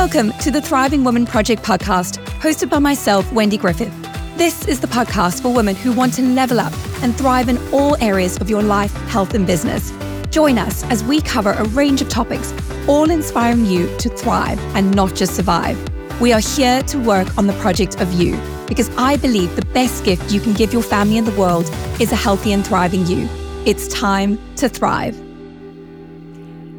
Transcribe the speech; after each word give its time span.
Welcome 0.00 0.30
to 0.34 0.52
the 0.52 0.62
Thriving 0.62 1.02
Woman 1.02 1.26
Project 1.26 1.64
podcast, 1.64 2.24
hosted 2.38 2.70
by 2.70 2.78
myself, 2.78 3.30
Wendy 3.32 3.56
Griffith. 3.58 3.92
This 4.38 4.64
is 4.68 4.78
the 4.78 4.86
podcast 4.86 5.42
for 5.42 5.52
women 5.52 5.74
who 5.74 5.90
want 5.90 6.14
to 6.14 6.22
level 6.22 6.60
up 6.60 6.72
and 7.02 7.18
thrive 7.18 7.48
in 7.48 7.58
all 7.74 7.96
areas 8.00 8.36
of 8.36 8.48
your 8.48 8.62
life, 8.62 8.92
health, 9.08 9.34
and 9.34 9.44
business. 9.44 9.92
Join 10.30 10.56
us 10.56 10.84
as 10.84 11.02
we 11.02 11.20
cover 11.20 11.50
a 11.50 11.64
range 11.70 12.00
of 12.00 12.08
topics, 12.08 12.54
all 12.86 13.10
inspiring 13.10 13.66
you 13.66 13.88
to 13.98 14.08
thrive 14.08 14.60
and 14.76 14.94
not 14.94 15.16
just 15.16 15.34
survive. 15.34 15.76
We 16.20 16.32
are 16.32 16.40
here 16.40 16.80
to 16.84 16.98
work 17.00 17.36
on 17.36 17.48
the 17.48 17.54
project 17.54 18.00
of 18.00 18.12
you 18.12 18.40
because 18.68 18.90
I 18.96 19.16
believe 19.16 19.56
the 19.56 19.66
best 19.74 20.04
gift 20.04 20.30
you 20.30 20.40
can 20.40 20.52
give 20.52 20.72
your 20.72 20.84
family 20.84 21.18
and 21.18 21.26
the 21.26 21.36
world 21.36 21.68
is 22.00 22.12
a 22.12 22.16
healthy 22.16 22.52
and 22.52 22.64
thriving 22.64 23.04
you. 23.04 23.28
It's 23.66 23.88
time 23.88 24.38
to 24.58 24.68
thrive. 24.68 25.27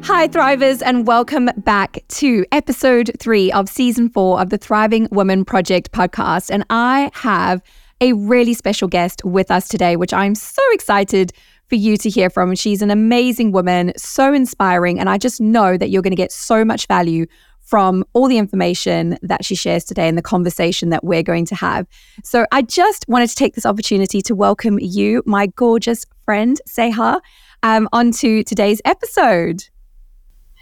Hi, 0.02 0.26
Thrivers, 0.26 0.82
and 0.84 1.06
welcome 1.06 1.50
back 1.58 2.02
to 2.08 2.44
episode 2.52 3.10
three 3.18 3.52
of 3.52 3.68
season 3.68 4.08
four 4.08 4.40
of 4.40 4.48
the 4.48 4.56
Thriving 4.56 5.06
Woman 5.10 5.44
Project 5.44 5.92
podcast. 5.92 6.50
And 6.50 6.64
I 6.70 7.10
have 7.14 7.62
a 8.00 8.14
really 8.14 8.54
special 8.54 8.88
guest 8.88 9.22
with 9.24 9.50
us 9.50 9.68
today, 9.68 9.96
which 9.96 10.14
I'm 10.14 10.34
so 10.34 10.62
excited 10.72 11.32
for 11.68 11.74
you 11.74 11.98
to 11.98 12.08
hear 12.08 12.30
from. 12.30 12.54
She's 12.54 12.80
an 12.80 12.90
amazing 12.90 13.52
woman, 13.52 13.92
so 13.96 14.32
inspiring. 14.32 14.98
And 14.98 15.08
I 15.08 15.18
just 15.18 15.40
know 15.40 15.76
that 15.76 15.90
you're 15.90 16.02
going 16.02 16.12
to 16.12 16.16
get 16.16 16.32
so 16.32 16.64
much 16.64 16.86
value 16.86 17.26
from 17.60 18.02
all 18.14 18.26
the 18.26 18.38
information 18.38 19.18
that 19.22 19.44
she 19.44 19.54
shares 19.54 19.84
today 19.84 20.08
and 20.08 20.18
the 20.18 20.22
conversation 20.22 20.88
that 20.88 21.04
we're 21.04 21.22
going 21.22 21.44
to 21.46 21.54
have. 21.54 21.86
So 22.24 22.46
I 22.50 22.62
just 22.62 23.04
wanted 23.06 23.28
to 23.28 23.36
take 23.36 23.54
this 23.54 23.66
opportunity 23.66 24.22
to 24.22 24.34
welcome 24.34 24.78
you, 24.80 25.22
my 25.26 25.46
gorgeous 25.46 26.04
friend, 26.24 26.60
Sehar, 26.68 27.20
um, 27.62 27.88
onto 27.92 28.42
today's 28.42 28.80
episode. 28.84 29.62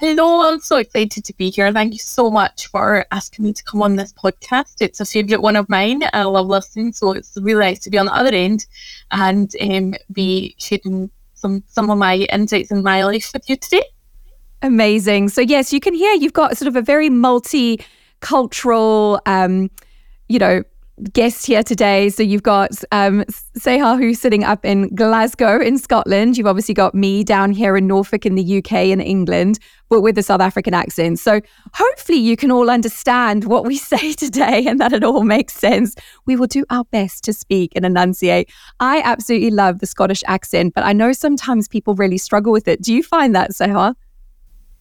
Hello, 0.00 0.48
I'm 0.48 0.60
so 0.60 0.76
excited 0.76 1.24
to 1.24 1.34
be 1.34 1.50
here. 1.50 1.72
Thank 1.72 1.92
you 1.92 1.98
so 1.98 2.30
much 2.30 2.68
for 2.68 3.04
asking 3.10 3.46
me 3.46 3.52
to 3.52 3.64
come 3.64 3.82
on 3.82 3.96
this 3.96 4.12
podcast. 4.12 4.76
It's 4.80 5.00
a 5.00 5.04
favourite 5.04 5.42
one 5.42 5.56
of 5.56 5.68
mine. 5.68 6.02
I 6.12 6.22
love 6.22 6.46
listening, 6.46 6.92
so 6.92 7.10
it's 7.10 7.36
really 7.36 7.64
nice 7.64 7.80
to 7.80 7.90
be 7.90 7.98
on 7.98 8.06
the 8.06 8.14
other 8.14 8.32
end 8.32 8.64
and 9.10 9.52
um, 9.60 9.94
be 10.12 10.54
sharing 10.56 11.10
some 11.34 11.64
some 11.66 11.90
of 11.90 11.98
my 11.98 12.14
insights 12.32 12.70
in 12.70 12.84
my 12.84 13.02
life 13.02 13.32
with 13.34 13.50
you 13.50 13.56
today. 13.56 13.82
Amazing. 14.62 15.30
So 15.30 15.40
yes, 15.40 15.72
you 15.72 15.80
can 15.80 15.94
hear 15.94 16.14
you've 16.14 16.32
got 16.32 16.56
sort 16.56 16.68
of 16.68 16.76
a 16.76 16.82
very 16.82 17.10
multicultural, 17.10 19.18
um, 19.26 19.68
you 20.28 20.38
know, 20.38 20.62
guest 21.12 21.46
here 21.46 21.62
today. 21.62 22.08
So 22.10 22.22
you've 22.22 22.42
got 22.42 22.70
um, 22.92 23.24
Sehar, 23.58 23.98
who's 23.98 24.20
sitting 24.20 24.44
up 24.44 24.64
in 24.64 24.94
Glasgow 24.94 25.60
in 25.60 25.78
Scotland. 25.78 26.36
You've 26.36 26.46
obviously 26.46 26.74
got 26.74 26.94
me 26.94 27.24
down 27.24 27.52
here 27.52 27.76
in 27.76 27.86
Norfolk 27.86 28.26
in 28.26 28.34
the 28.34 28.58
UK 28.58 28.72
and 28.72 29.00
England, 29.00 29.58
but 29.88 30.00
with 30.00 30.18
a 30.18 30.22
South 30.22 30.40
African 30.40 30.74
accent. 30.74 31.18
So 31.18 31.40
hopefully 31.74 32.18
you 32.18 32.36
can 32.36 32.50
all 32.50 32.70
understand 32.70 33.44
what 33.44 33.66
we 33.66 33.76
say 33.92 34.12
today 34.12 34.64
and 34.66 34.80
that 34.80 34.92
it 34.92 35.04
all 35.04 35.24
makes 35.24 35.54
sense. 35.54 35.94
We 36.26 36.36
will 36.36 36.46
do 36.46 36.64
our 36.70 36.84
best 36.84 37.24
to 37.24 37.32
speak 37.32 37.72
and 37.74 37.84
enunciate. 37.84 38.50
I 38.80 39.00
absolutely 39.04 39.50
love 39.50 39.78
the 39.78 39.86
Scottish 39.86 40.22
accent, 40.26 40.74
but 40.74 40.84
I 40.84 40.92
know 40.92 41.12
sometimes 41.12 41.68
people 41.68 41.94
really 41.94 42.18
struggle 42.18 42.52
with 42.52 42.68
it. 42.68 42.82
Do 42.82 42.94
you 42.94 43.02
find 43.02 43.34
that, 43.34 43.52
Sehar? 43.52 43.94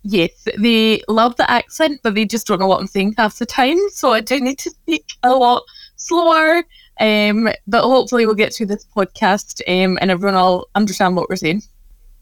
Yes, 0.04 0.48
they 0.58 1.02
love 1.10 1.36
the 1.36 1.50
accent, 1.52 2.00
but 2.02 2.16
they 2.16 2.24
just 2.24 2.48
don't 2.48 2.60
know 2.60 2.68
what 2.68 2.80
I'm 2.80 2.88
saying 2.88 3.16
half 3.18 3.40
the 3.40 3.46
time. 3.46 3.78
So 3.90 4.14
I 4.14 4.22
do 4.22 4.40
need 4.40 4.58
to 4.60 4.70
speak 4.70 5.06
a 5.24 5.36
lot 5.36 5.64
slower. 5.98 6.64
Um, 7.00 7.50
but 7.68 7.84
hopefully 7.84 8.26
we'll 8.26 8.36
get 8.36 8.54
through 8.54 8.68
this 8.68 8.86
podcast 8.96 9.62
um, 9.68 9.98
and 10.02 10.10
everyone 10.10 10.36
will 10.36 10.70
understand 10.76 11.16
what 11.16 11.30
we're 11.30 11.36
saying. 11.36 11.62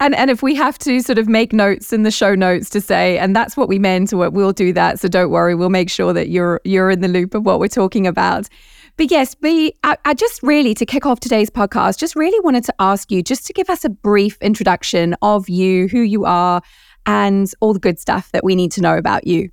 And 0.02 0.14
and 0.14 0.30
if 0.30 0.44
we 0.44 0.56
have 0.56 0.78
to 0.80 1.00
sort 1.00 1.18
of 1.18 1.30
make 1.30 1.54
notes 1.54 1.94
in 1.94 2.04
the 2.04 2.12
show 2.12 2.36
notes 2.36 2.70
to 2.72 2.82
say, 2.82 3.18
and 3.18 3.34
that's 3.34 3.56
what 3.56 3.70
we 3.70 3.80
meant, 3.80 4.12
we'll 4.12 4.52
do 4.52 4.74
that. 4.74 5.00
So 5.00 5.08
don't 5.08 5.32
worry, 5.32 5.56
we'll 5.56 5.70
make 5.70 5.90
sure 5.90 6.12
that 6.12 6.28
you're 6.28 6.60
you're 6.66 6.90
in 6.90 7.00
the 7.00 7.08
loop 7.08 7.34
of 7.34 7.46
what 7.46 7.60
we're 7.60 7.70
talking 7.70 8.06
about. 8.06 8.50
But 8.98 9.10
yes, 9.10 9.38
we 9.42 9.72
I, 9.84 9.98
I 10.04 10.14
just 10.14 10.44
really 10.44 10.74
to 10.74 10.86
kick 10.86 11.06
off 11.06 11.22
today's 11.22 11.50
podcast, 11.50 11.98
just 11.98 12.16
really 12.16 12.40
wanted 12.42 12.66
to 12.66 12.76
ask 12.80 13.10
you 13.10 13.24
just 13.24 13.46
to 13.48 13.54
give 13.54 13.70
us 13.70 13.86
a 13.86 13.90
brief 13.90 14.38
introduction 14.42 15.16
of 15.22 15.48
you, 15.48 15.88
who 15.88 16.02
you 16.02 16.26
are, 16.26 16.62
and 17.06 17.50
all 17.62 17.74
the 17.74 17.80
good 17.80 17.98
stuff 17.98 18.32
that 18.34 18.44
we 18.44 18.54
need 18.54 18.74
to 18.74 18.82
know 18.82 18.98
about 18.98 19.26
you. 19.26 19.50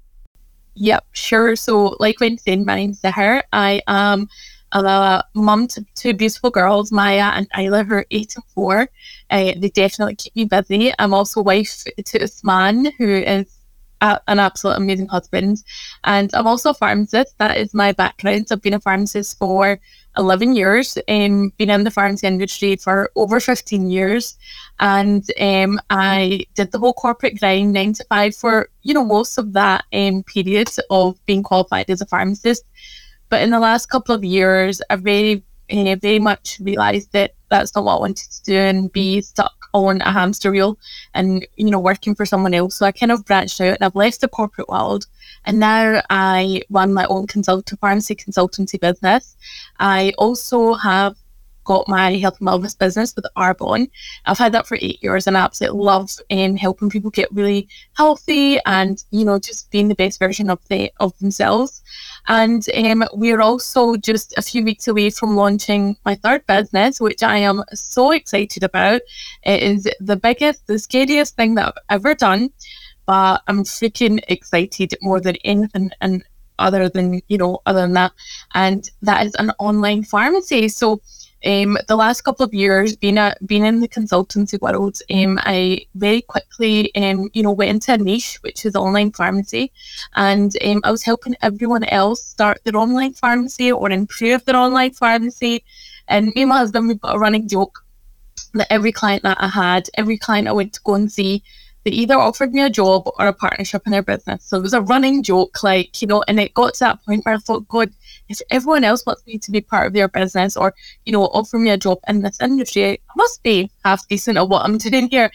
Yep, 0.74 1.04
sure. 1.12 1.56
So, 1.56 1.96
like 2.00 2.20
when 2.20 2.38
said, 2.38 2.64
my 2.64 2.76
name's 2.76 3.00
Sehar. 3.00 3.42
I 3.52 3.82
am 3.86 4.28
a 4.72 5.22
mum 5.34 5.66
to 5.68 5.84
two 5.94 6.14
beautiful 6.14 6.50
girls, 6.50 6.90
Maya 6.90 7.32
and 7.34 7.46
Isla, 7.58 7.84
who 7.84 7.94
are 7.94 8.06
eight 8.10 8.34
and 8.36 8.44
four. 8.54 8.88
Uh, 9.30 9.52
they 9.56 9.68
definitely 9.74 10.16
keep 10.16 10.34
me 10.34 10.46
busy. 10.46 10.92
I'm 10.98 11.12
also 11.12 11.42
wife 11.42 11.84
to 12.04 12.22
Usman, 12.22 12.90
who 12.96 13.06
is 13.06 13.61
a, 14.02 14.20
an 14.28 14.38
absolute 14.38 14.76
amazing 14.76 15.08
husband. 15.08 15.62
And 16.04 16.30
I'm 16.34 16.46
also 16.46 16.70
a 16.70 16.74
pharmacist. 16.74 17.38
That 17.38 17.56
is 17.56 17.72
my 17.72 17.92
background. 17.92 18.48
I've 18.50 18.60
been 18.60 18.74
a 18.74 18.80
pharmacist 18.80 19.38
for 19.38 19.78
11 20.18 20.54
years, 20.54 20.98
um, 21.08 21.52
been 21.56 21.70
in 21.70 21.84
the 21.84 21.90
pharmacy 21.90 22.26
industry 22.26 22.76
for 22.76 23.10
over 23.16 23.40
15 23.40 23.88
years. 23.88 24.36
And 24.80 25.24
um, 25.40 25.80
I 25.88 26.44
did 26.54 26.72
the 26.72 26.78
whole 26.78 26.92
corporate 26.92 27.38
grind, 27.38 27.72
nine 27.72 27.94
to 27.94 28.04
five, 28.04 28.36
for, 28.36 28.68
you 28.82 28.92
know, 28.92 29.04
most 29.04 29.38
of 29.38 29.54
that 29.54 29.84
um, 29.92 30.22
period 30.24 30.68
of 30.90 31.24
being 31.24 31.42
qualified 31.42 31.88
as 31.88 32.02
a 32.02 32.06
pharmacist. 32.06 32.64
But 33.30 33.40
in 33.40 33.50
the 33.50 33.60
last 33.60 33.86
couple 33.86 34.14
of 34.14 34.24
years, 34.24 34.82
I 34.90 34.96
very, 34.96 35.42
uh, 35.70 35.96
very 35.96 36.18
much 36.18 36.58
realised 36.60 37.12
that 37.12 37.34
that's 37.48 37.74
not 37.74 37.84
what 37.84 37.96
I 37.96 38.00
wanted 38.00 38.30
to 38.30 38.42
do 38.42 38.56
and 38.56 38.92
be 38.92 39.22
stuck 39.22 39.54
on 39.72 40.00
a 40.02 40.10
hamster 40.12 40.50
wheel 40.50 40.78
and, 41.14 41.46
you 41.56 41.70
know, 41.70 41.78
working 41.78 42.14
for 42.14 42.26
someone 42.26 42.54
else. 42.54 42.76
So 42.76 42.86
I 42.86 42.92
kind 42.92 43.12
of 43.12 43.24
branched 43.24 43.60
out 43.60 43.74
and 43.74 43.82
I've 43.82 43.94
left 43.94 44.20
the 44.20 44.28
corporate 44.28 44.68
world 44.68 45.06
and 45.44 45.58
now 45.58 46.02
I 46.10 46.62
run 46.70 46.92
my 46.92 47.06
own 47.06 47.26
consultant 47.26 47.80
pharmacy 47.80 48.14
consultancy 48.14 48.80
business. 48.80 49.36
I 49.78 50.12
also 50.18 50.74
have 50.74 51.16
got 51.64 51.88
my 51.88 52.16
health 52.16 52.38
and 52.40 52.48
wellness 52.48 52.78
business 52.78 53.14
with 53.14 53.26
Arbonne. 53.36 53.90
I've 54.26 54.38
had 54.38 54.52
that 54.52 54.66
for 54.66 54.78
eight 54.80 55.02
years 55.02 55.26
and 55.26 55.36
I 55.36 55.40
absolutely 55.40 55.80
love 55.80 56.10
um, 56.30 56.56
helping 56.56 56.90
people 56.90 57.10
get 57.10 57.32
really 57.32 57.68
healthy 57.96 58.58
and, 58.66 59.02
you 59.10 59.24
know, 59.24 59.38
just 59.38 59.70
being 59.70 59.88
the 59.88 59.94
best 59.94 60.18
version 60.18 60.50
of 60.50 60.60
the 60.68 60.90
of 61.00 61.16
themselves. 61.18 61.82
And 62.28 62.64
um, 62.74 63.04
we're 63.12 63.40
also 63.40 63.96
just 63.96 64.34
a 64.36 64.42
few 64.42 64.64
weeks 64.64 64.88
away 64.88 65.10
from 65.10 65.36
launching 65.36 65.96
my 66.04 66.14
third 66.14 66.46
business, 66.46 67.00
which 67.00 67.22
I 67.22 67.38
am 67.38 67.62
so 67.72 68.12
excited 68.12 68.62
about. 68.62 69.02
It 69.44 69.62
is 69.62 69.88
the 70.00 70.16
biggest, 70.16 70.66
the 70.66 70.78
scariest 70.78 71.36
thing 71.36 71.54
that 71.56 71.66
I've 71.66 72.00
ever 72.00 72.14
done 72.14 72.50
but 73.04 73.42
I'm 73.48 73.64
freaking 73.64 74.20
excited 74.28 74.94
more 75.02 75.20
than 75.20 75.36
anything 75.44 75.90
and 76.00 76.24
other 76.58 76.88
than 76.88 77.20
you 77.28 77.38
know 77.38 77.60
other 77.66 77.80
than 77.82 77.94
that 77.94 78.12
and 78.54 78.90
that 79.02 79.26
is 79.26 79.34
an 79.36 79.50
online 79.58 80.04
pharmacy 80.04 80.68
so 80.68 81.00
um, 81.44 81.76
the 81.88 81.96
last 81.96 82.22
couple 82.22 82.44
of 82.44 82.54
years 82.54 82.96
being 82.96 83.18
a, 83.18 83.34
being 83.44 83.64
in 83.64 83.80
the 83.80 83.88
consultancy 83.88 84.60
world 84.60 84.98
um, 85.12 85.38
I 85.42 85.86
very 85.94 86.22
quickly 86.22 86.94
um, 86.94 87.30
you 87.32 87.42
know 87.42 87.52
went 87.52 87.70
into 87.70 87.92
a 87.92 87.98
niche 87.98 88.38
which 88.42 88.64
is 88.64 88.76
online 88.76 89.12
pharmacy. 89.12 89.72
And 90.14 90.52
I 90.84 90.90
was 90.90 91.02
helping 91.02 91.36
everyone 91.42 91.84
else 91.84 92.24
start 92.24 92.60
their 92.64 92.76
online 92.76 93.14
pharmacy 93.14 93.72
or 93.72 93.90
improve 93.90 94.44
their 94.44 94.56
online 94.56 94.92
pharmacy. 94.92 95.64
And 96.08 96.26
me 96.34 96.42
and 96.42 96.48
my 96.50 96.58
husband 96.58 96.88
we've 96.88 97.00
got 97.00 97.16
a 97.16 97.18
running 97.18 97.48
joke 97.48 97.84
that 98.54 98.72
every 98.72 98.92
client 98.92 99.22
that 99.22 99.38
I 99.40 99.48
had 99.48 99.88
every 99.94 100.18
client 100.18 100.48
I 100.48 100.52
went 100.52 100.72
to 100.74 100.80
go 100.84 100.94
and 100.94 101.10
see 101.10 101.42
they 101.84 101.90
either 101.90 102.14
offered 102.14 102.52
me 102.52 102.62
a 102.62 102.70
job 102.70 103.08
or 103.18 103.26
a 103.26 103.32
partnership 103.32 103.82
in 103.86 103.92
their 103.92 104.02
business. 104.02 104.44
So 104.44 104.56
it 104.56 104.62
was 104.62 104.72
a 104.72 104.80
running 104.80 105.22
joke, 105.22 105.62
like, 105.62 106.00
you 106.00 106.08
know, 106.08 106.22
and 106.28 106.38
it 106.38 106.54
got 106.54 106.74
to 106.74 106.80
that 106.80 107.04
point 107.04 107.24
where 107.24 107.34
I 107.34 107.38
thought, 107.38 107.68
God, 107.68 107.90
if 108.28 108.40
everyone 108.50 108.84
else 108.84 109.04
wants 109.04 109.26
me 109.26 109.38
to 109.38 109.50
be 109.50 109.60
part 109.60 109.86
of 109.86 109.92
their 109.92 110.08
business 110.08 110.56
or, 110.56 110.74
you 111.04 111.12
know, 111.12 111.24
offer 111.24 111.58
me 111.58 111.70
a 111.70 111.76
job 111.76 111.98
in 112.08 112.22
this 112.22 112.40
industry, 112.40 112.92
I 112.92 113.12
must 113.16 113.42
be 113.42 113.70
half 113.84 114.06
decent 114.08 114.38
at 114.38 114.48
what 114.48 114.64
I'm 114.64 114.78
doing 114.90 115.08
here. 115.08 115.30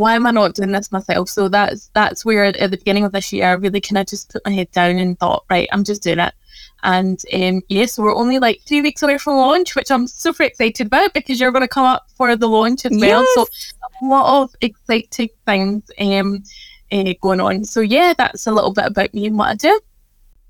Why 0.00 0.14
am 0.14 0.26
I 0.26 0.30
not 0.30 0.54
doing 0.54 0.72
this 0.72 0.90
myself? 0.90 1.28
So 1.28 1.50
that's 1.50 1.90
that's 1.92 2.24
where 2.24 2.44
at 2.44 2.58
the 2.58 2.78
beginning 2.78 3.04
of 3.04 3.12
this 3.12 3.34
year 3.34 3.48
I 3.48 3.52
really 3.52 3.82
kind 3.82 3.98
of 3.98 4.06
just 4.06 4.32
put 4.32 4.42
my 4.46 4.52
head 4.52 4.70
down 4.70 4.96
and 4.96 5.18
thought, 5.18 5.44
right, 5.50 5.68
I'm 5.72 5.84
just 5.84 6.02
doing 6.02 6.20
it. 6.20 6.32
And 6.82 7.20
um, 7.34 7.40
yes, 7.40 7.62
yeah, 7.68 7.84
so 7.84 8.02
we're 8.04 8.16
only 8.16 8.38
like 8.38 8.62
three 8.66 8.80
weeks 8.80 9.02
away 9.02 9.18
from 9.18 9.36
launch, 9.36 9.76
which 9.76 9.90
I'm 9.90 10.06
super 10.06 10.44
excited 10.44 10.86
about 10.86 11.12
because 11.12 11.38
you're 11.38 11.52
going 11.52 11.68
to 11.68 11.68
come 11.68 11.84
up 11.84 12.06
for 12.16 12.34
the 12.34 12.48
launch 12.48 12.86
as 12.86 12.98
well. 12.98 13.26
So 13.34 13.46
a 14.00 14.06
lot 14.06 14.42
of 14.42 14.54
exciting 14.62 15.28
things 15.44 15.90
um, 15.98 16.44
uh, 16.90 17.12
going 17.20 17.40
on. 17.40 17.64
So 17.64 17.82
yeah, 17.82 18.14
that's 18.16 18.46
a 18.46 18.52
little 18.52 18.72
bit 18.72 18.86
about 18.86 19.12
me 19.12 19.26
and 19.26 19.36
what 19.36 19.48
I 19.50 19.54
do. 19.56 19.80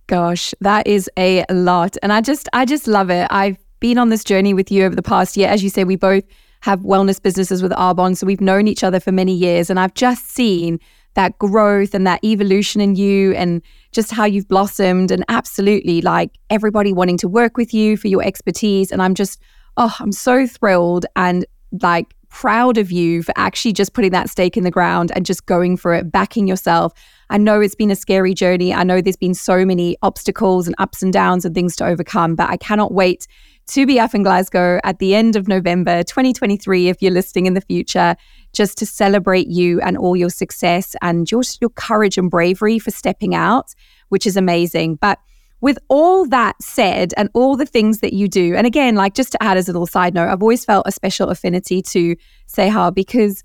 Gosh, 0.06 0.54
that 0.60 0.86
is 0.86 1.10
a 1.16 1.44
lot, 1.50 1.96
and 2.04 2.12
I 2.12 2.20
just 2.20 2.48
I 2.52 2.64
just 2.66 2.86
love 2.86 3.10
it. 3.10 3.26
I've 3.30 3.58
been 3.80 3.98
on 3.98 4.10
this 4.10 4.22
journey 4.22 4.54
with 4.54 4.70
you 4.70 4.84
over 4.84 4.94
the 4.94 5.02
past 5.02 5.36
year. 5.36 5.48
As 5.48 5.64
you 5.64 5.70
say, 5.70 5.82
we 5.82 5.96
both 5.96 6.22
have 6.60 6.80
wellness 6.80 7.20
businesses 7.22 7.62
with 7.62 7.72
Arbonne, 7.72 8.16
so 8.16 8.26
we've 8.26 8.40
known 8.40 8.68
each 8.68 8.84
other 8.84 9.00
for 9.00 9.12
many 9.12 9.34
years, 9.34 9.70
and 9.70 9.80
I've 9.80 9.94
just 9.94 10.30
seen 10.30 10.78
that 11.14 11.38
growth 11.38 11.94
and 11.94 12.06
that 12.06 12.22
evolution 12.24 12.80
in 12.80 12.94
you 12.94 13.32
and 13.32 13.62
just 13.92 14.12
how 14.12 14.24
you've 14.24 14.48
blossomed 14.48 15.10
and 15.10 15.24
absolutely 15.28 16.00
like 16.00 16.38
everybody 16.50 16.92
wanting 16.92 17.16
to 17.18 17.28
work 17.28 17.56
with 17.56 17.74
you 17.74 17.96
for 17.96 18.08
your 18.08 18.22
expertise 18.22 18.92
and 18.92 19.02
I'm 19.02 19.14
just 19.14 19.40
oh 19.76 19.94
I'm 19.98 20.12
so 20.12 20.46
thrilled 20.46 21.06
and 21.16 21.44
like 21.82 22.14
proud 22.28 22.78
of 22.78 22.92
you 22.92 23.24
for 23.24 23.32
actually 23.36 23.72
just 23.72 23.92
putting 23.92 24.12
that 24.12 24.30
stake 24.30 24.56
in 24.56 24.62
the 24.62 24.70
ground 24.70 25.10
and 25.16 25.26
just 25.26 25.46
going 25.46 25.76
for 25.76 25.94
it 25.94 26.12
backing 26.12 26.46
yourself 26.46 26.92
I 27.30 27.38
know 27.38 27.60
it's 27.60 27.76
been 27.76 27.92
a 27.92 27.96
scary 27.96 28.34
journey. 28.34 28.74
I 28.74 28.82
know 28.82 29.00
there's 29.00 29.16
been 29.16 29.34
so 29.34 29.64
many 29.64 29.96
obstacles 30.02 30.66
and 30.66 30.74
ups 30.78 31.00
and 31.00 31.12
downs 31.12 31.44
and 31.44 31.54
things 31.54 31.76
to 31.76 31.86
overcome, 31.86 32.34
but 32.34 32.50
I 32.50 32.56
cannot 32.56 32.92
wait 32.92 33.28
to 33.70 33.86
be 33.86 34.00
up 34.00 34.16
in 34.16 34.24
Glasgow 34.24 34.80
at 34.82 34.98
the 34.98 35.14
end 35.14 35.36
of 35.36 35.46
November 35.46 36.02
2023 36.02 36.88
if 36.88 37.00
you're 37.00 37.12
listening 37.12 37.46
in 37.46 37.54
the 37.54 37.60
future 37.60 38.16
just 38.52 38.76
to 38.78 38.84
celebrate 38.84 39.46
you 39.46 39.80
and 39.80 39.96
all 39.96 40.16
your 40.16 40.28
success 40.28 40.96
and 41.02 41.30
your 41.30 41.42
your 41.60 41.70
courage 41.70 42.18
and 42.18 42.30
bravery 42.30 42.80
for 42.80 42.90
stepping 42.90 43.32
out 43.32 43.72
which 44.08 44.26
is 44.26 44.36
amazing 44.36 44.96
but 44.96 45.20
with 45.60 45.78
all 45.88 46.26
that 46.26 46.60
said 46.60 47.14
and 47.16 47.28
all 47.32 47.54
the 47.56 47.64
things 47.64 48.00
that 48.00 48.12
you 48.12 48.26
do 48.26 48.56
and 48.56 48.66
again 48.66 48.96
like 48.96 49.14
just 49.14 49.30
to 49.30 49.40
add 49.40 49.56
as 49.56 49.68
a 49.68 49.72
little 49.72 49.86
side 49.86 50.14
note 50.14 50.28
I've 50.28 50.42
always 50.42 50.64
felt 50.64 50.88
a 50.88 50.92
special 50.92 51.28
affinity 51.28 51.80
to 51.80 52.16
Sehar 52.48 52.92
because 52.92 53.44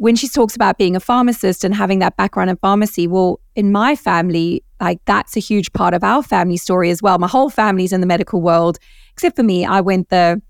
when 0.00 0.16
she 0.16 0.28
talks 0.28 0.56
about 0.56 0.78
being 0.78 0.96
a 0.96 1.00
pharmacist 1.00 1.62
and 1.62 1.74
having 1.74 1.98
that 1.98 2.16
background 2.16 2.48
in 2.48 2.56
pharmacy, 2.56 3.06
well, 3.06 3.38
in 3.54 3.70
my 3.70 3.94
family, 3.94 4.64
like 4.80 4.98
that's 5.04 5.36
a 5.36 5.40
huge 5.40 5.74
part 5.74 5.92
of 5.92 6.02
our 6.02 6.22
family 6.22 6.56
story 6.56 6.88
as 6.88 7.02
well. 7.02 7.18
My 7.18 7.28
whole 7.28 7.50
family's 7.50 7.92
in 7.92 8.00
the 8.00 8.06
medical 8.06 8.40
world, 8.40 8.78
except 9.20 9.36
for 9.36 9.42
me. 9.42 9.66
I 9.66 9.82
went 9.82 10.08
the, 10.08 10.40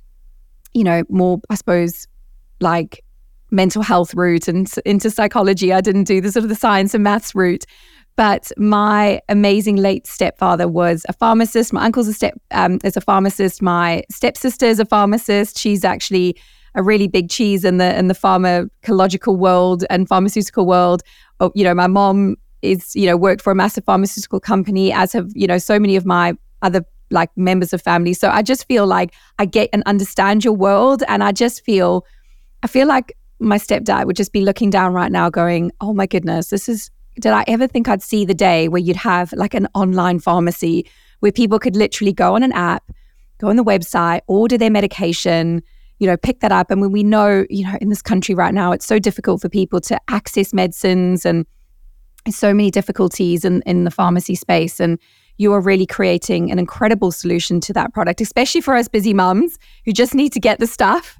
you 0.74 0.84
know, 0.84 1.02
more, 1.08 1.40
I 1.50 1.56
suppose, 1.56 2.06
like 2.60 3.02
mental 3.50 3.82
health 3.82 4.14
route 4.14 4.46
and 4.46 4.72
into 4.86 5.10
psychology. 5.10 5.72
I 5.72 5.80
didn't 5.80 6.04
do 6.04 6.20
the 6.20 6.30
sort 6.30 6.44
of 6.44 6.50
the 6.50 6.54
science 6.54 6.94
and 6.94 7.02
maths 7.02 7.34
route. 7.34 7.64
But 8.14 8.52
my 8.56 9.20
amazing 9.28 9.74
late 9.74 10.06
stepfather 10.06 10.68
was 10.68 11.04
a 11.08 11.12
pharmacist. 11.12 11.72
My 11.72 11.84
uncle's 11.84 12.06
a 12.06 12.12
step 12.12 12.34
um, 12.52 12.78
is 12.84 12.96
a 12.96 13.00
pharmacist. 13.00 13.60
My 13.60 14.04
stepsister 14.08 14.66
is 14.66 14.78
a 14.78 14.84
pharmacist. 14.84 15.58
She's 15.58 15.84
actually 15.84 16.36
a 16.76 16.82
really 16.84 17.08
big 17.08 17.28
cheese 17.28 17.64
in 17.64 17.78
the 17.78 17.98
in 17.98 18.06
the 18.06 18.14
pharmacological 18.14 19.36
world 19.36 19.84
and 19.90 20.06
pharmaceutical 20.06 20.64
world. 20.64 21.02
Oh, 21.40 21.50
you 21.56 21.64
know, 21.64 21.74
my 21.74 21.88
mom 21.88 22.36
is 22.62 22.94
you 22.94 23.06
know 23.06 23.16
worked 23.16 23.42
for 23.42 23.50
a 23.50 23.56
massive 23.56 23.84
pharmaceutical 23.84 24.38
company, 24.38 24.92
as 24.92 25.12
have 25.12 25.28
you 25.34 25.48
know 25.48 25.58
so 25.58 25.80
many 25.80 25.96
of 25.96 26.06
my 26.06 26.34
other 26.62 26.84
like 27.10 27.30
members 27.36 27.72
of 27.72 27.82
family. 27.82 28.14
So 28.14 28.30
I 28.30 28.42
just 28.42 28.66
feel 28.66 28.86
like 28.86 29.14
I 29.38 29.46
get 29.46 29.70
and 29.72 29.82
understand 29.86 30.44
your 30.44 30.54
world, 30.54 31.02
and 31.08 31.22
I 31.22 31.32
just 31.32 31.64
feel, 31.64 32.06
I 32.62 32.66
feel 32.66 32.86
like 32.86 33.16
my 33.38 33.56
stepdad 33.56 34.06
would 34.06 34.16
just 34.16 34.32
be 34.32 34.42
looking 34.42 34.70
down 34.70 34.92
right 34.92 35.10
now, 35.10 35.30
going, 35.30 35.72
"Oh 35.80 35.92
my 35.92 36.06
goodness, 36.06 36.50
this 36.50 36.68
is." 36.68 36.90
Did 37.18 37.32
I 37.32 37.44
ever 37.48 37.66
think 37.66 37.88
I'd 37.88 38.02
see 38.02 38.24
the 38.24 38.34
day 38.34 38.68
where 38.68 38.80
you'd 38.80 38.96
have 38.96 39.32
like 39.32 39.52
an 39.52 39.66
online 39.74 40.20
pharmacy 40.20 40.86
where 41.18 41.32
people 41.32 41.58
could 41.58 41.76
literally 41.76 42.12
go 42.12 42.34
on 42.34 42.42
an 42.42 42.52
app, 42.52 42.90
go 43.38 43.48
on 43.48 43.56
the 43.56 43.64
website, 43.64 44.20
order 44.26 44.56
their 44.56 44.70
medication, 44.70 45.62
you 45.98 46.06
know, 46.06 46.16
pick 46.16 46.40
that 46.40 46.52
up. 46.52 46.70
And 46.70 46.80
when 46.80 46.92
we 46.92 47.02
know, 47.02 47.44
you 47.50 47.64
know, 47.64 47.76
in 47.80 47.88
this 47.90 48.02
country 48.02 48.34
right 48.34 48.54
now, 48.54 48.72
it's 48.72 48.86
so 48.86 48.98
difficult 48.98 49.42
for 49.42 49.48
people 49.48 49.80
to 49.82 50.00
access 50.08 50.54
medicines 50.54 51.26
and 51.26 51.46
so 52.28 52.54
many 52.54 52.70
difficulties 52.70 53.44
in, 53.44 53.62
in 53.62 53.84
the 53.84 53.90
pharmacy 53.90 54.34
space. 54.34 54.80
And 54.80 54.98
you 55.40 55.54
are 55.54 55.60
really 55.60 55.86
creating 55.86 56.50
an 56.52 56.58
incredible 56.58 57.10
solution 57.10 57.60
to 57.60 57.72
that 57.72 57.94
product, 57.94 58.20
especially 58.20 58.60
for 58.60 58.76
us 58.76 58.88
busy 58.88 59.14
mums 59.14 59.58
who 59.86 59.92
just 59.92 60.14
need 60.14 60.34
to 60.34 60.38
get 60.38 60.58
the 60.58 60.66
stuff. 60.66 61.18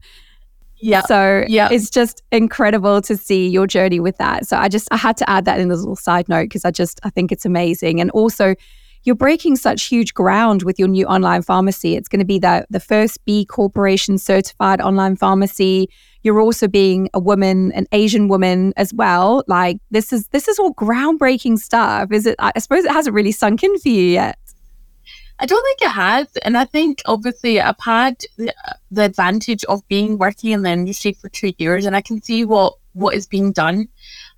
Yeah. 0.82 1.00
So 1.02 1.44
yeah. 1.48 1.70
it's 1.72 1.88
just 1.88 2.22
incredible 2.30 3.00
to 3.00 3.16
see 3.16 3.48
your 3.48 3.66
journey 3.66 3.98
with 3.98 4.18
that. 4.18 4.46
So 4.46 4.58
I 4.58 4.68
just 4.68 4.88
I 4.90 4.98
had 4.98 5.16
to 5.18 5.30
add 5.30 5.46
that 5.46 5.58
in 5.58 5.70
as 5.70 5.78
a 5.78 5.82
little 5.82 5.96
side 5.96 6.28
note 6.28 6.44
because 6.44 6.66
I 6.66 6.70
just 6.70 7.00
I 7.02 7.08
think 7.08 7.32
it's 7.32 7.46
amazing. 7.46 7.98
And 7.98 8.10
also 8.10 8.54
you're 9.04 9.16
breaking 9.16 9.56
such 9.56 9.84
huge 9.84 10.12
ground 10.12 10.64
with 10.64 10.78
your 10.78 10.88
new 10.88 11.06
online 11.06 11.40
pharmacy. 11.40 11.96
It's 11.96 12.08
going 12.08 12.20
to 12.20 12.26
be 12.26 12.38
the, 12.38 12.66
the 12.68 12.80
first 12.80 13.24
B 13.24 13.46
Corporation 13.46 14.18
certified 14.18 14.82
online 14.82 15.16
pharmacy. 15.16 15.88
You're 16.22 16.40
also 16.40 16.68
being 16.68 17.08
a 17.14 17.20
woman, 17.20 17.72
an 17.72 17.86
Asian 17.92 18.28
woman 18.28 18.72
as 18.76 18.92
well. 18.92 19.44
Like 19.46 19.78
this 19.90 20.12
is 20.12 20.28
this 20.28 20.48
is 20.48 20.58
all 20.58 20.74
groundbreaking 20.74 21.58
stuff. 21.58 22.12
Is 22.12 22.26
it? 22.26 22.36
I 22.38 22.58
suppose 22.58 22.84
it 22.84 22.92
hasn't 22.92 23.14
really 23.14 23.32
sunk 23.32 23.62
in 23.62 23.78
for 23.78 23.88
you 23.88 24.04
yet. 24.04 24.38
I 25.42 25.46
don't 25.46 25.64
think 25.64 25.90
it 25.90 25.94
has, 25.94 26.28
and 26.42 26.58
I 26.58 26.66
think 26.66 27.00
obviously 27.06 27.62
I've 27.62 27.80
had 27.80 28.18
the, 28.36 28.52
the 28.90 29.04
advantage 29.04 29.64
of 29.64 29.86
being 29.88 30.18
working 30.18 30.50
in 30.50 30.62
the 30.62 30.70
industry 30.70 31.14
for 31.14 31.30
two 31.30 31.54
years, 31.56 31.86
and 31.86 31.96
I 31.96 32.02
can 32.02 32.20
see 32.20 32.44
what 32.44 32.74
what 32.92 33.14
is 33.14 33.26
being 33.26 33.52
done. 33.52 33.88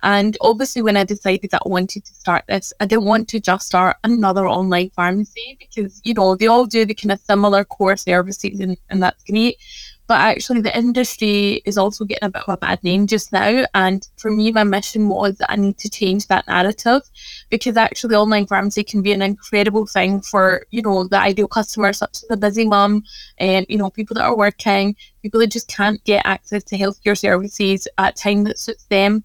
And 0.01 0.37
obviously, 0.41 0.81
when 0.81 0.97
I 0.97 1.03
decided 1.03 1.51
that 1.51 1.61
I 1.65 1.69
wanted 1.69 2.05
to 2.05 2.13
start 2.13 2.43
this, 2.47 2.73
I 2.79 2.85
didn't 2.85 3.05
want 3.05 3.27
to 3.29 3.39
just 3.39 3.65
start 3.65 3.97
another 4.03 4.47
online 4.47 4.89
pharmacy 4.91 5.57
because, 5.59 6.01
you 6.03 6.13
know, 6.13 6.35
they 6.35 6.47
all 6.47 6.65
do 6.65 6.85
the 6.85 6.93
kind 6.93 7.11
of 7.11 7.19
similar 7.19 7.63
core 7.63 7.95
services 7.95 8.59
and, 8.59 8.77
and 8.89 9.01
that's 9.01 9.23
great. 9.23 9.57
But 10.05 10.19
actually, 10.19 10.61
the 10.61 10.77
industry 10.77 11.61
is 11.65 11.77
also 11.77 12.03
getting 12.03 12.27
a 12.27 12.29
bit 12.29 12.43
of 12.43 12.53
a 12.53 12.57
bad 12.57 12.83
name 12.83 13.07
just 13.07 13.31
now. 13.31 13.65
And 13.73 14.07
for 14.17 14.29
me, 14.29 14.51
my 14.51 14.65
mission 14.65 15.07
was 15.07 15.37
that 15.37 15.51
I 15.51 15.55
need 15.55 15.77
to 15.77 15.89
change 15.89 16.27
that 16.27 16.47
narrative 16.47 17.01
because 17.49 17.77
actually, 17.77 18.15
online 18.15 18.45
pharmacy 18.45 18.83
can 18.83 19.01
be 19.01 19.13
an 19.13 19.21
incredible 19.21 19.85
thing 19.85 20.21
for, 20.21 20.65
you 20.71 20.81
know, 20.81 21.07
the 21.07 21.17
ideal 21.17 21.47
customer, 21.47 21.93
such 21.93 22.17
as 22.17 22.25
the 22.29 22.35
busy 22.35 22.67
mum 22.67 23.03
and, 23.37 23.65
you 23.69 23.77
know, 23.77 23.89
people 23.89 24.15
that 24.15 24.25
are 24.25 24.35
working, 24.35 24.95
people 25.21 25.39
that 25.39 25.51
just 25.51 25.69
can't 25.69 26.03
get 26.03 26.25
access 26.25 26.63
to 26.65 26.77
healthcare 26.77 27.17
services 27.17 27.87
at 27.97 28.17
time 28.17 28.43
that 28.43 28.59
suits 28.59 28.83
them. 28.85 29.23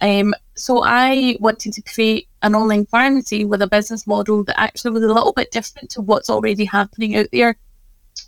Um, 0.00 0.34
so 0.54 0.82
I 0.84 1.36
wanted 1.40 1.72
to 1.74 1.82
create 1.82 2.28
an 2.42 2.54
online 2.54 2.86
pharmacy 2.86 3.44
with 3.44 3.62
a 3.62 3.66
business 3.66 4.06
model 4.06 4.44
that 4.44 4.60
actually 4.60 4.92
was 4.92 5.02
a 5.02 5.12
little 5.12 5.32
bit 5.32 5.50
different 5.50 5.90
to 5.90 6.00
what's 6.00 6.30
already 6.30 6.64
happening 6.64 7.16
out 7.16 7.26
there. 7.32 7.56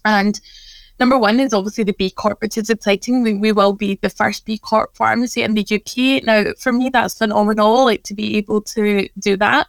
And 0.04 0.40
number 1.00 1.18
one 1.18 1.40
is 1.40 1.52
obviously 1.52 1.84
the 1.84 1.92
B 1.92 2.10
Corp, 2.10 2.40
which 2.40 2.58
is 2.58 2.70
exciting. 2.70 3.22
We, 3.22 3.34
we 3.34 3.52
will 3.52 3.72
be 3.72 3.98
the 4.02 4.10
first 4.10 4.44
B 4.44 4.58
Corp 4.58 4.96
pharmacy 4.96 5.42
in 5.42 5.54
the 5.54 5.62
UK. 5.62 6.24
Now, 6.24 6.52
for 6.58 6.72
me, 6.72 6.88
that's 6.88 7.18
phenomenal, 7.18 7.84
like 7.84 8.02
to 8.04 8.14
be 8.14 8.36
able 8.36 8.62
to 8.62 9.08
do 9.18 9.36
that. 9.36 9.68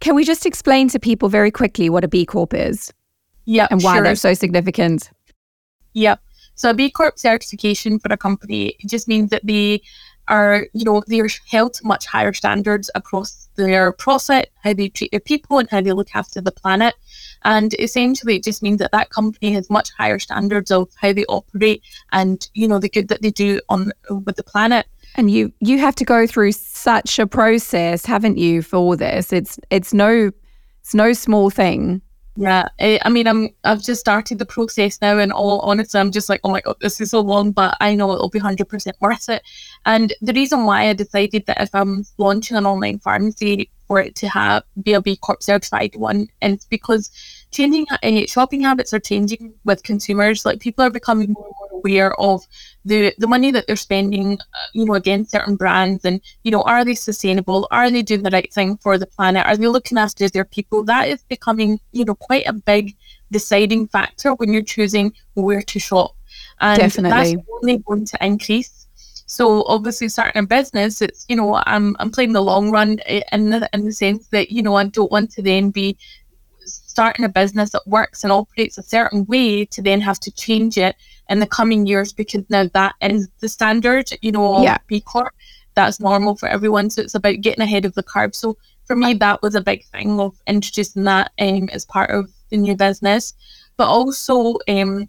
Can 0.00 0.14
we 0.14 0.24
just 0.24 0.46
explain 0.46 0.88
to 0.88 0.98
people 0.98 1.28
very 1.28 1.50
quickly 1.50 1.90
what 1.90 2.04
a 2.04 2.08
B 2.08 2.24
Corp 2.24 2.54
is? 2.54 2.92
Yeah. 3.44 3.68
And 3.70 3.82
why 3.82 3.96
sure. 3.96 4.04
they're 4.04 4.16
so 4.16 4.34
significant? 4.34 5.10
Yep. 5.94 6.20
So 6.54 6.70
a 6.70 6.74
B 6.74 6.90
Corp 6.90 7.18
certification 7.18 7.98
for 7.98 8.12
a 8.12 8.16
company 8.16 8.76
just 8.86 9.08
means 9.08 9.30
that 9.30 9.46
they 9.46 9.82
are, 10.30 10.66
you 10.72 10.84
know, 10.84 11.02
they're 11.06 11.28
held 11.48 11.74
to 11.74 11.86
much 11.86 12.06
higher 12.06 12.32
standards 12.32 12.90
across 12.94 13.48
their 13.56 13.92
profit, 13.92 14.50
how 14.62 14.72
they 14.72 14.88
treat 14.88 15.10
their 15.10 15.20
people, 15.20 15.58
and 15.58 15.68
how 15.68 15.80
they 15.80 15.92
look 15.92 16.08
after 16.14 16.40
the 16.40 16.52
planet. 16.52 16.94
And 17.42 17.74
essentially, 17.78 18.36
it 18.36 18.44
just 18.44 18.62
means 18.62 18.78
that 18.78 18.92
that 18.92 19.10
company 19.10 19.52
has 19.52 19.68
much 19.68 19.90
higher 19.92 20.18
standards 20.18 20.70
of 20.70 20.88
how 20.96 21.12
they 21.12 21.24
operate 21.26 21.82
and, 22.12 22.48
you 22.54 22.68
know, 22.68 22.78
the 22.78 22.88
good 22.88 23.08
that 23.08 23.22
they 23.22 23.30
do 23.30 23.60
on 23.68 23.92
with 24.08 24.36
the 24.36 24.44
planet. 24.44 24.86
And 25.16 25.30
you 25.30 25.52
you 25.58 25.78
have 25.78 25.96
to 25.96 26.04
go 26.04 26.26
through 26.26 26.52
such 26.52 27.18
a 27.18 27.26
process, 27.26 28.06
haven't 28.06 28.38
you, 28.38 28.62
for 28.62 28.96
this? 28.96 29.32
It's 29.32 29.58
it's 29.70 29.92
no 29.92 30.30
it's 30.80 30.94
no 30.94 31.12
small 31.12 31.50
thing. 31.50 32.00
Yeah, 32.36 32.68
eh, 32.78 32.98
I 33.02 33.08
mean, 33.10 33.26
I'm 33.26 33.48
I've 33.64 33.82
just 33.82 34.00
started 34.00 34.38
the 34.38 34.46
process 34.46 35.00
now, 35.02 35.18
and 35.18 35.32
all 35.32 35.60
honestly, 35.60 36.00
I'm 36.00 36.12
just 36.12 36.28
like, 36.28 36.40
oh 36.44 36.50
my 36.50 36.60
god, 36.60 36.76
this 36.80 37.00
is 37.00 37.10
so 37.10 37.20
long, 37.20 37.50
but 37.50 37.76
I 37.80 37.94
know 37.94 38.12
it'll 38.12 38.30
be 38.30 38.38
hundred 38.38 38.68
percent 38.68 38.96
worth 39.00 39.28
it. 39.28 39.42
And 39.84 40.14
the 40.22 40.32
reason 40.32 40.64
why 40.64 40.88
I 40.88 40.92
decided 40.94 41.46
that 41.46 41.60
if 41.60 41.74
I'm 41.74 42.04
launching 42.18 42.56
an 42.56 42.66
online 42.66 43.00
pharmacy, 43.00 43.70
for 43.88 44.00
it 44.00 44.14
to 44.16 44.28
have 44.28 44.62
be 44.80 44.92
a 44.92 45.02
B 45.02 45.16
Corp 45.16 45.42
certified 45.42 45.96
one, 45.96 46.28
is 46.40 46.64
because 46.66 47.10
changing 47.50 47.86
uh, 47.90 48.26
shopping 48.26 48.62
habits 48.62 48.92
are 48.92 49.00
changing 49.00 49.54
with 49.64 49.82
consumers. 49.82 50.44
Like 50.44 50.60
people 50.60 50.84
are 50.84 50.90
becoming 50.90 51.32
more 51.32 51.46
and 51.46 51.54
more 51.58 51.80
aware 51.80 52.20
of 52.20 52.46
the 52.84 53.14
the 53.18 53.26
money 53.26 53.50
that 53.50 53.66
they're 53.66 53.76
spending, 53.76 54.38
uh, 54.38 54.66
you 54.72 54.84
know, 54.84 54.94
against 54.94 55.32
certain 55.32 55.56
brands, 55.56 56.04
and 56.04 56.20
you 56.44 56.50
know, 56.50 56.62
are 56.62 56.84
they 56.84 56.94
sustainable? 56.94 57.68
Are 57.70 57.90
they 57.90 58.02
doing 58.02 58.22
the 58.22 58.30
right 58.30 58.52
thing 58.52 58.76
for 58.78 58.98
the 58.98 59.06
planet? 59.06 59.46
Are 59.46 59.56
they 59.56 59.68
looking 59.68 59.98
after 59.98 60.28
their 60.28 60.44
people? 60.44 60.84
That 60.84 61.08
is 61.08 61.22
becoming, 61.24 61.80
you 61.92 62.04
know, 62.04 62.14
quite 62.14 62.46
a 62.46 62.52
big 62.52 62.96
deciding 63.30 63.88
factor 63.88 64.34
when 64.34 64.52
you're 64.52 64.62
choosing 64.62 65.12
where 65.34 65.62
to 65.62 65.78
shop, 65.78 66.16
and 66.60 66.78
Definitely. 66.78 67.34
that's 67.34 67.48
only 67.62 67.78
going 67.78 68.04
to 68.06 68.24
increase. 68.24 68.80
So 69.30 69.64
obviously, 69.68 70.08
starting 70.08 70.42
a 70.42 70.46
business, 70.46 71.00
it's 71.00 71.24
you 71.28 71.36
know 71.36 71.62
I'm 71.66 71.94
I'm 72.00 72.10
playing 72.10 72.32
the 72.32 72.42
long 72.42 72.72
run 72.72 72.98
eh, 73.06 73.22
in 73.30 73.50
the 73.50 73.70
in 73.72 73.84
the 73.84 73.92
sense 73.92 74.26
that 74.28 74.50
you 74.50 74.60
know 74.60 74.74
I 74.74 74.86
don't 74.86 75.12
want 75.12 75.30
to 75.32 75.42
then 75.42 75.70
be 75.70 75.96
starting 76.90 77.24
a 77.24 77.28
business 77.28 77.70
that 77.70 77.86
works 77.86 78.24
and 78.24 78.32
operates 78.32 78.76
a 78.76 78.82
certain 78.82 79.24
way 79.26 79.64
to 79.64 79.80
then 79.80 80.00
have 80.00 80.18
to 80.18 80.30
change 80.32 80.76
it 80.76 80.96
in 81.28 81.38
the 81.38 81.46
coming 81.46 81.86
years 81.86 82.12
because 82.12 82.42
now 82.50 82.68
that 82.74 82.96
is 83.00 83.28
the 83.38 83.48
standard, 83.48 84.10
you 84.22 84.32
know, 84.32 84.60
yeah. 84.62 84.78
B 84.88 85.00
Corp. 85.00 85.32
That's 85.74 86.00
normal 86.00 86.34
for 86.34 86.48
everyone. 86.48 86.90
So 86.90 87.02
it's 87.02 87.14
about 87.14 87.42
getting 87.42 87.62
ahead 87.62 87.84
of 87.84 87.94
the 87.94 88.02
curve. 88.02 88.34
So 88.34 88.56
for 88.86 88.96
me, 88.96 89.14
that 89.14 89.40
was 89.40 89.54
a 89.54 89.60
big 89.60 89.84
thing 89.84 90.18
of 90.18 90.36
introducing 90.48 91.04
that 91.04 91.30
um, 91.38 91.68
as 91.72 91.84
part 91.84 92.10
of 92.10 92.28
the 92.50 92.56
new 92.56 92.74
business. 92.74 93.34
But 93.76 93.86
also 93.86 94.56
um, 94.68 95.08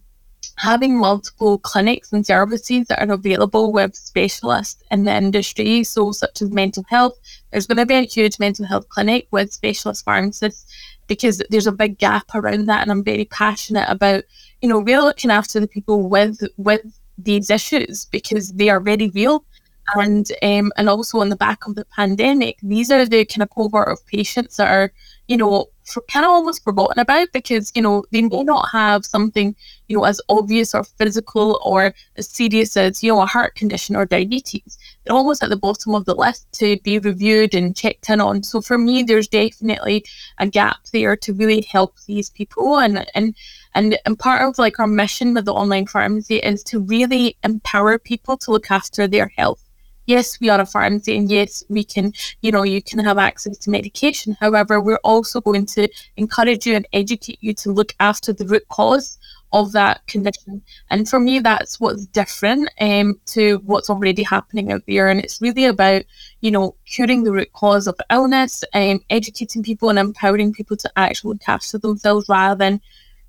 having 0.62 1.00
multiple 1.00 1.58
clinics 1.60 2.14
and 2.14 2.26
services 2.26 2.88
that 2.88 3.02
are 3.02 3.14
available 3.14 3.72
with 3.74 3.96
specialists 3.96 4.82
in 4.92 5.04
the 5.06 5.16
industry, 5.16 5.84
so 5.84 6.12
such 6.12 6.42
as 6.42 6.52
mental 6.52 6.86
health. 6.90 7.18
There's 7.52 7.68
going 7.68 7.78
to 7.80 7.86
be 7.86 7.96
a 7.96 8.04
huge 8.04 8.40
mental 8.40 8.66
health 8.66 8.88
clinic 8.90 9.28
with 9.32 9.52
specialist 9.52 10.06
pharmacists 10.06 10.66
because 11.08 11.42
there's 11.50 11.68
a 11.68 11.72
big 11.72 11.98
gap 11.98 12.28
around 12.36 12.68
that, 12.68 12.82
and 12.84 12.92
I'm 12.92 13.04
very 13.04 13.26
passionate 13.26 13.90
about, 13.90 14.24
you 14.62 14.70
know, 14.70 14.80
really 14.80 15.06
looking 15.06 15.32
after 15.32 15.60
the 15.60 15.68
people 15.68 16.08
with 16.08 16.40
with 16.58 16.82
these 17.18 17.50
issues 17.50 18.06
because 18.12 18.54
they 18.54 18.70
are 18.70 18.80
very 18.80 19.10
real 19.14 19.44
And 19.96 20.32
um, 20.44 20.72
and 20.78 20.88
also 20.90 21.20
on 21.20 21.30
the 21.30 21.36
back 21.36 21.68
of 21.68 21.76
the 21.76 21.86
pandemic, 21.86 22.58
these 22.64 22.92
are 22.92 23.06
the 23.06 23.26
kind 23.26 23.44
of 23.44 23.50
cohort 23.50 23.90
of 23.90 24.06
patients 24.08 24.58
that 24.58 24.70
are, 24.70 24.94
you 25.28 25.38
know, 25.38 25.66
kind 26.10 26.26
of 26.26 26.32
almost 26.32 26.64
forgotten 26.64 27.00
about 27.00 27.28
because 27.34 27.72
you 27.76 27.82
know 27.82 28.04
they 28.12 28.22
may 28.22 28.44
not 28.44 28.70
have 28.72 29.06
something 29.06 29.56
you 29.88 29.98
know 29.98 30.04
as 30.04 30.22
obvious 30.30 30.74
or 30.74 30.84
physical 30.84 31.60
or 31.64 31.94
as 32.18 32.28
serious 32.30 32.78
as 32.78 33.04
you 33.04 33.12
know 33.12 33.22
a 33.22 33.26
heart 33.26 33.56
condition 33.56 33.96
or 33.96 34.06
diabetes. 34.06 34.78
They're 35.04 35.16
almost 35.16 35.44
at 35.44 35.50
the 35.50 35.58
bottom 35.58 35.96
of 35.96 36.06
the 36.06 36.16
list 36.16 36.52
to 36.54 36.78
be 36.84 37.00
reviewed 37.00 37.54
and 37.54 37.76
checked 37.76 38.10
in 38.10 38.22
on. 38.22 38.44
So 38.44 38.62
for 38.62 38.78
me, 38.78 39.04
there's 39.04 39.28
definitely 39.28 40.06
a 40.38 40.48
gap 40.48 40.78
there 40.94 41.16
to 41.18 41.34
really 41.34 41.62
help 41.62 41.96
these 42.08 42.30
people 42.30 42.80
and 42.80 43.06
and 43.16 43.36
and, 43.74 43.98
and 44.06 44.20
part 44.20 44.42
of 44.42 44.58
like 44.58 44.80
our 44.80 44.88
mission 44.88 45.34
with 45.34 45.46
the 45.46 45.54
online 45.54 45.88
pharmacy 45.88 46.38
is 46.38 46.64
to 46.66 46.80
really 46.82 47.38
empower 47.44 47.98
people 47.98 48.38
to 48.38 48.52
look 48.52 48.70
after 48.70 49.08
their 49.08 49.32
health 49.38 49.64
yes, 50.06 50.40
we 50.40 50.50
are 50.50 50.60
a 50.60 50.66
pharmacy 50.66 51.18
and 51.18 51.30
yes, 51.30 51.64
we 51.70 51.84
can, 51.84 52.14
you 52.42 52.52
know, 52.52 52.64
you 52.64 52.82
can 52.82 53.00
have 53.00 53.18
access 53.18 53.58
to 53.60 53.70
medication. 53.70 54.38
However, 54.40 54.80
we're 54.80 55.00
also 55.04 55.42
going 55.42 55.66
to 55.68 55.90
encourage 56.18 56.66
you 56.66 56.76
and 56.76 56.88
educate 56.94 57.40
you 57.42 57.54
to 57.56 57.72
look 57.72 57.94
after 58.00 58.34
the 58.34 58.46
root 58.46 58.68
cause 58.70 59.18
of 59.54 59.74
that 59.74 60.06
condition. 60.08 60.62
And 60.90 61.08
for 61.08 61.20
me, 61.20 61.40
that's 61.40 61.80
what's 61.80 62.06
different 62.06 62.70
um, 62.80 63.20
to 63.28 63.58
what's 63.66 63.90
already 63.90 64.24
happening 64.24 64.72
out 64.72 64.84
there. 64.88 65.10
And 65.10 65.20
it's 65.20 65.42
really 65.42 65.66
about, 65.66 66.04
you 66.40 66.52
know, 66.52 66.76
curing 66.86 67.24
the 67.24 67.32
root 67.32 67.52
cause 67.54 67.88
of 67.88 68.00
illness, 68.10 68.64
um, 68.74 69.02
educating 69.10 69.64
people 69.64 69.90
and 69.90 70.00
empowering 70.00 70.54
people 70.54 70.78
to 70.78 70.92
actually 70.96 71.34
look 71.34 71.42
after 71.48 71.78
themselves 71.78 72.30
rather 72.30 72.58
than 72.58 72.82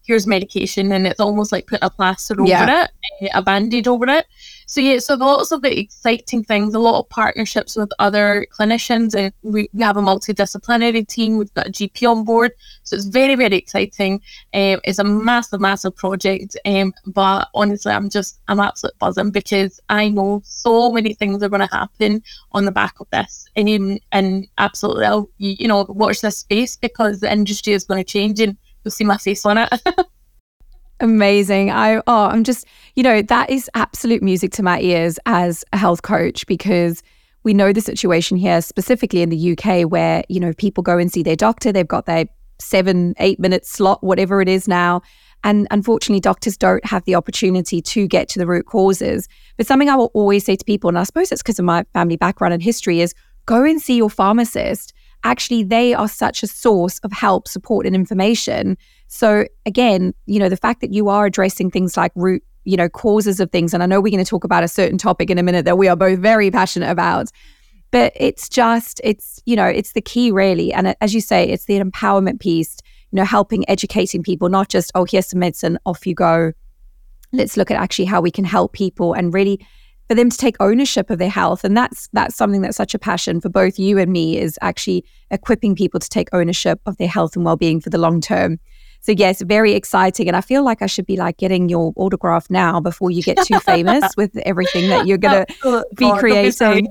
here's 0.04 0.26
medication 0.26 0.92
and 0.92 1.06
it's 1.06 1.20
almost 1.20 1.52
like 1.52 1.66
putting 1.66 1.84
a 1.84 1.90
plaster 1.90 2.34
over 2.34 2.48
yeah. 2.48 2.84
it, 2.84 2.90
eh, 3.20 3.28
a 3.34 3.42
band-aid 3.42 3.86
over 3.86 4.08
it. 4.08 4.26
So 4.66 4.80
yeah, 4.80 5.00
so 5.00 5.16
lots 5.16 5.52
of 5.52 5.60
the 5.60 5.78
exciting 5.78 6.44
things, 6.44 6.72
a 6.72 6.78
lot 6.78 7.00
of 7.00 7.08
partnerships 7.10 7.76
with 7.76 7.92
other 7.98 8.46
clinicians, 8.58 9.14
and 9.14 9.32
we, 9.42 9.68
we 9.74 9.82
have 9.82 9.98
a 9.98 10.00
multidisciplinary 10.00 11.06
team. 11.06 11.36
We've 11.36 11.52
got 11.52 11.66
a 11.66 11.70
GP 11.70 12.10
on 12.10 12.24
board, 12.24 12.52
so 12.82 12.96
it's 12.96 13.04
very 13.04 13.34
very 13.34 13.56
exciting. 13.56 14.14
Um, 14.54 14.80
it's 14.84 14.98
a 14.98 15.04
massive 15.04 15.60
massive 15.60 15.94
project, 15.94 16.56
um, 16.64 16.94
but 17.06 17.48
honestly, 17.54 17.92
I'm 17.92 18.08
just 18.08 18.40
I'm 18.48 18.60
absolutely 18.60 18.96
buzzing 18.98 19.30
because 19.30 19.78
I 19.90 20.08
know 20.08 20.40
so 20.44 20.90
many 20.90 21.12
things 21.12 21.42
are 21.42 21.50
going 21.50 21.68
to 21.68 21.76
happen 21.76 22.22
on 22.52 22.64
the 22.64 22.72
back 22.72 22.94
of 22.98 23.08
this, 23.12 23.46
and 23.54 24.00
and 24.10 24.48
absolutely, 24.56 25.04
I'll, 25.04 25.28
you, 25.36 25.54
you 25.58 25.68
know, 25.68 25.84
watch 25.88 26.22
this 26.22 26.38
space 26.38 26.76
because 26.76 27.20
the 27.20 27.30
industry 27.30 27.74
is 27.74 27.84
going 27.84 28.02
to 28.02 28.10
change 28.10 28.40
and 28.40 28.56
you'll 28.84 28.92
see 28.92 29.04
my 29.04 29.16
face 29.16 29.44
on 29.44 29.58
it. 29.58 29.72
Amazing. 31.00 31.70
I 31.70 31.96
oh, 32.06 32.26
I'm 32.26 32.44
just, 32.44 32.66
you 32.94 33.02
know, 33.02 33.22
that 33.22 33.50
is 33.50 33.68
absolute 33.74 34.22
music 34.22 34.52
to 34.52 34.62
my 34.62 34.80
ears 34.80 35.18
as 35.26 35.64
a 35.72 35.76
health 35.76 36.02
coach 36.02 36.46
because 36.46 37.02
we 37.42 37.54
know 37.54 37.72
the 37.72 37.80
situation 37.80 38.36
here, 38.36 38.60
specifically 38.62 39.22
in 39.22 39.28
the 39.28 39.52
UK, 39.52 39.90
where, 39.90 40.22
you 40.28 40.38
know, 40.38 40.52
people 40.52 40.82
go 40.82 40.98
and 40.98 41.12
see 41.12 41.24
their 41.24 41.36
doctor, 41.36 41.72
they've 41.72 41.88
got 41.88 42.06
their 42.06 42.26
seven, 42.60 43.14
eight 43.18 43.40
minute 43.40 43.66
slot, 43.66 44.02
whatever 44.02 44.40
it 44.40 44.48
is 44.48 44.68
now. 44.68 45.02
And 45.44 45.66
unfortunately, 45.72 46.20
doctors 46.20 46.56
don't 46.56 46.84
have 46.84 47.04
the 47.04 47.16
opportunity 47.16 47.82
to 47.82 48.06
get 48.06 48.28
to 48.28 48.38
the 48.38 48.46
root 48.46 48.66
causes. 48.66 49.28
But 49.56 49.66
something 49.66 49.88
I 49.88 49.96
will 49.96 50.12
always 50.14 50.44
say 50.44 50.54
to 50.54 50.64
people, 50.64 50.88
and 50.88 50.98
I 50.98 51.02
suppose 51.02 51.32
it's 51.32 51.42
because 51.42 51.58
of 51.58 51.64
my 51.64 51.84
family 51.94 52.16
background 52.16 52.54
and 52.54 52.62
history, 52.62 53.00
is 53.00 53.12
go 53.46 53.64
and 53.64 53.80
see 53.80 53.96
your 53.96 54.10
pharmacist. 54.10 54.92
Actually, 55.24 55.62
they 55.62 55.94
are 55.94 56.08
such 56.08 56.42
a 56.42 56.46
source 56.46 56.98
of 57.00 57.12
help, 57.12 57.46
support, 57.46 57.86
and 57.86 57.94
information 57.94 58.76
so 59.14 59.44
again, 59.66 60.14
you 60.24 60.38
know, 60.38 60.48
the 60.48 60.56
fact 60.56 60.80
that 60.80 60.90
you 60.90 61.10
are 61.10 61.26
addressing 61.26 61.70
things 61.70 61.98
like 61.98 62.12
root, 62.14 62.42
you 62.64 62.78
know, 62.78 62.88
causes 62.88 63.40
of 63.40 63.50
things, 63.50 63.74
and 63.74 63.82
I 63.82 63.86
know 63.86 64.00
we're 64.00 64.10
going 64.10 64.24
to 64.24 64.28
talk 64.28 64.42
about 64.42 64.64
a 64.64 64.68
certain 64.68 64.96
topic 64.96 65.28
in 65.28 65.36
a 65.36 65.42
minute 65.42 65.66
that 65.66 65.76
we 65.76 65.86
are 65.86 65.96
both 65.96 66.18
very 66.18 66.50
passionate 66.50 66.90
about, 66.90 67.28
but 67.90 68.14
it's 68.16 68.48
just, 68.48 69.02
it's, 69.04 69.38
you 69.44 69.54
know, 69.54 69.66
it's 69.66 69.92
the 69.92 70.00
key 70.00 70.30
really. 70.30 70.72
And 70.72 70.96
as 71.02 71.12
you 71.12 71.20
say, 71.20 71.46
it's 71.46 71.66
the 71.66 71.78
empowerment 71.78 72.40
piece, 72.40 72.78
you 73.10 73.16
know, 73.18 73.26
helping 73.26 73.68
educating 73.68 74.22
people, 74.22 74.48
not 74.48 74.70
just, 74.70 74.90
oh, 74.94 75.04
here's 75.04 75.26
some 75.26 75.40
medicine, 75.40 75.78
off 75.84 76.06
you 76.06 76.14
go. 76.14 76.54
Let's 77.32 77.58
look 77.58 77.70
at 77.70 77.76
actually 77.76 78.06
how 78.06 78.22
we 78.22 78.30
can 78.30 78.46
help 78.46 78.72
people 78.72 79.12
and 79.12 79.34
really 79.34 79.60
for 80.12 80.16
them 80.16 80.28
to 80.28 80.36
take 80.36 80.56
ownership 80.60 81.08
of 81.08 81.18
their 81.18 81.30
health 81.30 81.64
and 81.64 81.74
that's 81.74 82.10
that's 82.12 82.36
something 82.36 82.60
that's 82.60 82.76
such 82.76 82.94
a 82.94 82.98
passion 82.98 83.40
for 83.40 83.48
both 83.48 83.78
you 83.78 83.96
and 83.96 84.12
me 84.12 84.36
is 84.36 84.58
actually 84.60 85.02
equipping 85.30 85.74
people 85.74 85.98
to 85.98 86.06
take 86.10 86.28
ownership 86.34 86.78
of 86.84 86.98
their 86.98 87.08
health 87.08 87.34
and 87.34 87.46
well-being 87.46 87.80
for 87.80 87.88
the 87.88 87.96
long 87.96 88.20
term 88.20 88.58
so 89.00 89.10
yes, 89.10 89.42
very 89.42 89.72
exciting. 89.72 90.28
And 90.28 90.36
I 90.36 90.40
feel 90.40 90.62
like 90.62 90.80
I 90.80 90.86
should 90.86 91.06
be 91.06 91.16
like 91.16 91.36
getting 91.36 91.68
your 91.68 91.92
autograph 91.96 92.48
now 92.48 92.78
before 92.78 93.10
you 93.10 93.20
get 93.20 93.36
too 93.44 93.58
famous 93.58 94.04
with 94.16 94.36
everything 94.46 94.90
that 94.90 95.08
you're 95.08 95.18
gonna 95.18 95.44
be 95.96 96.12
creating. 96.18 96.88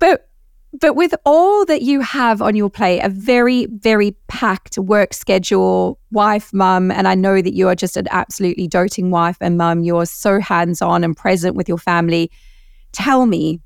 But 0.00 0.28
but 0.72 0.94
with 0.94 1.14
all 1.24 1.64
that 1.64 1.82
you 1.82 2.00
have 2.00 2.40
on 2.40 2.54
your 2.54 2.70
plate, 2.70 3.00
a 3.00 3.08
very, 3.08 3.66
very 3.66 4.12
packed 4.28 4.78
work 4.78 5.12
schedule, 5.12 5.98
wife, 6.12 6.52
mum, 6.52 6.92
and 6.92 7.08
I 7.08 7.14
know 7.14 7.42
that 7.42 7.54
you 7.54 7.66
are 7.68 7.74
just 7.74 7.96
an 7.96 8.06
absolutely 8.10 8.68
doting 8.68 9.10
wife 9.10 9.36
and 9.40 9.58
mum. 9.58 9.82
You're 9.82 10.06
so 10.06 10.40
hands 10.40 10.80
on 10.80 11.02
and 11.02 11.16
present 11.16 11.56
with 11.56 11.68
your 11.68 11.78
family. 11.78 12.30
Tell 12.92 13.26
me, 13.26 13.60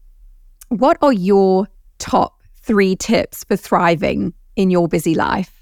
what 0.69 0.97
are 1.03 1.13
your 1.13 1.69
top 1.99 2.41
three 2.57 2.97
tips 2.97 3.45
for 3.45 3.57
thriving 3.57 4.33
in 4.57 4.71
your 4.71 4.89
busy 4.89 5.15
life? 5.15 5.53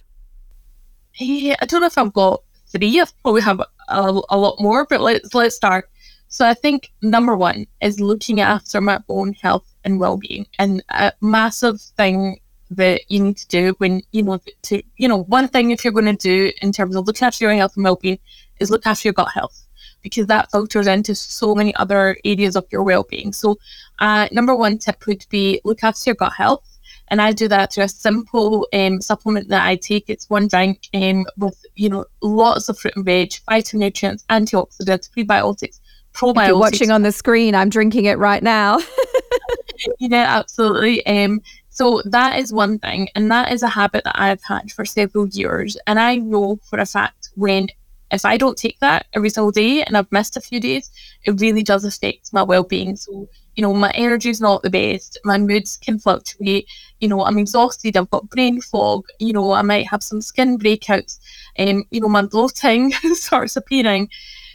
Yeah, 1.18 1.56
I 1.60 1.66
don't 1.66 1.80
know 1.80 1.88
if 1.88 1.98
I've 1.98 2.12
got 2.12 2.42
three. 2.68 3.00
I 3.00 3.04
probably 3.22 3.42
have 3.42 3.60
a, 3.60 3.66
a 3.88 4.38
lot 4.38 4.60
more, 4.60 4.86
but 4.88 5.00
let's 5.00 5.34
let's 5.34 5.56
start. 5.56 5.90
So 6.32 6.46
I 6.46 6.54
think 6.54 6.90
number 7.02 7.36
one 7.36 7.66
is 7.82 8.00
looking 8.00 8.40
after 8.40 8.80
my 8.80 8.98
own 9.10 9.34
health 9.34 9.70
and 9.84 10.00
well-being, 10.00 10.46
and 10.58 10.82
a 10.88 11.12
massive 11.20 11.78
thing 11.78 12.40
that 12.70 13.02
you 13.10 13.22
need 13.22 13.36
to 13.36 13.48
do 13.48 13.74
when 13.76 14.00
you 14.12 14.22
know 14.22 14.40
to 14.62 14.82
you 14.96 15.08
know 15.08 15.24
one 15.24 15.46
thing 15.46 15.72
if 15.72 15.84
you're 15.84 15.92
going 15.92 16.16
to 16.16 16.28
do 16.34 16.50
in 16.62 16.72
terms 16.72 16.96
of 16.96 17.06
looking 17.06 17.26
after 17.26 17.44
your 17.44 17.54
health 17.54 17.76
and 17.76 17.84
well-being 17.84 18.18
is 18.60 18.70
look 18.70 18.86
after 18.86 19.08
your 19.08 19.12
gut 19.12 19.30
health 19.30 19.68
because 20.00 20.26
that 20.28 20.50
filters 20.50 20.86
into 20.86 21.14
so 21.14 21.54
many 21.54 21.74
other 21.74 22.16
areas 22.24 22.56
of 22.56 22.64
your 22.72 22.82
well-being. 22.82 23.34
So, 23.34 23.58
uh, 23.98 24.26
number 24.32 24.56
one 24.56 24.78
tip 24.78 25.06
would 25.06 25.26
be 25.28 25.60
look 25.64 25.84
after 25.84 26.08
your 26.08 26.14
gut 26.14 26.32
health. 26.32 26.66
And 27.08 27.20
I 27.20 27.32
do 27.32 27.46
that 27.48 27.74
through 27.74 27.84
a 27.84 27.88
simple 27.88 28.66
um, 28.72 29.02
supplement 29.02 29.48
that 29.48 29.66
I 29.66 29.76
take. 29.76 30.08
It's 30.08 30.30
one 30.30 30.48
drink 30.48 30.88
um, 30.94 31.26
with, 31.36 31.62
you 31.74 31.90
know, 31.90 32.06
lots 32.22 32.70
of 32.70 32.78
fruit 32.78 32.96
and 32.96 33.04
veg, 33.04 33.32
phytonutrients, 33.46 34.24
antioxidants, 34.30 35.10
prebiotics, 35.10 35.80
probiotics. 36.14 36.42
If 36.42 36.48
you're 36.48 36.58
watching 36.58 36.90
on 36.90 37.02
the 37.02 37.12
screen, 37.12 37.54
I'm 37.54 37.68
drinking 37.68 38.04
it 38.06 38.18
right 38.18 38.42
now. 38.42 38.78
yeah, 39.98 40.38
absolutely. 40.38 41.04
Um, 41.06 41.40
so 41.70 42.02
that 42.04 42.38
is 42.38 42.52
one 42.52 42.78
thing. 42.78 43.08
And 43.14 43.30
that 43.30 43.52
is 43.52 43.62
a 43.62 43.68
habit 43.68 44.04
that 44.04 44.20
I've 44.20 44.42
had 44.42 44.70
for 44.72 44.84
several 44.84 45.28
years. 45.28 45.76
And 45.86 45.98
I 45.98 46.16
know 46.16 46.58
for 46.68 46.78
a 46.78 46.86
fact 46.86 47.30
when 47.34 47.68
if 48.10 48.26
I 48.26 48.36
don't 48.36 48.58
take 48.58 48.78
that 48.80 49.06
every 49.14 49.30
single 49.30 49.52
day 49.52 49.82
and 49.82 49.96
I've 49.96 50.12
missed 50.12 50.36
a 50.36 50.40
few 50.40 50.60
days, 50.60 50.90
it 51.24 51.40
really 51.40 51.62
does 51.62 51.84
affect 51.84 52.32
my 52.32 52.42
well 52.42 52.62
being. 52.62 52.94
So 52.96 53.28
you 53.54 53.62
know, 53.62 53.74
my 53.74 53.90
energy 53.90 54.30
is 54.30 54.40
not 54.40 54.62
the 54.62 54.70
best. 54.70 55.18
My 55.24 55.36
moods 55.36 55.76
can 55.76 55.98
fluctuate. 55.98 56.66
You 57.00 57.08
know, 57.08 57.24
I'm 57.24 57.38
exhausted. 57.38 57.96
I've 57.96 58.10
got 58.10 58.30
brain 58.30 58.60
fog. 58.60 59.04
You 59.18 59.32
know, 59.32 59.52
I 59.52 59.62
might 59.62 59.86
have 59.88 60.02
some 60.02 60.22
skin 60.22 60.58
breakouts. 60.58 61.18
Um, 61.58 61.84
you 61.90 62.00
know, 62.00 62.08
my 62.08 62.22
bloating 62.22 62.92
starts 63.14 63.56
appearing. 63.56 64.08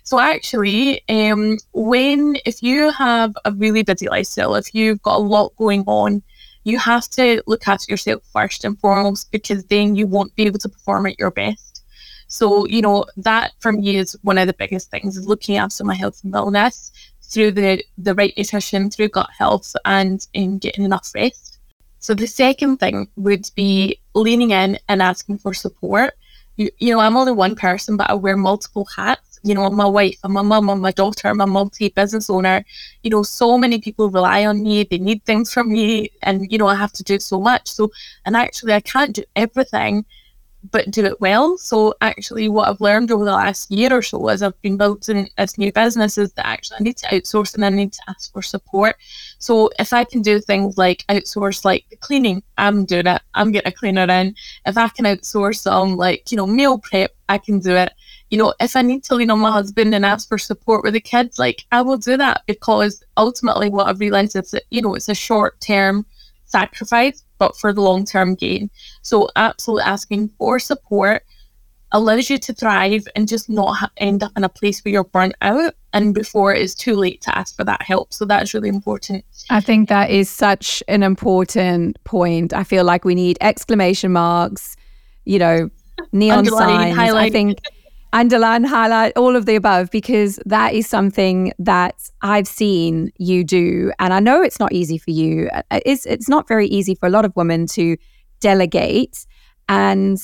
So 0.08 0.20
actually, 0.20 1.02
um, 1.10 1.58
when 1.74 2.38
if 2.46 2.64
you 2.64 2.92
have 2.92 3.36
a 3.44 3.52
really 3.52 3.84
busy 3.84 4.08
lifestyle, 4.08 4.56
if 4.56 4.74
you've 4.74 5.02
got 5.02 5.18
a 5.18 5.30
lot 5.36 5.54
going 5.58 5.84
on, 5.86 6.24
you 6.64 6.80
have 6.80 7.10
to 7.10 7.44
look 7.46 7.68
after 7.68 7.92
yourself 7.92 8.24
first 8.32 8.64
and 8.64 8.80
foremost 8.80 9.30
because 9.34 9.66
then 9.66 9.98
you 9.98 10.08
won't 10.08 10.34
be 10.38 10.44
able 10.44 10.60
to 10.60 10.70
perform 10.70 11.08
at 11.08 11.20
your 11.20 11.32
best. 11.32 11.84
So, 12.30 12.66
you 12.68 12.82
know, 12.82 13.04
that 13.18 13.52
for 13.60 13.74
me 13.74 13.98
is 13.98 14.16
one 14.22 14.38
of 14.38 14.48
the 14.48 14.54
biggest 14.54 14.90
things 14.92 15.18
is 15.18 15.28
looking 15.28 15.58
after 15.58 15.84
my 15.84 15.96
health 15.96 16.22
and 16.24 16.34
wellness 16.34 16.90
through 17.22 17.52
the, 17.52 17.84
the 17.98 18.16
right 18.16 18.34
nutrition, 18.38 18.90
through 18.90 19.10
gut 19.10 19.30
health, 19.38 19.76
and 19.84 20.26
in 20.34 20.58
getting 20.60 20.86
enough 20.86 21.12
rest. 21.16 21.60
So 22.00 22.14
the 22.14 22.28
second 22.28 22.78
thing 22.78 23.10
would 23.18 23.50
be 23.56 24.00
leaning 24.16 24.52
in 24.52 24.80
and 24.88 25.02
asking 25.02 25.40
for 25.40 25.54
support. 25.54 26.14
You, 26.56 26.70
you 26.80 26.94
know, 26.94 27.02
I'm 27.02 27.18
only 27.18 27.34
one 27.34 27.56
person, 27.56 27.98
but 27.98 28.10
I 28.10 28.14
wear 28.14 28.38
multiple 28.38 28.88
hats. 28.96 29.27
You 29.48 29.56
know, 29.56 29.70
my 29.70 29.86
wife, 29.86 30.18
I'm 30.24 30.34
my 30.34 30.42
mum, 30.42 30.70
I'm 30.70 30.82
my 30.82 30.92
daughter, 30.92 31.27
I'm 31.27 31.42
a 31.42 31.48
multi-business 31.48 32.30
owner. 32.30 32.66
You 33.04 33.10
know, 33.10 33.24
so 33.24 33.58
many 33.58 33.80
people 33.80 34.10
rely 34.10 34.46
on 34.46 34.63
me. 34.63 34.84
They 34.84 34.98
need 34.98 35.24
things 35.25 35.54
from 35.54 35.72
me, 35.72 36.12
and 36.22 36.51
you 36.51 36.58
know, 36.58 36.68
I 36.68 36.75
have 36.75 36.94
to 36.94 37.04
do 37.04 37.20
so 37.20 37.39
much. 37.39 37.68
So, 37.70 37.92
and 38.25 38.36
actually, 38.36 38.74
I 38.74 38.82
can't 38.82 39.16
do 39.16 39.24
everything 39.36 40.06
but 40.72 40.92
do 40.92 41.06
it 41.06 41.20
well. 41.22 41.58
So 41.58 41.94
actually, 42.02 42.50
what 42.50 42.68
I've 42.68 42.82
learned 42.82 43.12
over 43.12 43.26
the 43.26 43.32
last 43.32 43.72
year 43.72 43.94
or 43.94 44.02
so 44.02 44.28
as 44.28 44.42
I've 44.42 44.60
been 44.62 44.78
building 44.78 45.30
this 45.38 45.58
new 45.58 45.72
business 45.72 46.18
is 46.18 46.34
that 46.34 46.48
actually 46.48 46.78
I 46.80 46.84
need 46.84 46.98
to 46.98 47.08
outsource 47.08 47.56
and 47.56 47.66
I 47.66 47.70
need 47.70 47.94
to 47.94 48.02
ask 48.08 48.32
for 48.32 48.42
support. 48.42 48.96
So 49.40 49.70
if 49.80 49.94
I 49.94 50.04
can 50.04 50.22
do 50.22 50.40
things 50.40 50.78
like 50.78 51.06
outsource 51.10 51.66
like 51.66 51.86
the 51.90 51.98
cleaning, 51.98 52.44
I'm 52.58 52.86
doing 52.86 53.08
it. 53.08 53.22
I'm 53.34 53.52
getting 53.52 53.72
a 53.72 53.76
cleaner 53.76 54.10
in. 54.10 54.36
If 54.66 54.78
I 54.78 54.88
can 54.90 55.06
outsource 55.06 55.60
some 55.60 55.96
like 55.98 56.32
you 56.32 56.38
know 56.38 56.48
meal 56.48 56.80
prep, 56.80 57.12
I 57.30 57.38
can 57.38 57.60
do 57.60 57.76
it. 57.76 57.92
You 58.30 58.38
know, 58.38 58.54
if 58.60 58.76
I 58.76 58.82
need 58.82 59.04
to 59.06 59.16
lean 59.16 59.30
on 59.30 59.40
my 59.40 59.52
husband 59.52 59.96
and 59.96 60.06
ask 60.06 60.28
for 60.28 60.38
support 60.38 60.84
with 60.84 60.94
the 60.94 61.00
kids, 61.00 61.40
like 61.40 61.66
I 61.72 61.82
will 61.82 61.98
do 61.98 62.18
that 62.18 62.44
because 62.46 63.04
ultimately 63.16 63.70
what 63.70 63.88
I've 63.88 64.00
realized 64.00 64.36
is 64.36 64.52
that 64.52 64.64
you 64.70 64.82
know 64.82 64.96
it's 64.96 65.10
a 65.10 65.16
short 65.16 65.60
term 65.62 66.06
sacrifice, 66.48 67.24
but 67.38 67.58
for 67.58 67.74
the 67.74 67.82
long 67.82 68.06
term 68.06 68.36
gain. 68.36 68.70
So, 69.01 69.29
absolutely 69.36 69.84
asking 69.84 70.29
for 70.38 70.60
support 70.60 71.24
allows 71.91 72.29
you 72.29 72.38
to 72.38 72.53
thrive 72.53 73.08
and 73.15 73.27
just 73.27 73.50
not 73.50 73.77
ha- 73.77 73.91
end 73.98 74.22
up 74.22 74.32
in 74.36 74.44
a 74.44 74.50
place 74.50 74.84
where 74.84 74.91
you're 74.91 75.06
burnt 75.06 75.36
out 75.41 75.74
and 75.94 76.13
before 76.13 76.53
it's 76.53 76.75
too 76.75 76.96
late 76.96 77.22
to 77.22 77.38
ask 77.38 77.56
for 77.56 77.63
that 77.63 77.82
help. 77.82 78.13
So, 78.13 78.25
that's 78.25 78.53
really 78.53 78.70
important. 78.70 79.24
I 79.50 79.62
think 79.62 79.89
that 79.89 80.10
is 80.10 80.29
such 80.29 80.84
an 80.88 81.03
important 81.03 82.01
point. 82.03 82.53
I 82.53 82.63
feel 82.63 82.84
like 82.84 83.06
we 83.06 83.15
need 83.15 83.38
exclamation 83.41 84.12
marks, 84.12 84.75
you 85.25 85.39
know, 85.39 85.70
neon 86.12 86.46
signs. 86.46 86.98
I 86.98 87.29
think 87.29 87.60
underline, 88.14 88.64
highlight, 88.64 89.14
all 89.16 89.36
of 89.36 89.46
the 89.46 89.56
above, 89.56 89.92
because 89.92 90.40
that 90.46 90.74
is 90.74 90.88
something 90.88 91.54
that 91.60 92.10
I've 92.22 92.48
seen 92.48 93.12
you 93.18 93.44
do. 93.44 93.92
And 94.00 94.14
I 94.14 94.20
know 94.20 94.42
it's 94.42 94.60
not 94.60 94.72
easy 94.72 94.98
for 94.98 95.12
you. 95.12 95.50
Uh, 95.54 95.80
it's, 95.86 96.06
it's 96.06 96.30
not 96.30 96.48
very 96.48 96.68
easy 96.68 96.96
for 96.96 97.08
a 97.08 97.10
lot 97.10 97.26
of 97.26 97.36
women 97.36 97.68
to 97.68 97.98
delegate. 98.40 99.26
And, 99.70 100.18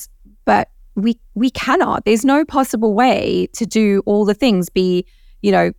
but 0.44 0.70
we, 0.94 1.18
we 1.34 1.50
cannot. 1.50 2.04
There's 2.04 2.24
no 2.24 2.44
possible 2.44 2.94
way 2.94 3.48
to 3.52 3.66
do 3.66 4.02
all 4.06 4.24
the 4.24 4.34
things, 4.34 4.68
be, 4.68 5.04
you 5.42 5.52
know, 5.52 5.72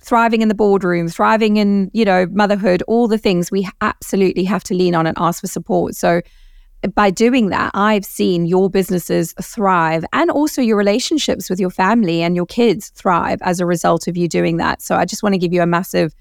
thriving 0.00 0.40
in 0.40 0.48
the 0.48 0.54
boardroom, 0.54 1.08
thriving 1.08 1.56
in, 1.56 1.90
you 1.92 2.04
know, 2.04 2.26
motherhood, 2.30 2.82
all 2.86 3.08
the 3.08 3.18
things 3.18 3.50
we 3.50 3.68
absolutely 3.80 4.44
have 4.44 4.62
to 4.64 4.74
lean 4.74 4.94
on 4.94 5.06
and 5.06 5.16
ask 5.20 5.40
for 5.40 5.48
support. 5.48 5.94
So, 5.96 6.22
by 6.94 7.10
doing 7.10 7.48
that, 7.48 7.70
I've 7.74 8.04
seen 8.04 8.46
your 8.46 8.70
businesses 8.70 9.34
thrive 9.42 10.04
and 10.12 10.30
also 10.30 10.62
your 10.62 10.76
relationships 10.76 11.50
with 11.50 11.60
your 11.60 11.70
family 11.70 12.22
and 12.22 12.36
your 12.36 12.46
kids 12.46 12.90
thrive 12.90 13.38
as 13.42 13.60
a 13.60 13.66
result 13.66 14.08
of 14.08 14.16
you 14.16 14.28
doing 14.28 14.56
that. 14.58 14.82
So 14.82 14.96
I 14.96 15.04
just 15.04 15.22
want 15.22 15.34
to 15.34 15.38
give 15.38 15.52
you 15.52 15.62
a 15.62 15.66
massive 15.66 16.14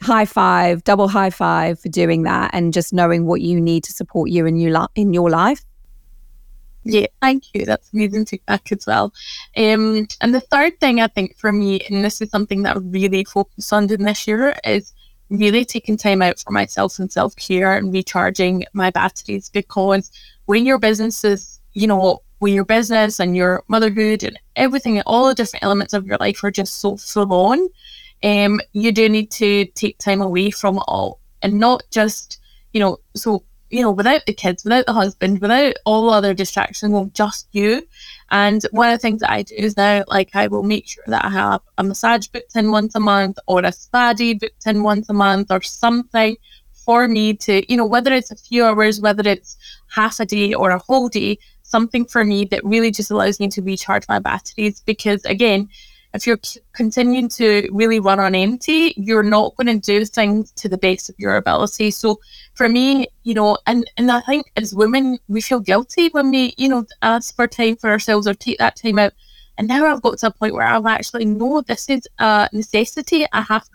high 0.00 0.24
five, 0.24 0.84
double 0.84 1.08
high 1.08 1.30
five 1.30 1.80
for 1.80 1.88
doing 1.88 2.22
that 2.22 2.50
and 2.52 2.72
just 2.72 2.92
knowing 2.92 3.26
what 3.26 3.40
you 3.40 3.60
need 3.60 3.84
to 3.84 3.92
support 3.92 4.30
you 4.30 4.46
in 4.46 4.56
your, 4.56 4.88
in 4.94 5.12
your 5.12 5.30
life. 5.30 5.64
Yeah, 6.84 7.06
thank 7.20 7.44
you. 7.52 7.66
That's 7.66 7.92
amazing 7.92 8.26
feedback 8.26 8.72
as 8.72 8.86
well. 8.86 9.12
Um, 9.56 10.06
and 10.20 10.34
the 10.34 10.40
third 10.40 10.80
thing 10.80 11.00
I 11.00 11.08
think 11.08 11.36
for 11.36 11.52
me, 11.52 11.80
and 11.90 12.04
this 12.04 12.20
is 12.20 12.30
something 12.30 12.62
that 12.62 12.76
I 12.76 12.80
really 12.80 13.24
focus 13.24 13.72
on 13.72 13.92
in 13.92 14.04
this 14.04 14.26
year, 14.26 14.56
is 14.64 14.94
really 15.30 15.64
taking 15.64 15.96
time 15.96 16.22
out 16.22 16.38
for 16.38 16.52
myself 16.52 16.98
and 16.98 17.10
self 17.10 17.36
care 17.36 17.76
and 17.76 17.92
recharging 17.92 18.64
my 18.72 18.90
batteries 18.90 19.48
because 19.50 20.10
when 20.46 20.64
your 20.64 20.78
business 20.78 21.24
is, 21.24 21.60
you 21.72 21.86
know, 21.86 22.22
when 22.38 22.54
your 22.54 22.64
business 22.64 23.18
and 23.20 23.36
your 23.36 23.64
motherhood 23.68 24.22
and 24.22 24.38
everything, 24.56 25.00
all 25.02 25.28
the 25.28 25.34
different 25.34 25.64
elements 25.64 25.92
of 25.92 26.06
your 26.06 26.16
life 26.18 26.42
are 26.44 26.50
just 26.50 26.80
so 26.80 26.96
full 26.96 27.32
on, 27.32 27.68
um, 28.22 28.60
you 28.72 28.92
do 28.92 29.08
need 29.08 29.30
to 29.32 29.64
take 29.66 29.98
time 29.98 30.20
away 30.20 30.50
from 30.50 30.76
it 30.76 30.84
all. 30.88 31.20
And 31.42 31.58
not 31.58 31.82
just, 31.90 32.40
you 32.72 32.80
know, 32.80 32.98
so 33.14 33.44
you 33.70 33.82
know, 33.82 33.90
without 33.90 34.24
the 34.26 34.32
kids, 34.32 34.64
without 34.64 34.86
the 34.86 34.92
husband, 34.92 35.40
without 35.40 35.74
all 35.84 36.10
other 36.10 36.34
distractions, 36.34 36.92
well, 36.92 37.10
just 37.14 37.48
you. 37.52 37.86
And 38.30 38.62
one 38.70 38.90
of 38.90 38.94
the 38.94 39.02
things 39.02 39.20
that 39.20 39.30
I 39.30 39.42
do 39.42 39.54
is 39.56 39.76
now, 39.76 40.04
like, 40.08 40.30
I 40.34 40.46
will 40.46 40.62
make 40.62 40.88
sure 40.88 41.04
that 41.06 41.24
I 41.24 41.30
have 41.30 41.60
a 41.76 41.84
massage 41.84 42.26
booked 42.28 42.56
in 42.56 42.70
once 42.70 42.94
a 42.94 43.00
month 43.00 43.38
or 43.46 43.64
a 43.64 43.72
spa 43.72 44.12
day 44.12 44.34
booked 44.34 44.66
in 44.66 44.82
once 44.82 45.08
a 45.08 45.14
month 45.14 45.50
or 45.50 45.62
something 45.62 46.36
for 46.72 47.06
me 47.06 47.34
to, 47.34 47.70
you 47.70 47.76
know, 47.76 47.86
whether 47.86 48.12
it's 48.12 48.30
a 48.30 48.36
few 48.36 48.64
hours, 48.64 49.00
whether 49.00 49.28
it's 49.28 49.58
half 49.88 50.20
a 50.20 50.26
day 50.26 50.54
or 50.54 50.70
a 50.70 50.78
whole 50.78 51.08
day, 51.08 51.38
something 51.62 52.06
for 52.06 52.24
me 52.24 52.46
that 52.46 52.64
really 52.64 52.90
just 52.90 53.10
allows 53.10 53.38
me 53.38 53.48
to 53.48 53.60
recharge 53.60 54.08
my 54.08 54.18
batteries. 54.18 54.80
Because 54.80 55.22
again, 55.26 55.68
if 56.14 56.26
you're 56.26 56.40
continuing 56.72 57.28
to 57.28 57.68
really 57.72 58.00
run 58.00 58.18
on 58.18 58.34
empty, 58.34 58.94
you're 58.96 59.22
not 59.22 59.54
going 59.56 59.66
to 59.66 59.78
do 59.78 60.04
things 60.04 60.52
to 60.52 60.68
the 60.68 60.78
best 60.78 61.10
of 61.10 61.14
your 61.18 61.36
ability. 61.36 61.90
So 61.90 62.18
for 62.54 62.68
me, 62.68 63.08
you 63.24 63.34
know, 63.34 63.58
and, 63.66 63.88
and 63.96 64.10
I 64.10 64.20
think 64.20 64.50
as 64.56 64.74
women, 64.74 65.18
we 65.28 65.40
feel 65.40 65.60
guilty 65.60 66.08
when 66.08 66.30
we, 66.30 66.54
you 66.56 66.68
know, 66.68 66.86
ask 67.02 67.34
for 67.36 67.46
time 67.46 67.76
for 67.76 67.90
ourselves 67.90 68.26
or 68.26 68.34
take 68.34 68.58
that 68.58 68.76
time 68.76 68.98
out. 68.98 69.12
And 69.58 69.68
now 69.68 69.86
I've 69.86 70.02
got 70.02 70.18
to 70.18 70.28
a 70.28 70.30
point 70.30 70.54
where 70.54 70.66
I've 70.66 70.86
actually 70.86 71.24
know 71.24 71.60
this 71.60 71.88
is 71.88 72.06
a 72.18 72.48
necessity. 72.52 73.26
I 73.32 73.42
have 73.42 73.64
to. 73.64 73.70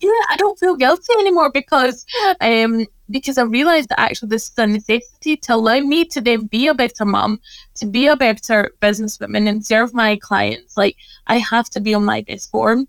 Yeah, 0.00 0.10
I 0.28 0.36
don't 0.36 0.58
feel 0.58 0.76
guilty 0.76 1.12
anymore 1.18 1.50
because 1.50 2.06
um 2.40 2.86
because 3.10 3.36
I 3.38 3.42
realized 3.42 3.88
that 3.88 3.98
actually 4.00 4.28
this 4.28 4.48
is 4.50 4.58
a 4.58 4.66
necessity 4.66 5.36
to 5.38 5.54
allow 5.54 5.80
me 5.80 6.04
to 6.06 6.20
then 6.20 6.46
be 6.46 6.68
a 6.68 6.74
better 6.74 7.04
mom, 7.04 7.40
to 7.76 7.86
be 7.86 8.06
a 8.06 8.16
better 8.16 8.70
businesswoman 8.80 9.48
and 9.48 9.64
serve 9.64 9.94
my 9.94 10.16
clients. 10.16 10.76
Like 10.76 10.96
I 11.26 11.38
have 11.38 11.68
to 11.70 11.80
be 11.80 11.94
on 11.94 12.04
my 12.04 12.20
best 12.22 12.50
form. 12.50 12.86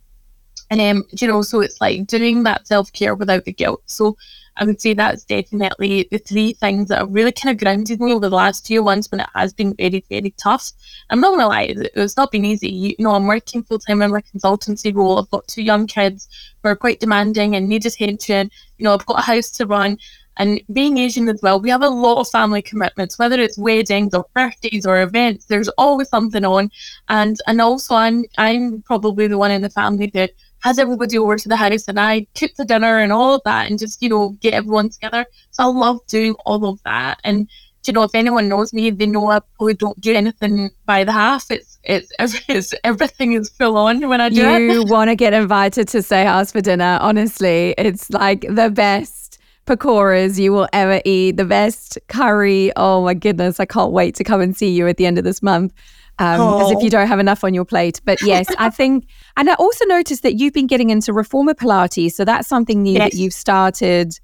And 0.69 0.82
um, 0.82 1.03
you 1.19 1.27
know, 1.27 1.41
so 1.41 1.62
it's 1.62 1.82
like 1.82 2.05
doing 2.08 2.43
that 2.43 2.67
self 2.67 2.91
care 2.93 3.15
without 3.15 3.45
the 3.45 3.53
guilt. 3.53 3.82
So 3.88 4.17
I 4.60 4.65
would 4.65 4.82
say 4.82 4.93
that's 4.93 5.23
definitely 5.23 6.08
the 6.12 6.17
three 6.17 6.53
things 6.53 6.89
that 6.89 6.99
have 6.99 7.13
really 7.13 7.32
kind 7.32 7.55
of 7.55 7.63
grounded 7.63 8.01
me 8.01 8.12
over 8.12 8.29
the 8.29 8.36
last 8.36 8.67
few 8.67 8.84
months 8.84 9.10
when 9.10 9.21
it 9.21 9.29
has 9.34 9.53
been 9.53 9.73
very, 9.75 10.03
very 10.10 10.32
tough. 10.32 10.71
I'm 11.10 11.21
not 11.21 11.32
gonna 11.32 11.47
lie, 11.47 11.73
it's 11.95 12.17
not 12.17 12.32
been 12.32 12.43
easy. 12.43 12.69
You 12.69 12.95
know, 12.99 13.15
I'm 13.15 13.25
working 13.25 13.63
full 13.63 13.79
time 13.79 14.01
in 14.01 14.12
my 14.12 14.21
consultancy 14.21 14.93
role. 14.93 15.17
I've 15.17 15.29
got 15.29 15.47
two 15.47 15.63
young 15.63 15.88
kids 15.88 16.27
who 16.62 16.69
are 16.69 16.75
quite 16.75 16.99
demanding 16.99 17.55
and 17.55 17.69
need 17.69 17.86
attention. 17.86 18.51
You 18.77 18.84
know, 18.84 18.93
I've 18.93 19.05
got 19.05 19.19
a 19.19 19.23
house 19.23 19.49
to 19.51 19.65
run. 19.65 19.97
And 20.36 20.62
being 20.71 20.97
Asian 20.97 21.27
as 21.27 21.41
well, 21.41 21.60
we 21.60 21.69
have 21.69 21.84
a 21.84 21.89
lot 21.89 22.19
of 22.19 22.29
family 22.29 22.62
commitments, 22.62 23.19
whether 23.19 23.39
it's 23.39 23.58
weddings 23.58 24.13
or 24.13 24.25
birthdays 24.34 24.86
or 24.86 25.01
events. 25.01 25.45
There's 25.45 25.67
always 25.69 26.08
something 26.08 26.45
on, 26.45 26.71
and 27.10 27.36
and 27.45 27.60
also 27.60 27.95
I'm 27.95 28.23
I'm 28.38 28.82
probably 28.84 29.27
the 29.27 29.38
one 29.38 29.51
in 29.51 29.62
the 29.62 29.69
family 29.69 30.10
that 30.13 30.32
has 30.61 30.79
everybody 30.79 31.17
over 31.17 31.37
to 31.37 31.49
the 31.49 31.55
house 31.55 31.87
and 31.87 31.99
I 31.99 32.27
cook 32.35 32.51
the 32.57 32.65
dinner 32.65 32.99
and 32.99 33.11
all 33.11 33.35
of 33.35 33.41
that 33.45 33.69
and 33.69 33.79
just, 33.79 34.01
you 34.01 34.09
know, 34.09 34.29
get 34.41 34.53
everyone 34.53 34.89
together. 34.89 35.25
So 35.51 35.63
I 35.63 35.65
love 35.67 35.99
doing 36.07 36.35
all 36.45 36.65
of 36.65 36.81
that. 36.83 37.19
And, 37.23 37.49
you 37.85 37.93
know, 37.93 38.03
if 38.03 38.13
anyone 38.13 38.49
knows 38.49 38.73
me, 38.73 38.89
they 38.89 39.05
know 39.05 39.29
I 39.29 39.39
probably 39.57 39.73
don't 39.73 39.99
do 40.01 40.13
anything 40.13 40.69
by 40.85 41.03
the 41.03 41.11
half. 41.11 41.49
It's, 41.49 41.79
it's, 41.83 42.11
it's 42.49 42.73
everything 42.83 43.33
is 43.33 43.49
full 43.49 43.77
on 43.77 44.07
when 44.07 44.21
I 44.21 44.29
do 44.29 44.35
you 44.35 44.49
it. 44.49 44.73
You 44.73 44.83
want 44.87 45.09
to 45.09 45.15
get 45.15 45.33
invited 45.33 45.87
to 45.89 46.01
Say 46.01 46.25
House 46.25 46.51
for 46.51 46.61
dinner. 46.61 46.99
Honestly, 47.01 47.73
it's 47.77 48.09
like 48.09 48.45
the 48.49 48.69
best 48.69 49.39
pakoras 49.65 50.39
you 50.39 50.51
will 50.51 50.67
ever 50.73 51.01
eat, 51.05 51.37
the 51.37 51.45
best 51.45 51.97
curry. 52.07 52.71
Oh 52.75 53.03
my 53.03 53.13
goodness. 53.13 53.59
I 53.59 53.65
can't 53.65 53.91
wait 53.91 54.15
to 54.15 54.23
come 54.23 54.41
and 54.41 54.57
see 54.57 54.69
you 54.69 54.87
at 54.87 54.97
the 54.97 55.05
end 55.05 55.17
of 55.17 55.23
this 55.23 55.41
month 55.41 55.73
um, 56.19 56.41
oh. 56.41 56.65
as 56.65 56.71
if 56.71 56.84
you 56.84 56.89
don't 56.89 57.08
have 57.08 57.19
enough 57.19 57.43
on 57.43 57.53
your 57.53 57.65
plate. 57.65 58.01
But 58.05 58.21
yes, 58.25 58.47
I 58.58 58.69
think, 58.69 59.08
and 59.38 59.49
I 59.49 59.55
also 59.55 59.86
noticed 59.86 60.21
that 60.23 60.36
you've 60.36 60.53
been 60.53 60.67
getting 60.67 60.89
into 60.89 61.13
reformer 61.13 61.53
Pilates. 61.53 62.12
So 62.12 62.25
that's 62.25 62.47
something 62.47 62.84
new 62.84 62.93
yes. 62.93 63.12
that 63.12 63.17
you've 63.17 63.34
started 63.34 64.19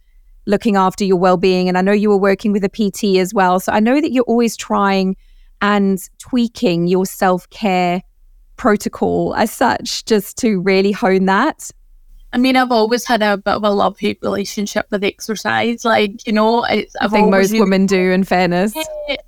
looking 0.46 0.76
after 0.76 1.04
your 1.04 1.18
well 1.18 1.38
being. 1.38 1.68
And 1.68 1.78
I 1.78 1.82
know 1.82 1.94
you 1.94 2.10
were 2.10 2.18
working 2.18 2.52
with 2.52 2.64
a 2.64 2.70
PT 2.70 3.18
as 3.18 3.34
well. 3.34 3.60
So 3.60 3.72
I 3.72 3.80
know 3.80 4.00
that 4.00 4.12
you're 4.12 4.26
always 4.26 4.56
trying 4.56 5.16
and 5.62 6.00
tweaking 6.20 6.88
your 6.88 7.06
self 7.06 7.50
care 7.50 8.04
protocol 8.58 9.34
as 9.36 9.52
such, 9.52 10.06
just 10.06 10.38
to 10.40 10.62
really 10.62 10.92
hone 10.92 11.26
that. 11.26 11.72
I 12.34 12.38
mean, 12.38 12.58
I've 12.58 12.72
always 12.72 13.06
had 13.06 13.22
a 13.22 13.38
bit 13.38 13.54
of 13.54 13.64
a 13.64 13.70
love 13.70 13.98
hate 13.98 14.20
relationship 14.22 14.88
with 14.92 15.06
exercise. 15.06 15.86
Like, 15.86 16.28
you 16.28 16.34
know, 16.34 16.66
i 16.66 16.86
think 17.10 17.30
most 17.30 17.54
women 17.54 17.86
do, 17.86 18.12
in 18.12 18.26
fairness. 18.26 18.74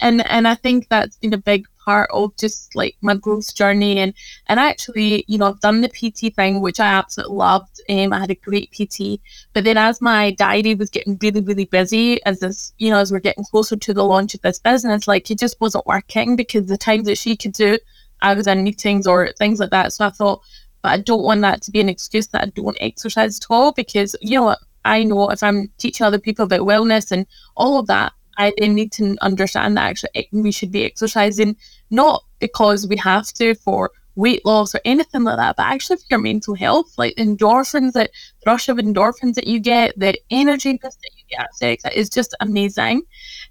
And 0.01 0.29
and 0.29 0.45
I 0.45 0.55
think 0.55 0.89
that's 0.89 1.15
been 1.15 1.33
a 1.33 1.37
big 1.37 1.65
part 1.87 2.09
of 2.11 2.35
just 2.35 2.75
like 2.75 2.97
my 3.01 3.15
growth 3.15 3.55
journey. 3.55 3.97
And 3.97 4.13
and 4.47 4.59
actually, 4.59 5.23
you 5.27 5.37
know, 5.37 5.47
I've 5.47 5.61
done 5.61 5.79
the 5.81 5.87
PT 5.87 6.35
thing, 6.35 6.61
which 6.61 6.81
I 6.81 6.87
absolutely 6.87 7.37
loved. 7.37 7.79
Um, 7.89 8.11
I 8.11 8.19
had 8.19 8.29
a 8.29 8.35
great 8.35 8.71
PT. 8.73 9.21
But 9.53 9.63
then 9.63 9.77
as 9.77 10.01
my 10.01 10.31
diary 10.31 10.75
was 10.75 10.89
getting 10.89 11.17
really, 11.21 11.41
really 11.41 11.65
busy, 11.65 12.23
as 12.25 12.41
this, 12.41 12.73
you 12.77 12.89
know, 12.89 12.97
as 12.97 13.11
we're 13.11 13.27
getting 13.27 13.45
closer 13.45 13.77
to 13.77 13.93
the 13.93 14.03
launch 14.03 14.35
of 14.35 14.41
this 14.41 14.59
business, 14.59 15.07
like 15.07 15.31
it 15.31 15.39
just 15.39 15.61
wasn't 15.61 15.87
working 15.87 16.35
because 16.35 16.65
the 16.65 16.77
times 16.77 17.05
that 17.07 17.17
she 17.17 17.37
could 17.37 17.53
do, 17.53 17.79
I 18.21 18.33
was 18.33 18.47
in 18.47 18.63
meetings 18.63 19.07
or 19.07 19.31
things 19.37 19.59
like 19.59 19.69
that. 19.71 19.93
So 19.93 20.05
I 20.05 20.09
thought, 20.09 20.41
but 20.81 20.91
I 20.91 20.97
don't 20.97 21.23
want 21.23 21.41
that 21.41 21.61
to 21.63 21.71
be 21.71 21.79
an 21.79 21.89
excuse 21.89 22.27
that 22.27 22.43
I 22.43 22.47
don't 22.47 22.77
exercise 22.81 23.39
at 23.39 23.45
all 23.49 23.71
because, 23.71 24.13
you 24.21 24.37
know, 24.37 24.57
I 24.83 25.03
know 25.03 25.29
if 25.29 25.41
I'm 25.41 25.69
teaching 25.77 26.05
other 26.05 26.19
people 26.19 26.45
about 26.45 26.61
wellness 26.61 27.11
and 27.11 27.25
all 27.55 27.79
of 27.79 27.87
that, 27.87 28.11
I 28.37 28.53
then 28.57 28.75
need 28.75 28.91
to 28.93 29.17
understand 29.21 29.77
that 29.77 29.89
actually 29.89 30.29
we 30.31 30.51
should 30.51 30.71
be 30.71 30.85
exercising 30.85 31.57
not 31.89 32.23
because 32.39 32.87
we 32.87 32.97
have 32.97 33.31
to 33.33 33.55
for 33.55 33.91
weight 34.15 34.43
loss 34.45 34.73
or 34.73 34.81
anything 34.83 35.23
like 35.23 35.37
that, 35.37 35.55
but 35.55 35.63
actually 35.63 35.97
for 35.97 36.05
your 36.09 36.19
mental 36.19 36.55
health, 36.55 36.91
like 36.97 37.15
endorphins, 37.15 37.93
that 37.93 38.09
rush 38.45 38.67
of 38.67 38.77
endorphins 38.77 39.35
that 39.35 39.47
you 39.47 39.59
get, 39.59 39.97
the 39.97 40.19
energy 40.31 40.79
that 40.81 40.93
you 41.15 41.23
get 41.29 41.41
at 41.41 41.55
sex, 41.55 42.09
just 42.09 42.35
amazing. 42.39 43.03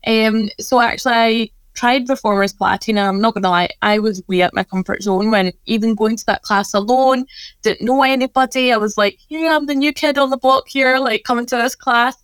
Um, 0.07 0.51
so 0.59 0.81
actually, 0.81 1.15
I 1.15 1.51
tried 1.75 2.09
Reformer 2.09 2.47
Pilates. 2.49 2.99
I'm 2.99 3.21
not 3.21 3.35
gonna 3.35 3.49
lie, 3.49 3.69
I 3.83 4.01
was 4.01 4.23
way 4.27 4.43
at 4.43 4.55
my 4.55 4.65
comfort 4.65 5.03
zone 5.03 5.31
when 5.31 5.53
even 5.67 5.95
going 5.95 6.17
to 6.17 6.27
that 6.27 6.43
class 6.43 6.75
alone, 6.75 7.27
didn't 7.63 7.87
know 7.87 8.03
anybody. 8.03 8.73
I 8.73 8.77
was 8.77 8.99
like, 8.99 9.19
yeah, 9.29 9.55
I'm 9.55 9.67
the 9.67 9.75
new 9.75 9.93
kid 9.93 10.19
on 10.19 10.31
the 10.31 10.37
block 10.37 10.65
here, 10.67 10.99
like 10.99 11.23
coming 11.25 11.47
to 11.47 11.57
this 11.57 11.77
class. 11.77 12.17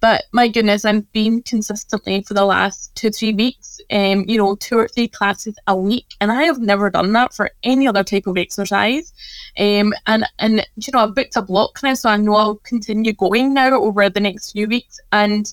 But 0.00 0.24
my 0.32 0.48
goodness, 0.48 0.84
I've 0.84 1.10
been 1.12 1.42
consistently 1.42 2.22
for 2.22 2.34
the 2.34 2.44
last 2.44 2.94
two, 2.94 3.10
three 3.10 3.32
weeks, 3.32 3.75
um, 3.90 4.24
you 4.26 4.38
know, 4.38 4.56
two 4.56 4.78
or 4.78 4.88
three 4.88 5.08
classes 5.08 5.56
a 5.66 5.76
week. 5.76 6.14
And 6.20 6.32
I 6.32 6.44
have 6.44 6.58
never 6.58 6.90
done 6.90 7.12
that 7.12 7.34
for 7.34 7.50
any 7.62 7.86
other 7.86 8.04
type 8.04 8.26
of 8.26 8.36
exercise. 8.36 9.12
Um, 9.58 9.94
and, 10.06 10.24
and, 10.38 10.66
you 10.76 10.92
know, 10.92 11.00
I've 11.00 11.14
booked 11.14 11.36
a 11.36 11.42
block 11.42 11.80
now, 11.82 11.94
so 11.94 12.08
I 12.08 12.16
know 12.16 12.34
I'll 12.34 12.56
continue 12.56 13.12
going 13.12 13.54
now 13.54 13.80
over 13.80 14.08
the 14.08 14.20
next 14.20 14.52
few 14.52 14.66
weeks. 14.66 15.00
And 15.12 15.52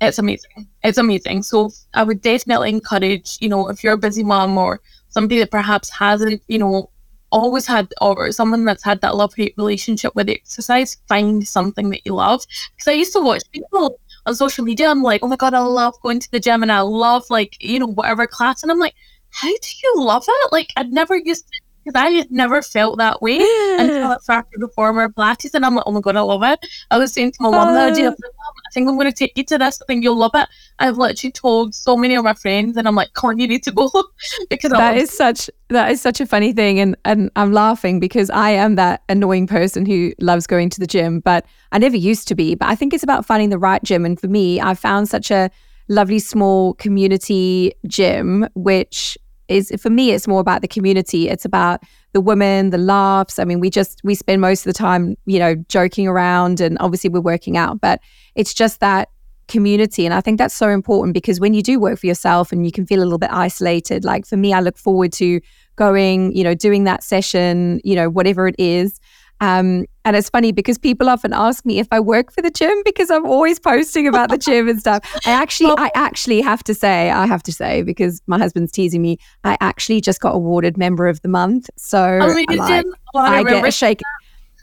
it's 0.00 0.18
amazing. 0.18 0.68
It's 0.84 0.98
amazing. 0.98 1.42
So 1.42 1.70
I 1.94 2.02
would 2.02 2.20
definitely 2.20 2.70
encourage, 2.70 3.38
you 3.40 3.48
know, 3.48 3.68
if 3.68 3.82
you're 3.82 3.94
a 3.94 3.98
busy 3.98 4.22
mom 4.22 4.58
or 4.58 4.80
somebody 5.08 5.40
that 5.40 5.50
perhaps 5.50 5.90
hasn't, 5.90 6.42
you 6.48 6.58
know, 6.58 6.90
always 7.32 7.66
had 7.66 7.92
or 8.00 8.30
someone 8.30 8.64
that's 8.64 8.84
had 8.84 9.00
that 9.00 9.16
love 9.16 9.34
hate 9.34 9.54
relationship 9.56 10.14
with 10.14 10.28
exercise, 10.28 10.96
find 11.08 11.46
something 11.46 11.90
that 11.90 12.04
you 12.04 12.14
love. 12.14 12.44
Because 12.74 12.88
I 12.88 12.92
used 12.92 13.12
to 13.14 13.20
watch 13.20 13.42
people 13.52 13.98
on 14.26 14.34
social 14.34 14.64
media. 14.64 14.90
I'm 14.90 15.02
like, 15.02 15.22
oh 15.22 15.28
my 15.28 15.36
god, 15.36 15.54
I 15.54 15.60
love 15.60 15.94
going 16.02 16.20
to 16.20 16.30
the 16.30 16.40
gym 16.40 16.62
and 16.62 16.72
I 16.72 16.80
love 16.80 17.24
like 17.30 17.56
you 17.60 17.78
know 17.78 17.86
whatever 17.86 18.26
class, 18.26 18.62
and 18.62 18.70
I'm 18.70 18.78
like, 18.78 18.94
how 19.30 19.48
do 19.48 19.68
you 19.84 19.94
love 19.96 20.24
it? 20.28 20.52
Like 20.52 20.72
I'd 20.76 20.92
never 20.92 21.16
used 21.16 21.46
to 21.46 21.60
because 21.86 22.00
I 22.04 22.26
never 22.30 22.62
felt 22.62 22.98
that 22.98 23.22
way 23.22 23.36
until 23.78 24.08
I 24.08 24.16
started 24.18 24.60
Reformer 24.60 25.08
Pilates, 25.08 25.54
and 25.54 25.64
I'm 25.64 25.76
like, 25.76 25.84
oh 25.86 25.92
my 25.92 26.00
god, 26.00 26.16
I 26.16 26.20
love 26.20 26.42
it. 26.42 26.58
I 26.90 26.98
was 26.98 27.12
saying 27.12 27.32
to 27.32 27.42
my 27.42 27.50
mum 27.50 27.74
the 27.74 27.80
other 27.80 27.94
day, 27.94 28.06
I 28.08 28.70
think 28.72 28.88
I'm 28.88 28.96
going 28.96 29.10
to 29.10 29.16
take 29.16 29.36
you 29.36 29.44
to 29.44 29.58
this. 29.58 29.80
I 29.80 29.84
think 29.86 30.02
you'll 30.02 30.16
love 30.16 30.32
it. 30.34 30.48
I've 30.80 30.98
literally 30.98 31.30
told 31.30 31.74
so 31.74 31.96
many 31.96 32.16
of 32.16 32.24
my 32.24 32.34
friends, 32.34 32.76
and 32.76 32.88
I'm 32.88 32.96
like, 32.96 33.12
come 33.12 33.30
on, 33.30 33.38
you 33.38 33.46
need 33.46 33.62
to 33.64 33.72
go 33.72 33.90
because 34.50 34.72
that 34.72 34.96
is 34.96 35.10
such 35.10 35.48
that 35.68 35.90
is 35.92 36.00
such 36.00 36.20
a 36.20 36.26
funny 36.26 36.52
thing, 36.52 36.80
and 36.80 36.96
and 37.04 37.30
I'm 37.36 37.52
laughing 37.52 38.00
because 38.00 38.30
I 38.30 38.50
am 38.50 38.74
that 38.74 39.04
annoying 39.08 39.46
person 39.46 39.86
who 39.86 40.12
loves 40.20 40.48
going 40.48 40.70
to 40.70 40.80
the 40.80 40.88
gym, 40.88 41.20
but 41.20 41.46
I 41.70 41.78
never 41.78 41.96
used 41.96 42.26
to 42.28 42.34
be. 42.34 42.56
But 42.56 42.68
I 42.68 42.74
think 42.74 42.94
it's 42.94 43.04
about 43.04 43.24
finding 43.24 43.50
the 43.50 43.58
right 43.58 43.82
gym, 43.84 44.04
and 44.04 44.18
for 44.18 44.28
me, 44.28 44.60
I 44.60 44.74
found 44.74 45.08
such 45.08 45.30
a 45.30 45.50
lovely 45.88 46.18
small 46.18 46.74
community 46.74 47.72
gym, 47.86 48.48
which 48.54 49.16
is 49.48 49.72
for 49.80 49.90
me 49.90 50.10
it's 50.10 50.26
more 50.26 50.40
about 50.40 50.62
the 50.62 50.68
community. 50.68 51.28
It's 51.28 51.44
about 51.44 51.82
the 52.12 52.20
women 52.20 52.70
the 52.70 52.78
laughs. 52.78 53.38
I 53.38 53.44
mean 53.44 53.60
we 53.60 53.70
just 53.70 54.00
we 54.04 54.14
spend 54.14 54.40
most 54.40 54.66
of 54.66 54.72
the 54.72 54.78
time 54.78 55.16
you 55.26 55.38
know 55.38 55.54
joking 55.68 56.06
around 56.06 56.60
and 56.60 56.76
obviously 56.80 57.10
we're 57.10 57.20
working 57.20 57.56
out 57.56 57.80
but 57.80 58.00
it's 58.34 58.54
just 58.54 58.80
that 58.80 59.08
community. 59.48 60.04
And 60.04 60.12
i 60.14 60.20
think 60.20 60.38
that's 60.38 60.54
so 60.54 60.68
important 60.68 61.14
because 61.14 61.38
when 61.38 61.54
you 61.54 61.62
do 61.62 61.78
work 61.78 61.98
for 62.00 62.06
yourself 62.06 62.50
and 62.50 62.64
you 62.64 62.72
can 62.72 62.84
feel 62.84 63.00
a 63.00 63.04
little 63.04 63.18
bit 63.18 63.30
isolated 63.30 64.04
like 64.04 64.26
for 64.26 64.36
me 64.36 64.52
i 64.52 64.60
look 64.60 64.76
forward 64.76 65.12
to 65.12 65.40
going 65.76 66.34
you 66.34 66.42
know 66.42 66.54
doing 66.54 66.84
that 66.84 67.04
session 67.04 67.80
you 67.84 67.94
know 67.94 68.08
whatever 68.10 68.48
it 68.48 68.56
is. 68.58 68.98
Um, 69.40 69.84
and 70.06 70.14
it's 70.14 70.30
funny 70.30 70.52
because 70.52 70.78
people 70.78 71.08
often 71.08 71.32
ask 71.32 71.66
me 71.66 71.80
if 71.80 71.88
I 71.90 71.98
work 71.98 72.30
for 72.30 72.40
the 72.40 72.50
gym 72.50 72.80
because 72.84 73.10
I'm 73.10 73.26
always 73.26 73.58
posting 73.58 74.06
about 74.06 74.30
the 74.30 74.38
gym 74.38 74.68
and 74.68 74.78
stuff. 74.78 75.02
I 75.26 75.32
actually, 75.32 75.74
I 75.76 75.90
actually 75.96 76.40
have 76.42 76.62
to 76.64 76.74
say, 76.74 77.10
I 77.10 77.26
have 77.26 77.42
to 77.42 77.52
say, 77.52 77.82
because 77.82 78.22
my 78.28 78.38
husband's 78.38 78.70
teasing 78.70 79.02
me, 79.02 79.18
I 79.42 79.58
actually 79.60 80.00
just 80.00 80.20
got 80.20 80.32
awarded 80.32 80.78
member 80.78 81.08
of 81.08 81.20
the 81.22 81.28
month. 81.28 81.68
So 81.76 82.20
oh, 82.22 82.26
like, 82.28 82.46
I, 82.50 82.84
I 83.16 83.42
get 83.42 83.66
a 83.66 83.70
shake. 83.72 84.00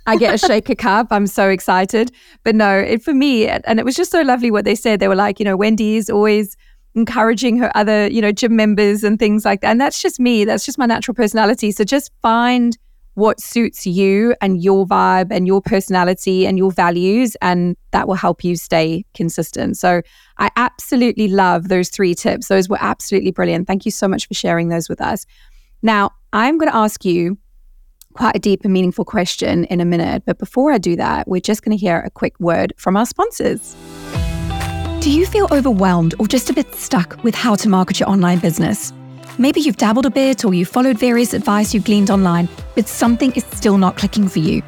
I 0.07 0.15
get 0.15 0.33
a 0.33 0.37
shaker 0.37 0.75
cup. 0.75 1.07
I'm 1.11 1.27
so 1.27 1.49
excited. 1.49 2.11
But 2.43 2.55
no, 2.55 2.77
it, 2.77 3.03
for 3.03 3.13
me, 3.13 3.47
and 3.47 3.79
it 3.79 3.83
was 3.83 3.95
just 3.95 4.11
so 4.11 4.21
lovely 4.21 4.49
what 4.49 4.63
they 4.63 4.75
said. 4.75 5.01
They 5.01 5.09
were 5.09 5.15
like, 5.15 5.39
you 5.39 5.45
know, 5.45 5.57
Wendy 5.57 5.97
is 5.97 6.09
always 6.09 6.55
encouraging 6.95 7.57
her 7.57 7.69
other, 7.75 8.07
you 8.07 8.21
know, 8.21 8.31
gym 8.31 8.55
members 8.55 9.03
and 9.03 9.19
things 9.19 9.43
like 9.43 9.59
that. 9.59 9.71
And 9.71 9.81
that's 9.81 10.01
just 10.01 10.21
me. 10.21 10.45
That's 10.45 10.65
just 10.65 10.77
my 10.77 10.85
natural 10.85 11.15
personality. 11.15 11.71
So 11.71 11.83
just 11.83 12.11
find 12.21 12.77
what 13.15 13.39
suits 13.39 13.85
you 13.85 14.35
and 14.41 14.63
your 14.63 14.85
vibe 14.85 15.27
and 15.31 15.45
your 15.45 15.61
personality 15.61 16.47
and 16.47 16.57
your 16.57 16.71
values, 16.71 17.35
and 17.41 17.75
that 17.91 18.07
will 18.07 18.15
help 18.15 18.43
you 18.43 18.55
stay 18.55 19.05
consistent. 19.13 19.77
So, 19.77 20.01
I 20.39 20.49
absolutely 20.55 21.27
love 21.27 21.67
those 21.67 21.89
three 21.89 22.15
tips. 22.15 22.47
Those 22.47 22.67
were 22.67 22.79
absolutely 22.79 23.31
brilliant. 23.31 23.67
Thank 23.67 23.85
you 23.85 23.91
so 23.91 24.07
much 24.07 24.27
for 24.27 24.33
sharing 24.33 24.69
those 24.69 24.89
with 24.89 24.99
us. 24.99 25.25
Now, 25.83 26.11
I'm 26.31 26.57
going 26.57 26.71
to 26.71 26.75
ask 26.75 27.05
you 27.05 27.37
quite 28.13 28.35
a 28.35 28.39
deep 28.39 28.61
and 28.63 28.73
meaningful 28.73 29.05
question 29.05 29.65
in 29.65 29.81
a 29.81 29.85
minute. 29.85 30.23
But 30.25 30.39
before 30.39 30.71
I 30.71 30.77
do 30.77 30.95
that, 30.95 31.27
we're 31.27 31.41
just 31.41 31.63
going 31.63 31.77
to 31.77 31.81
hear 31.81 31.99
a 31.99 32.09
quick 32.09 32.39
word 32.39 32.73
from 32.77 32.95
our 32.95 33.05
sponsors. 33.05 33.75
Do 35.01 35.11
you 35.11 35.25
feel 35.25 35.47
overwhelmed 35.51 36.15
or 36.19 36.27
just 36.27 36.49
a 36.49 36.53
bit 36.53 36.73
stuck 36.75 37.21
with 37.23 37.35
how 37.35 37.55
to 37.55 37.67
market 37.67 37.99
your 37.99 38.09
online 38.09 38.39
business? 38.39 38.93
Maybe 39.39 39.61
you've 39.61 39.77
dabbled 39.77 40.05
a 40.05 40.11
bit 40.11 40.45
or 40.45 40.53
you've 40.53 40.67
followed 40.67 40.99
various 40.99 41.33
advice 41.33 41.73
you've 41.73 41.85
gleaned 41.85 42.11
online, 42.11 42.47
but 42.75 42.87
something 42.87 43.31
is 43.31 43.43
still 43.45 43.79
not 43.79 43.97
clicking 43.97 44.27
for 44.27 44.37
you. 44.37 44.61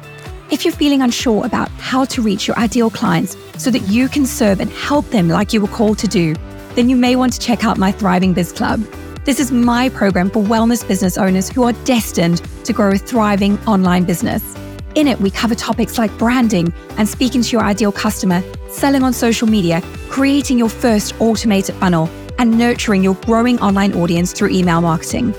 If 0.50 0.64
you're 0.64 0.74
feeling 0.74 1.02
unsure 1.02 1.46
about 1.46 1.68
how 1.78 2.04
to 2.06 2.20
reach 2.20 2.48
your 2.48 2.58
ideal 2.58 2.90
clients 2.90 3.36
so 3.58 3.70
that 3.70 3.82
you 3.82 4.08
can 4.08 4.26
serve 4.26 4.58
and 4.58 4.68
help 4.70 5.08
them 5.10 5.28
like 5.28 5.52
you 5.52 5.60
were 5.60 5.68
called 5.68 5.98
to 5.98 6.08
do, 6.08 6.34
then 6.74 6.88
you 6.88 6.96
may 6.96 7.14
want 7.14 7.32
to 7.34 7.38
check 7.38 7.64
out 7.64 7.78
my 7.78 7.92
Thriving 7.92 8.32
Biz 8.32 8.52
Club. 8.52 8.80
This 9.24 9.38
is 9.38 9.52
my 9.52 9.88
program 9.88 10.30
for 10.30 10.42
wellness 10.42 10.86
business 10.86 11.16
owners 11.16 11.48
who 11.48 11.62
are 11.62 11.72
destined 11.84 12.42
to 12.64 12.72
grow 12.72 12.90
a 12.90 12.98
thriving 12.98 13.58
online 13.66 14.02
business. 14.04 14.56
In 14.96 15.06
it, 15.06 15.20
we 15.20 15.30
cover 15.30 15.54
topics 15.54 15.98
like 15.98 16.16
branding 16.16 16.72
and 16.96 17.06
speaking 17.06 17.42
to 17.42 17.50
your 17.50 17.62
ideal 17.62 17.92
customer, 17.92 18.42
selling 18.70 19.02
on 19.02 19.12
social 19.12 19.46
media, 19.46 19.82
creating 20.08 20.56
your 20.56 20.70
first 20.70 21.14
automated 21.20 21.74
funnel 21.74 22.08
and 22.38 22.56
nurturing 22.56 23.04
your 23.04 23.14
growing 23.16 23.60
online 23.60 23.92
audience 23.92 24.32
through 24.32 24.48
email 24.48 24.80
marketing. 24.80 25.34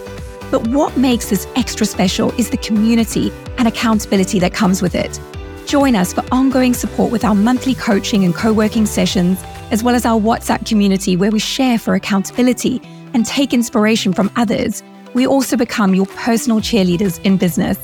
But 0.52 0.67
what 0.67 0.96
makes 0.96 1.32
this 1.32 1.48
extra 1.56 1.88
special 1.88 2.32
is 2.39 2.52
the 2.52 2.58
community 2.58 3.32
and 3.58 3.67
accountability 3.67 4.38
that 4.41 4.54
comes 4.54 4.84
with 4.84 4.93
it. 4.93 5.20
Join 5.65 5.96
us 5.96 6.13
for 6.13 6.24
ongoing 6.32 6.76
support 6.76 7.12
with 7.12 7.26
our 7.26 7.36
monthly 7.36 7.74
coaching 7.74 8.26
and 8.26 8.36
co 8.36 8.54
working 8.54 8.86
sessions, 8.86 9.41
as 9.72 9.84
well 9.84 9.96
as 9.96 10.06
our 10.06 10.20
WhatsApp 10.22 10.67
community 10.67 11.17
where 11.17 11.32
we 11.32 11.39
share 11.39 11.80
for 11.80 11.96
accountability 11.96 12.80
and 13.15 13.26
take 13.26 13.56
inspiration 13.56 14.13
from 14.13 14.30
others. 14.36 14.84
We 15.15 15.26
also 15.26 15.58
become 15.58 15.96
your 15.96 16.06
personal 16.06 16.60
cheerleaders 16.60 17.20
in 17.26 17.38
business. 17.38 17.80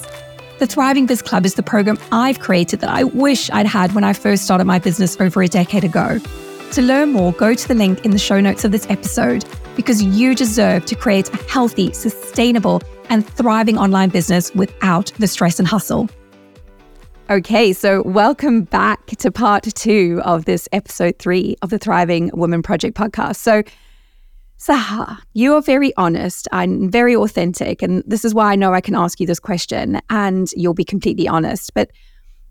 The 0.64 0.68
Thriving 0.68 1.08
Biz 1.08 1.22
Club 1.22 1.46
is 1.46 1.56
the 1.56 1.62
program 1.62 1.98
I've 2.14 2.40
created 2.40 2.80
that 2.80 2.90
I 2.90 3.04
wish 3.04 3.50
I'd 3.50 3.66
had 3.66 3.94
when 3.94 4.06
I 4.06 4.14
first 4.14 4.46
started 4.46 4.64
my 4.64 4.80
business 4.80 5.20
over 5.20 5.42
a 5.42 5.48
decade 5.50 5.84
ago. 5.84 6.20
To 6.72 6.82
learn 6.82 7.12
more, 7.12 7.34
go 7.34 7.54
to 7.54 7.68
the 7.68 7.74
link 7.74 8.06
in 8.06 8.12
the 8.12 8.18
show 8.18 8.40
notes 8.40 8.64
of 8.64 8.72
this 8.72 8.90
episode 8.90 9.44
because 9.76 10.02
you 10.02 10.34
deserve 10.34 10.86
to 10.86 10.96
create 10.96 11.28
a 11.34 11.36
healthy, 11.52 11.92
sustainable, 11.92 12.82
and 13.10 13.28
thriving 13.28 13.78
online 13.78 14.08
business 14.08 14.56
without 14.56 15.08
the 15.20 15.28
stress 15.28 15.60
and 15.60 15.68
hustle. 15.68 16.10
Okay, 17.30 17.74
so 17.74 18.02
welcome 18.04 18.62
back 18.62 19.06
to 19.18 19.34
part 19.34 19.64
two 19.64 20.22
of 20.24 20.46
this 20.46 20.70
episode 20.72 21.20
three 21.20 21.58
of 21.62 21.72
the 21.72 21.78
Thriving 21.78 22.32
Woman 22.34 22.64
Project 22.64 22.96
podcast. 22.96 23.36
So, 23.36 23.64
Sehar, 24.66 25.18
you 25.34 25.56
are 25.56 25.62
very 25.62 25.94
honest 25.98 26.48
and 26.52 26.92
very 26.92 27.16
authentic. 27.16 27.82
And 27.82 28.04
this 28.08 28.24
is 28.24 28.34
why 28.34 28.52
I 28.52 28.56
know 28.56 28.74
I 28.74 28.82
can 28.82 28.96
ask 28.96 29.20
you 29.20 29.28
this 29.28 29.40
question 29.40 30.00
and 30.10 30.50
you'll 30.56 30.74
be 30.74 30.86
completely 30.86 31.28
honest. 31.28 31.74
But 31.74 31.90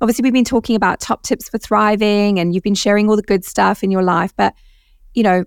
obviously 0.02 0.24
we've 0.24 0.32
been 0.32 0.44
talking 0.44 0.74
about 0.74 1.00
top 1.00 1.22
tips 1.22 1.48
for 1.48 1.58
thriving 1.58 2.38
and 2.38 2.54
you've 2.54 2.64
been 2.64 2.74
sharing 2.74 3.08
all 3.08 3.16
the 3.16 3.22
good 3.22 3.44
stuff 3.44 3.84
in 3.84 3.90
your 3.90 4.02
life 4.02 4.34
but 4.36 4.52
you 5.14 5.22
know 5.22 5.44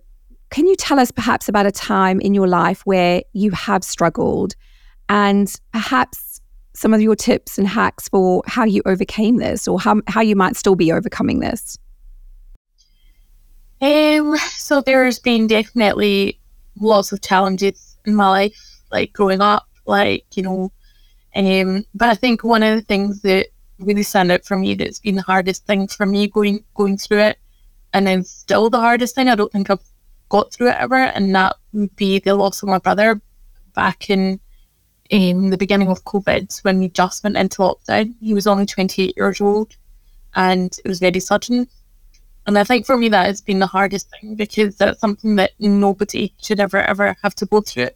can 0.49 0.65
you 0.65 0.75
tell 0.75 0.97
us 0.97 1.12
perhaps 1.12 1.49
about 1.49 1.65
a 1.65 1.71
time 1.71 2.21
in 2.21 2.34
your 2.34 2.47
life 2.47 2.82
where 2.86 3.21
you 3.34 3.51
have 3.51 3.84
struggled 3.84 4.56
and 5.10 5.54
perhaps 5.73 6.41
some 6.73 6.93
of 6.93 7.01
your 7.01 7.15
tips 7.15 7.58
and 7.58 7.67
hacks 7.67 8.08
for 8.08 8.41
how 8.47 8.63
you 8.63 8.82
overcame 8.86 9.38
this 9.38 9.67
or 9.67 9.80
how, 9.80 10.01
how 10.08 10.21
you 10.21 10.36
might 10.36 10.56
still 10.56 10.75
be 10.75 10.91
overcoming 10.91 11.41
this 11.41 11.78
um 13.82 14.38
so 14.56 14.82
there's 14.82 15.19
been 15.19 15.47
definitely 15.47 16.39
lots 16.80 17.12
of 17.12 17.22
challenges 17.22 17.98
in 18.06 18.16
my 18.16 18.30
life 18.30 18.82
like 18.92 19.14
growing 19.14 19.42
up 19.42 19.68
like 19.86 20.26
you 20.36 20.44
know 20.44 20.72
um 21.36 21.84
but 21.94 22.10
i 22.10 22.16
think 22.16 22.44
one 22.44 22.64
of 22.64 22.76
the 22.76 22.82
things 22.82 23.22
that 23.22 23.48
really 23.80 24.04
stand 24.04 24.32
out 24.32 24.46
for 24.46 24.58
me 24.58 24.74
that's 24.74 25.00
been 25.00 25.16
the 25.16 25.22
hardest 25.22 25.66
thing 25.66 25.88
for 25.88 26.06
me 26.06 26.28
going 26.28 26.64
going 26.74 26.98
through 26.98 27.20
it 27.20 27.38
and 27.96 28.06
then 28.06 28.24
still 28.24 28.70
the 28.70 28.80
hardest 28.80 29.16
thing 29.16 29.30
I 29.30 29.36
don't 29.36 29.52
think 29.52 29.70
I've 29.70 29.80
got 30.28 30.52
through 30.52 30.70
it 30.70 30.78
ever 30.78 30.96
and 30.96 31.34
that 31.34 31.56
would 31.72 31.96
be 31.96 32.20
the 32.20 32.36
loss 32.36 32.62
of 32.62 32.70
my 32.70 32.78
brother 32.78 33.22
back 33.74 34.10
in 34.10 34.40
in 35.10 35.50
the 35.50 35.58
beginning 35.58 35.88
of 35.88 36.04
COVID 36.04 36.64
when 36.64 36.80
we 36.80 36.90
just 36.90 37.24
went 37.24 37.38
into 37.38 37.58
lockdown. 37.60 38.16
He 38.20 38.34
was 38.34 38.48
only 38.48 38.66
28 38.66 39.14
years 39.16 39.40
old 39.40 39.76
and 40.36 40.78
it 40.84 40.88
was 40.88 41.00
very 41.00 41.20
sudden. 41.20 41.68
And 42.47 42.58
I 42.60 42.63
think 42.63 42.86
for 42.86 42.97
me 42.97 43.10
that 43.10 43.25
has 43.25 43.41
been 43.41 43.60
the 43.60 43.67
hardest 43.67 44.10
thing 44.12 44.36
because 44.36 44.77
that's 44.77 44.99
something 44.99 45.36
that 45.38 45.51
nobody 45.60 46.34
should 46.41 46.60
ever 46.60 46.77
ever 46.77 47.15
have 47.23 47.36
to 47.36 47.45
go 47.45 47.62
through. 47.62 47.89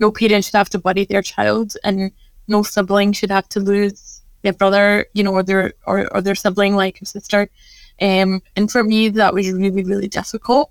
No 0.00 0.10
parent 0.10 0.44
should 0.44 0.56
have 0.56 0.70
to 0.70 0.78
bury 0.78 1.04
their 1.04 1.22
child 1.22 1.76
and 1.84 2.10
no 2.48 2.62
sibling 2.62 3.12
should 3.12 3.30
have 3.30 3.48
to 3.50 3.60
lose 3.60 4.22
their 4.42 4.52
brother, 4.52 5.06
you 5.14 5.22
know, 5.22 5.32
or 5.32 5.42
their 5.42 5.74
or, 5.86 6.08
or 6.14 6.20
their 6.20 6.34
sibling, 6.34 6.76
like 6.76 7.00
a 7.00 7.06
sister. 7.06 7.48
Um, 8.00 8.42
and 8.56 8.70
for 8.70 8.82
me, 8.84 9.08
that 9.10 9.34
was 9.34 9.50
really, 9.52 9.84
really 9.84 10.08
difficult. 10.08 10.70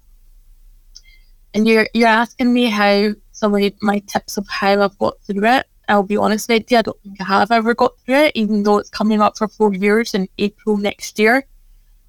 and 1.53 1.67
you're 1.67 1.87
you're 1.93 2.07
asking 2.07 2.53
me 2.53 2.65
how 2.65 3.09
some 3.31 3.55
of 3.55 3.73
my 3.81 3.99
tips 4.07 4.37
of 4.37 4.47
how 4.47 4.81
I've 4.81 4.97
got 4.97 5.21
through 5.23 5.45
it. 5.45 5.67
I'll 5.89 6.03
be 6.03 6.17
honest 6.17 6.47
with 6.49 6.71
you, 6.71 6.77
I 6.77 6.81
don't 6.81 7.01
think 7.03 7.19
I 7.21 7.25
have 7.25 7.51
ever 7.51 7.73
got 7.75 7.99
through 7.99 8.15
it, 8.15 8.31
even 8.35 8.63
though 8.63 8.77
it's 8.77 8.89
coming 8.89 9.21
up 9.21 9.37
for 9.37 9.47
four 9.47 9.73
years 9.73 10.13
in 10.13 10.29
April 10.37 10.77
next 10.77 11.19
year. 11.19 11.45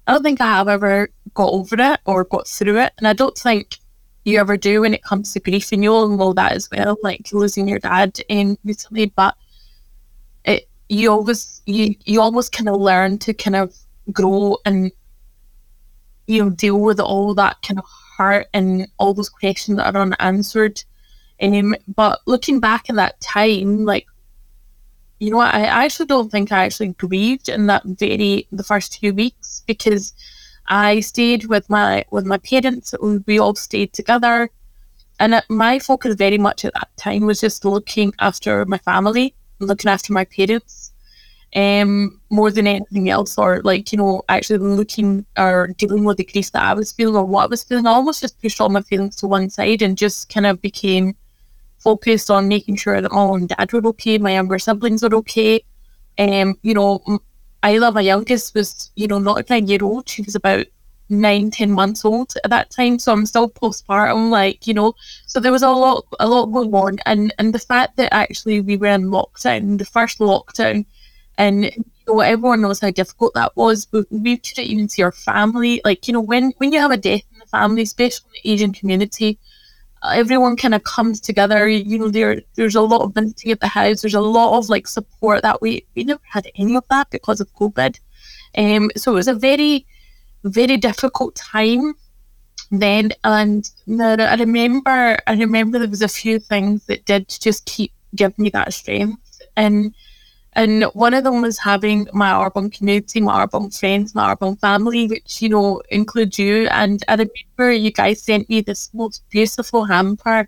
I 0.07 0.13
don't 0.13 0.23
think 0.23 0.41
I 0.41 0.47
have 0.47 0.67
ever 0.67 1.09
got 1.33 1.51
over 1.51 1.75
it 1.79 1.99
or 2.05 2.23
got 2.23 2.47
through 2.47 2.79
it. 2.79 2.93
And 2.97 3.07
I 3.07 3.13
don't 3.13 3.37
think 3.37 3.77
you 4.23 4.39
ever 4.39 4.57
do 4.57 4.81
when 4.81 4.93
it 4.93 5.03
comes 5.03 5.33
to 5.33 5.39
grief. 5.39 5.71
And 5.71 5.83
you'll 5.83 6.15
know 6.15 6.33
that 6.33 6.51
as 6.51 6.69
well, 6.71 6.97
like 7.01 7.31
losing 7.31 7.67
your 7.67 7.79
dad 7.79 8.19
in 8.27 8.57
recently. 8.63 9.07
But 9.07 9.35
it 10.43 10.67
you 10.89 11.11
always 11.11 11.61
you 11.65 11.95
you 12.05 12.21
almost 12.21 12.51
kind 12.51 12.69
of 12.69 12.79
learn 12.79 13.17
to 13.19 13.33
kind 13.33 13.55
of 13.55 13.75
grow 14.11 14.57
and 14.65 14.91
you 16.27 16.43
know 16.43 16.49
deal 16.51 16.79
with 16.79 16.99
all 16.99 17.33
that 17.33 17.57
kind 17.63 17.79
of 17.79 17.85
hurt 18.17 18.47
and 18.53 18.87
all 18.99 19.13
those 19.13 19.29
questions 19.29 19.77
that 19.77 19.95
are 19.95 20.01
unanswered. 20.01 20.83
Um, 21.41 21.75
but 21.87 22.21
looking 22.27 22.59
back 22.59 22.89
at 22.89 22.95
that 22.95 23.19
time, 23.19 23.85
like 23.85 24.05
you 25.19 25.31
know, 25.31 25.39
I 25.39 25.61
actually 25.61 26.07
don't 26.07 26.31
think 26.31 26.51
I 26.51 26.65
actually 26.65 26.89
grieved 26.89 27.47
in 27.49 27.67
that 27.67 27.83
very 27.85 28.47
the 28.51 28.63
first 28.63 28.99
few 28.99 29.13
weeks 29.13 29.63
because 29.65 30.13
I 30.67 30.99
stayed 30.99 31.45
with 31.45 31.69
my 31.69 32.05
with 32.11 32.25
my 32.25 32.37
parents. 32.37 32.93
We 33.25 33.39
all 33.39 33.55
stayed 33.55 33.93
together, 33.93 34.49
and 35.19 35.35
it, 35.35 35.45
my 35.49 35.79
focus 35.79 36.15
very 36.15 36.37
much 36.37 36.65
at 36.65 36.73
that 36.73 36.89
time 36.97 37.25
was 37.25 37.39
just 37.39 37.63
looking 37.63 38.13
after 38.19 38.65
my 38.65 38.77
family, 38.79 39.33
looking 39.59 39.89
after 39.89 40.11
my 40.11 40.25
parents, 40.25 40.91
um, 41.55 42.19
more 42.29 42.51
than 42.51 42.67
anything 42.67 43.09
else, 43.09 43.37
or 43.37 43.61
like 43.63 43.93
you 43.93 43.97
know, 43.97 44.23
actually 44.27 44.59
looking 44.59 45.25
or 45.37 45.69
dealing 45.77 46.03
with 46.03 46.17
the 46.17 46.25
grief 46.25 46.51
that 46.51 46.63
I 46.63 46.73
was 46.73 46.91
feeling 46.91 47.15
or 47.15 47.25
what 47.25 47.43
I 47.43 47.47
was 47.47 47.63
feeling. 47.63 47.87
I 47.87 47.91
almost 47.91 48.21
just 48.21 48.41
pushed 48.41 48.59
all 48.59 48.69
my 48.69 48.81
feelings 48.81 49.15
to 49.17 49.27
one 49.27 49.49
side 49.49 49.81
and 49.81 49.97
just 49.97 50.27
kind 50.27 50.45
of 50.45 50.61
became 50.61 51.15
focused 51.85 52.31
on 52.31 52.47
making 52.47 52.77
sure 52.77 52.99
that 52.99 53.11
mom 53.11 53.35
and 53.35 53.49
dad 53.49 53.71
were 53.71 53.87
okay, 53.93 54.17
my 54.17 54.33
younger 54.33 54.59
siblings 54.59 55.03
were 55.03 55.15
okay. 55.21 55.63
Um, 56.17 56.57
you 56.63 56.73
know, 56.73 56.89
Isla, 57.63 57.91
my 57.91 58.01
youngest, 58.01 58.55
was, 58.55 58.91
you 58.95 59.07
know, 59.07 59.19
not 59.19 59.39
a 59.39 59.45
nine 59.49 59.67
year 59.67 59.83
old. 59.83 60.09
She 60.09 60.23
was 60.23 60.35
about 60.35 60.65
nine, 61.09 61.51
ten 61.51 61.71
months 61.71 62.03
old 62.03 62.33
at 62.43 62.49
that 62.49 62.71
time. 62.71 62.97
So 62.97 63.13
I'm 63.13 63.25
still 63.27 63.49
postpartum, 63.49 64.31
like, 64.31 64.65
you 64.67 64.73
know. 64.73 64.93
So 65.27 65.39
there 65.39 65.51
was 65.51 65.61
a 65.63 65.69
lot 65.69 66.05
a 66.19 66.27
lot 66.27 66.47
going 66.47 66.73
on. 66.73 66.97
And 67.05 67.33
and 67.37 67.53
the 67.53 67.65
fact 67.71 67.97
that 67.97 68.13
actually 68.13 68.61
we 68.61 68.77
were 68.77 68.95
in 68.95 69.11
lockdown, 69.11 69.77
the 69.77 69.85
first 69.85 70.19
lockdown, 70.19 70.85
and 71.37 71.65
you 71.65 71.83
know, 72.07 72.19
everyone 72.21 72.61
knows 72.61 72.79
how 72.79 72.91
difficult 72.91 73.33
that 73.35 73.55
was, 73.55 73.85
but 73.85 74.05
we 74.09 74.37
couldn't 74.37 74.71
even 74.71 74.89
see 74.89 75.03
our 75.03 75.11
family. 75.11 75.81
Like, 75.85 76.07
you 76.07 76.13
know, 76.13 76.21
when 76.21 76.53
when 76.57 76.73
you 76.73 76.79
have 76.79 76.91
a 76.91 76.97
death 76.97 77.25
in 77.33 77.39
the 77.39 77.45
family, 77.57 77.83
especially 77.83 78.25
in 78.27 78.33
the 78.43 78.53
Asian 78.53 78.73
community, 78.73 79.37
everyone 80.13 80.55
kind 80.55 80.73
of 80.75 80.83
comes 80.83 81.19
together. 81.19 81.67
You 81.67 81.97
know, 81.99 82.09
there 82.09 82.41
there's 82.55 82.75
a 82.75 82.81
lot 82.81 83.01
of 83.01 83.13
visiting 83.13 83.51
at 83.51 83.59
the 83.59 83.67
house. 83.67 84.01
There's 84.01 84.13
a 84.13 84.21
lot 84.21 84.57
of 84.57 84.69
like 84.69 84.87
support 84.87 85.41
that 85.43 85.61
we 85.61 85.85
we 85.95 86.03
never 86.03 86.21
had 86.23 86.49
any 86.55 86.75
of 86.75 86.85
that 86.89 87.09
because 87.09 87.41
of 87.41 87.53
COVID. 87.53 87.99
Um, 88.57 88.89
so 88.95 89.11
it 89.11 89.15
was 89.15 89.27
a 89.27 89.33
very 89.33 89.85
very 90.43 90.77
difficult 90.77 91.35
time 91.35 91.95
then. 92.71 93.11
And 93.23 93.69
I 93.87 94.35
remember 94.35 95.17
I 95.27 95.33
remember 95.33 95.79
there 95.79 95.89
was 95.89 96.01
a 96.01 96.07
few 96.07 96.39
things 96.39 96.85
that 96.85 97.05
did 97.05 97.29
just 97.29 97.65
keep 97.65 97.91
give 98.15 98.37
me 98.39 98.49
that 98.49 98.73
strength 98.73 99.41
and 99.57 99.93
and 100.55 100.83
one 100.93 101.13
of 101.13 101.25
them 101.25 101.41
was 101.41 101.59
having 101.59 102.07
my 102.13 102.31
Arbonne 102.31 102.71
community, 102.71 103.19
my 103.19 103.45
Arbonne 103.45 103.77
friends, 103.77 104.15
my 104.15 104.33
Arbonne 104.33 104.59
family, 104.59 105.05
which, 105.07 105.41
you 105.41 105.49
know, 105.49 105.81
includes 105.89 106.39
you. 106.39 106.67
And 106.67 107.03
I 107.09 107.13
remember 107.13 107.73
you 107.73 107.91
guys 107.91 108.21
sent 108.21 108.49
me 108.49 108.61
this 108.61 108.89
most 108.93 109.23
beautiful 109.29 109.83
hamper. 109.83 110.47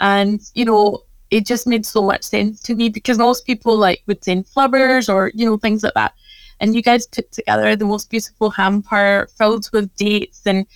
And, 0.00 0.40
you 0.54 0.66
know, 0.66 1.04
it 1.30 1.46
just 1.46 1.66
made 1.66 1.86
so 1.86 2.02
much 2.02 2.24
sense 2.24 2.60
to 2.62 2.74
me 2.74 2.90
because 2.90 3.16
most 3.16 3.46
people 3.46 3.76
like 3.76 4.02
would 4.06 4.22
send 4.22 4.46
flowers 4.46 5.08
or, 5.08 5.32
you 5.34 5.46
know, 5.46 5.56
things 5.56 5.82
like 5.82 5.94
that. 5.94 6.12
And 6.60 6.74
you 6.74 6.82
guys 6.82 7.06
put 7.06 7.32
together 7.32 7.74
the 7.74 7.86
most 7.86 8.10
beautiful 8.10 8.50
hamper 8.50 9.28
filled 9.38 9.70
with 9.72 9.94
dates 9.96 10.46
and 10.46 10.66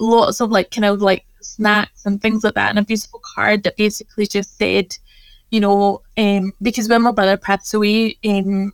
lots 0.00 0.40
of 0.40 0.50
like 0.50 0.70
kind 0.70 0.86
of 0.86 1.02
like 1.02 1.26
snacks 1.42 2.06
and 2.06 2.22
things 2.22 2.44
like 2.44 2.54
that 2.54 2.70
and 2.70 2.78
a 2.78 2.82
beautiful 2.82 3.20
card 3.34 3.62
that 3.64 3.76
basically 3.76 4.26
just 4.26 4.56
said, 4.56 4.96
you 5.50 5.60
know, 5.60 6.02
um, 6.16 6.52
because 6.62 6.88
when 6.88 7.02
my 7.02 7.12
brother 7.12 7.36
passed 7.36 7.72
away, 7.74 8.18
um, 8.24 8.72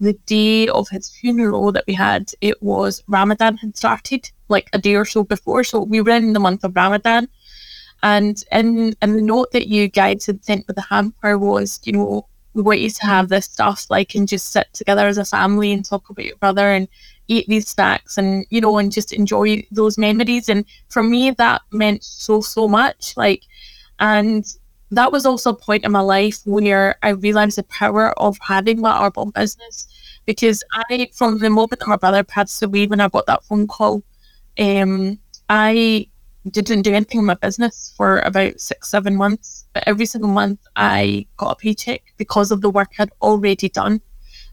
the 0.00 0.14
day 0.26 0.68
of 0.68 0.88
his 0.88 1.10
funeral 1.10 1.72
that 1.72 1.84
we 1.86 1.94
had, 1.94 2.32
it 2.40 2.62
was 2.62 3.02
Ramadan 3.06 3.56
had 3.56 3.76
started 3.76 4.30
like 4.48 4.68
a 4.72 4.78
day 4.78 4.94
or 4.94 5.04
so 5.04 5.24
before. 5.24 5.64
So 5.64 5.82
we 5.82 6.00
were 6.00 6.10
in 6.10 6.32
the 6.32 6.40
month 6.40 6.64
of 6.64 6.76
Ramadan. 6.76 7.28
And 8.02 8.42
in 8.52 8.94
and 9.00 9.16
the 9.16 9.22
note 9.22 9.52
that 9.52 9.68
you 9.68 9.88
guys 9.88 10.26
had 10.26 10.44
sent 10.44 10.66
with 10.66 10.76
the 10.76 10.82
hamper 10.82 11.38
was, 11.38 11.80
you 11.84 11.92
know, 11.92 12.26
we 12.52 12.62
want 12.62 12.80
you 12.80 12.90
to 12.90 13.06
have 13.06 13.28
this 13.28 13.46
stuff 13.46 13.86
like 13.88 14.14
and 14.14 14.28
just 14.28 14.52
sit 14.52 14.68
together 14.72 15.06
as 15.06 15.18
a 15.18 15.24
family 15.24 15.72
and 15.72 15.84
talk 15.84 16.08
about 16.10 16.26
your 16.26 16.36
brother 16.36 16.70
and 16.70 16.86
eat 17.28 17.46
these 17.48 17.68
snacks 17.68 18.18
and 18.18 18.44
you 18.50 18.60
know 18.60 18.76
and 18.76 18.92
just 18.92 19.12
enjoy 19.12 19.66
those 19.70 19.96
memories. 19.96 20.48
And 20.48 20.64
for 20.88 21.02
me 21.02 21.30
that 21.32 21.62
meant 21.72 22.04
so 22.04 22.40
so 22.40 22.68
much. 22.68 23.16
Like 23.16 23.42
and 23.98 24.44
that 24.94 25.12
was 25.12 25.26
also 25.26 25.50
a 25.50 25.56
point 25.56 25.84
in 25.84 25.92
my 25.92 26.00
life 26.00 26.40
where 26.44 26.96
I 27.02 27.10
realized 27.10 27.58
the 27.58 27.62
power 27.64 28.18
of 28.18 28.38
having 28.40 28.80
my 28.80 28.92
Arbonne 28.92 29.32
business 29.32 29.86
because 30.26 30.62
I, 30.72 31.08
from 31.12 31.38
the 31.38 31.50
moment 31.50 31.80
that 31.80 31.88
my 31.88 31.96
brother 31.96 32.22
passed 32.22 32.62
away, 32.62 32.86
when 32.86 33.00
I 33.00 33.08
got 33.08 33.26
that 33.26 33.44
phone 33.44 33.66
call, 33.66 34.02
um, 34.58 35.18
I 35.48 36.08
didn't 36.50 36.82
do 36.82 36.92
anything 36.92 37.20
in 37.20 37.26
my 37.26 37.34
business 37.34 37.92
for 37.96 38.20
about 38.20 38.60
six, 38.60 38.90
seven 38.90 39.16
months. 39.16 39.64
But 39.72 39.84
every 39.86 40.06
single 40.06 40.30
month, 40.30 40.60
I 40.76 41.26
got 41.36 41.52
a 41.52 41.56
paycheck 41.56 42.02
because 42.16 42.50
of 42.50 42.60
the 42.60 42.70
work 42.70 42.92
I'd 42.98 43.10
already 43.22 43.68
done. 43.68 44.00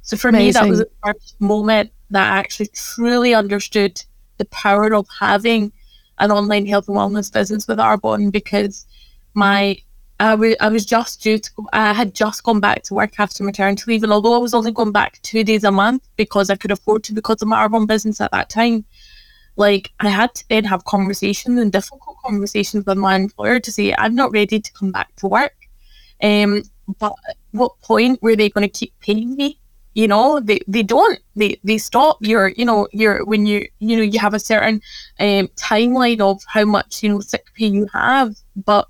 So 0.01 0.17
for 0.17 0.30
Amazing. 0.30 0.45
me, 0.45 0.51
that 0.51 0.69
was 0.69 0.80
the 0.80 0.89
first 1.04 1.36
moment 1.39 1.91
that 2.10 2.32
I 2.34 2.38
actually 2.38 2.67
truly 2.67 3.34
understood 3.34 4.01
the 4.38 4.45
power 4.45 4.93
of 4.93 5.08
having 5.19 5.71
an 6.19 6.32
online 6.32 6.65
health 6.65 6.88
and 6.88 6.97
wellness 6.97 7.32
business 7.32 7.67
with 7.67 7.77
Arbonne 7.77 8.32
because 8.32 8.86
my 9.34 9.77
I, 10.21 10.31
w- 10.31 10.55
I 10.60 10.69
was 10.69 10.86
just 10.86 11.23
due 11.23 11.39
to, 11.39 11.51
I 11.73 11.93
had 11.93 12.13
just 12.13 12.43
gone 12.43 12.60
back 12.60 12.84
to 12.84 12.93
work 12.93 13.19
after 13.19 13.43
maternity 13.43 13.84
leave. 13.88 14.03
And 14.03 14.13
although 14.13 14.36
I 14.36 14.38
was 14.38 14.53
only 14.53 14.71
going 14.71 14.91
back 14.91 15.19
two 15.23 15.43
days 15.43 15.63
a 15.63 15.71
month 15.71 16.07
because 16.15 16.51
I 16.51 16.55
could 16.57 16.69
afford 16.69 17.03
to 17.05 17.13
because 17.13 17.41
of 17.41 17.47
my 17.47 17.67
Arbonne 17.67 17.88
business 17.88 18.21
at 18.21 18.31
that 18.31 18.47
time, 18.47 18.86
like 19.55 19.91
I 19.99 20.10
had 20.10 20.36
to 20.36 20.47
then 20.47 20.63
have 20.65 20.86
conversations 20.86 21.57
and 21.57 21.71
difficult 21.71 22.17
conversations 22.23 22.86
with 22.86 22.99
my 22.99 23.15
employer 23.15 23.60
to 23.62 23.71
say, 23.71 23.95
I'm 23.97 24.13
not 24.13 24.31
ready 24.31 24.60
to 24.60 24.73
come 24.73 24.91
back 24.91 25.15
to 25.17 25.27
work. 25.27 25.55
Um, 26.21 26.62
but 26.99 27.15
at 27.27 27.38
what 27.49 27.81
point 27.81 28.21
were 28.21 28.36
they 28.36 28.49
going 28.49 28.69
to 28.69 28.79
keep 28.79 28.93
paying 28.99 29.36
me? 29.36 29.57
You 29.95 30.07
know, 30.07 30.39
they, 30.39 30.60
they 30.67 30.84
don't. 30.84 31.19
They 31.36 31.60
they 31.63 31.77
stop 31.77 32.17
your, 32.21 32.49
you 32.49 32.63
know, 32.63 32.88
your 32.93 33.25
when 33.25 33.45
you 33.45 33.67
you 33.79 33.97
know 33.97 34.03
you 34.03 34.19
have 34.19 34.34
a 34.34 34.39
certain 34.39 34.81
um, 35.19 35.49
timeline 35.57 36.21
of 36.21 36.41
how 36.47 36.63
much 36.63 37.03
you 37.03 37.10
know 37.10 37.19
sick 37.19 37.45
pay 37.55 37.65
you 37.65 37.88
have, 37.91 38.36
but 38.55 38.88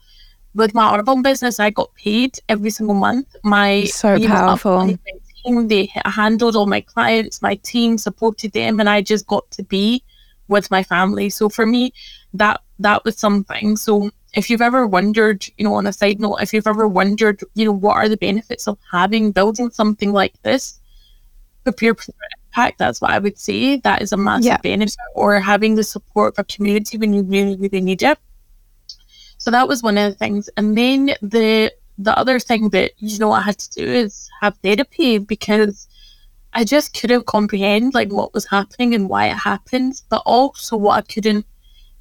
with 0.54 0.74
my 0.74 0.98
Arbonne 0.98 1.24
business, 1.24 1.60
I 1.60 1.70
got 1.70 1.94
paid 1.96 2.40
every 2.50 2.70
single 2.70 2.96
month. 2.96 3.36
My 3.44 3.86
so 3.86 4.18
powerful. 4.26 4.86
Know, 4.86 4.98
team, 5.44 5.68
they 5.68 5.92
handled 6.06 6.56
all 6.56 6.68
my 6.68 6.82
clients, 6.82 7.42
my 7.42 7.56
team 7.56 7.98
supported 7.98 8.52
them, 8.52 8.80
and 8.80 8.90
I 8.90 9.02
just 9.02 9.28
got 9.28 9.50
to 9.52 9.64
be 9.64 10.04
with 10.48 10.70
my 10.70 10.84
family. 10.84 11.30
So 11.30 11.50
for 11.50 11.66
me, 11.66 11.94
that 12.34 12.62
that 12.80 13.04
was 13.06 13.18
something. 13.18 13.78
So 13.78 14.12
if 14.34 14.50
you've 14.50 14.62
ever 14.62 14.88
wondered, 14.88 15.46
you 15.58 15.66
know, 15.66 15.76
on 15.76 15.88
a 15.88 15.94
side 15.94 16.20
note, 16.20 16.38
if 16.38 16.54
you've 16.54 16.68
ever 16.68 16.88
wondered, 16.88 17.42
you 17.54 17.66
know, 17.66 17.72
what 17.72 17.96
are 17.96 18.10
the 18.10 18.18
benefits 18.18 18.68
of 18.68 18.78
having 18.92 19.32
building 19.32 19.70
something 19.72 20.12
like 20.14 20.42
this, 20.44 20.80
prepare 21.64 21.96
for 21.96 22.14
impact. 22.52 22.80
That's 22.80 23.02
what 23.02 23.12
I 23.12 23.20
would 23.20 23.38
say. 23.38 23.78
That 23.78 24.02
is 24.02 24.12
a 24.12 24.18
massive 24.18 24.46
yeah. 24.46 24.58
benefit, 24.58 24.98
or 25.16 25.40
having 25.40 25.76
the 25.76 25.84
support 25.84 26.34
of 26.34 26.40
a 26.40 26.44
community 26.44 26.98
when 26.98 27.14
you 27.14 27.24
really, 27.24 27.56
really 27.56 27.82
need 27.82 28.04
it. 28.04 28.18
So 29.42 29.50
that 29.50 29.68
was 29.68 29.82
one 29.82 29.98
of 29.98 30.12
the 30.12 30.18
things. 30.20 30.52
And 30.56 30.78
then 30.78 31.16
the 31.24 31.74
the 31.98 32.16
other 32.16 32.40
thing 32.40 32.70
that 32.70 32.92
you 32.98 33.18
know 33.18 33.32
I 33.32 33.42
had 33.42 33.58
to 33.58 33.72
do 33.72 33.84
is 33.92 34.30
have 34.40 34.56
therapy 34.58 35.18
because 35.18 35.88
I 36.54 36.64
just 36.64 36.94
couldn't 36.94 37.26
comprehend 37.26 37.96
like 37.96 38.12
what 38.12 38.36
was 38.36 38.46
happening 38.46 38.94
and 38.94 39.10
why 39.10 39.30
it 39.30 39.38
happened. 39.38 40.00
But 40.10 40.22
also 40.28 40.78
what 40.78 40.98
I 41.00 41.02
couldn't 41.02 41.48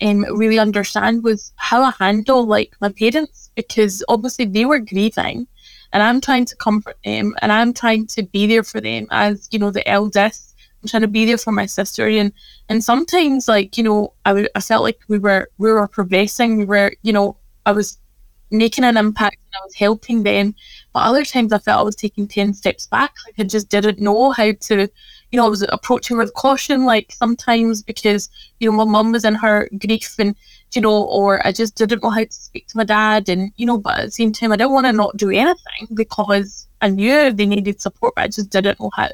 um, 0.03 0.27
really 0.37 0.59
understand 0.59 1.25
was 1.25 1.55
how 1.57 1.83
I 1.83 1.93
handle 1.99 2.45
like 2.45 2.77
my 2.79 2.91
parents 2.91 3.51
because 3.55 4.05
obviously 4.07 4.45
they 4.45 4.67
were 4.67 4.79
grieving 4.79 5.47
and 5.95 6.03
I'm 6.03 6.21
trying 6.21 6.45
to 6.45 6.57
comfort 6.57 6.99
them 7.07 7.35
and 7.41 7.51
I'm 7.51 7.73
trying 7.73 8.07
to 8.09 8.23
be 8.23 8.49
there 8.49 8.65
for 8.65 8.83
them 8.83 9.07
as 9.11 9.49
you 9.51 9.59
know 9.59 9.71
the 9.71 9.89
eldest 9.89 10.50
I'm 10.83 10.89
trying 10.89 11.03
to 11.03 11.09
be 11.09 11.27
there 11.27 11.39
for 11.39 11.53
my 11.53 11.67
sister. 11.67 12.09
And 12.09 12.33
and 12.69 12.83
sometimes 12.83 13.49
like 13.49 13.77
you 13.77 13.85
know 13.85 14.13
I, 14.25 14.47
felt 14.61 14.83
like 14.83 15.01
we 15.09 15.19
were 15.19 15.49
we 15.59 15.71
were 15.71 15.87
progressing. 15.89 16.59
We 16.59 16.65
were 16.65 16.93
you 17.03 17.13
know 17.13 17.37
I 17.67 17.73
was 17.73 17.99
making 18.51 18.85
an 18.85 18.97
impact 18.97 19.37
and 19.37 19.61
I 19.61 19.65
was 19.65 19.75
helping 19.75 20.23
them 20.23 20.55
But 20.93 21.05
other 21.05 21.25
times 21.25 21.53
I 21.53 21.59
felt 21.59 21.81
I 21.81 21.83
was 21.83 21.97
taking 21.97 22.27
10 22.27 22.55
steps 22.55 22.87
back. 22.87 23.15
Like 23.27 23.35
I 23.39 23.45
just 23.45 23.69
didn't 23.69 24.01
know 24.01 24.33
how 24.33 24.53
to, 24.53 24.89
you 25.31 25.37
know, 25.37 25.47
I 25.47 25.49
was 25.49 25.63
approaching 25.69 26.17
with 26.17 26.35
caution, 26.35 26.85
like 26.85 27.13
sometimes 27.13 27.83
because, 27.83 28.29
you 28.59 28.71
know, 28.71 28.77
my 28.77 28.85
mum 28.85 29.13
was 29.13 29.25
in 29.25 29.35
her 29.37 29.69
grief 29.79 30.17
and, 30.19 30.35
you 30.73 30.81
know, 30.81 31.05
or 31.05 31.47
I 31.47 31.53
just 31.53 31.77
didn't 31.77 32.03
know 32.03 32.11
how 32.11 32.25
to 32.25 32.33
speak 32.33 32.67
to 32.69 32.77
my 32.77 32.85
dad. 32.85 33.29
And, 33.29 33.53
you 33.57 33.67
know, 33.67 33.79
but 33.79 33.99
at 33.99 34.05
the 34.07 34.11
same 34.11 34.33
time, 34.33 34.51
I 34.53 34.57
didn't 34.57 34.73
want 34.73 34.87
to 34.87 34.93
not 34.93 35.17
do 35.17 35.31
anything 35.31 35.89
because 35.95 36.67
I 36.81 36.89
knew 36.89 37.33
they 37.33 37.47
needed 37.47 37.81
support, 37.81 38.15
but 38.17 38.25
I 38.25 38.29
just 38.29 38.51
didn't 38.51 38.81
know 38.81 38.91
how. 38.97 39.11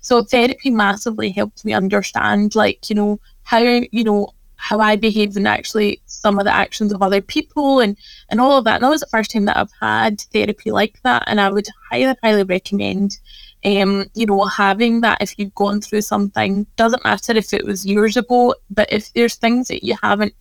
So 0.00 0.24
therapy 0.24 0.70
massively 0.70 1.30
helped 1.30 1.64
me 1.64 1.72
understand, 1.72 2.56
like, 2.56 2.90
you 2.90 2.96
know, 2.96 3.20
how, 3.44 3.60
you 3.60 4.04
know, 4.04 4.32
how 4.62 4.78
I 4.78 4.94
behave 4.94 5.36
and 5.36 5.48
actually 5.48 6.00
some 6.06 6.38
of 6.38 6.44
the 6.44 6.54
actions 6.54 6.92
of 6.92 7.02
other 7.02 7.20
people 7.20 7.80
and, 7.80 7.98
and 8.28 8.40
all 8.40 8.58
of 8.58 8.64
that. 8.64 8.76
And 8.76 8.84
that 8.84 8.90
was 8.90 9.00
the 9.00 9.08
first 9.08 9.32
time 9.32 9.44
that 9.46 9.56
I've 9.56 9.72
had 9.80 10.20
therapy 10.32 10.70
like 10.70 11.02
that. 11.02 11.24
And 11.26 11.40
I 11.40 11.50
would 11.50 11.66
highly, 11.90 12.14
highly 12.22 12.44
recommend, 12.44 13.18
um, 13.64 14.06
you 14.14 14.24
know, 14.24 14.44
having 14.44 15.00
that 15.00 15.20
if 15.20 15.36
you've 15.36 15.54
gone 15.56 15.80
through 15.80 16.02
something, 16.02 16.64
doesn't 16.76 17.02
matter 17.02 17.32
if 17.32 17.52
it 17.52 17.64
was 17.64 17.84
years 17.84 18.16
ago, 18.16 18.54
but 18.70 18.92
if 18.92 19.12
there's 19.14 19.34
things 19.34 19.66
that 19.66 19.84
you 19.84 19.96
haven't 20.00 20.32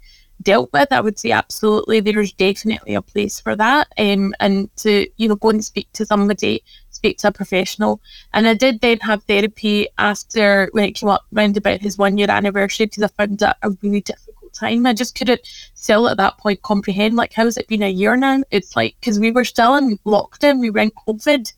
dealt 0.43 0.71
with, 0.71 0.91
I 0.91 1.01
would 1.01 1.17
say 1.17 1.31
absolutely 1.31 1.99
there's 1.99 2.31
definitely 2.34 2.93
a 2.93 3.01
place 3.01 3.39
for 3.39 3.55
that. 3.55 3.88
Um, 3.97 4.36
and 4.39 4.69
to, 4.77 5.07
you 5.17 5.29
know, 5.29 5.36
go 5.36 5.49
and 5.49 5.65
speak 5.65 5.91
to 5.93 6.05
somebody, 6.05 6.63
speak 7.01 7.17
to 7.17 7.29
a 7.29 7.31
professional. 7.31 7.99
And 8.33 8.47
I 8.47 8.53
did 8.53 8.79
then 8.81 8.99
have 8.99 9.23
therapy 9.23 9.87
after 9.97 10.69
when 10.71 10.85
it 10.85 10.91
came 10.91 11.09
up 11.09 11.25
round 11.31 11.57
about 11.57 11.81
his 11.81 11.97
one 11.97 12.17
year 12.17 12.29
anniversary 12.29 12.85
because 12.85 13.03
I 13.03 13.07
found 13.07 13.39
that 13.39 13.57
a 13.63 13.71
really 13.81 14.01
difficult 14.01 14.53
time. 14.53 14.85
I 14.85 14.93
just 14.93 15.17
couldn't 15.17 15.41
still 15.73 16.07
at 16.07 16.17
that 16.17 16.37
point 16.37 16.61
comprehend 16.61 17.15
like 17.15 17.33
how 17.33 17.45
has 17.45 17.57
it 17.57 17.67
been 17.67 17.81
a 17.81 17.89
year 17.89 18.15
now? 18.15 18.43
It's 18.51 18.75
like 18.75 18.95
because 18.99 19.19
we 19.19 19.31
were 19.31 19.45
still 19.45 19.75
in 19.75 19.97
lockdown, 20.05 20.59
we 20.59 20.69
were 20.69 20.81
in 20.81 20.91
COVID 20.91 21.51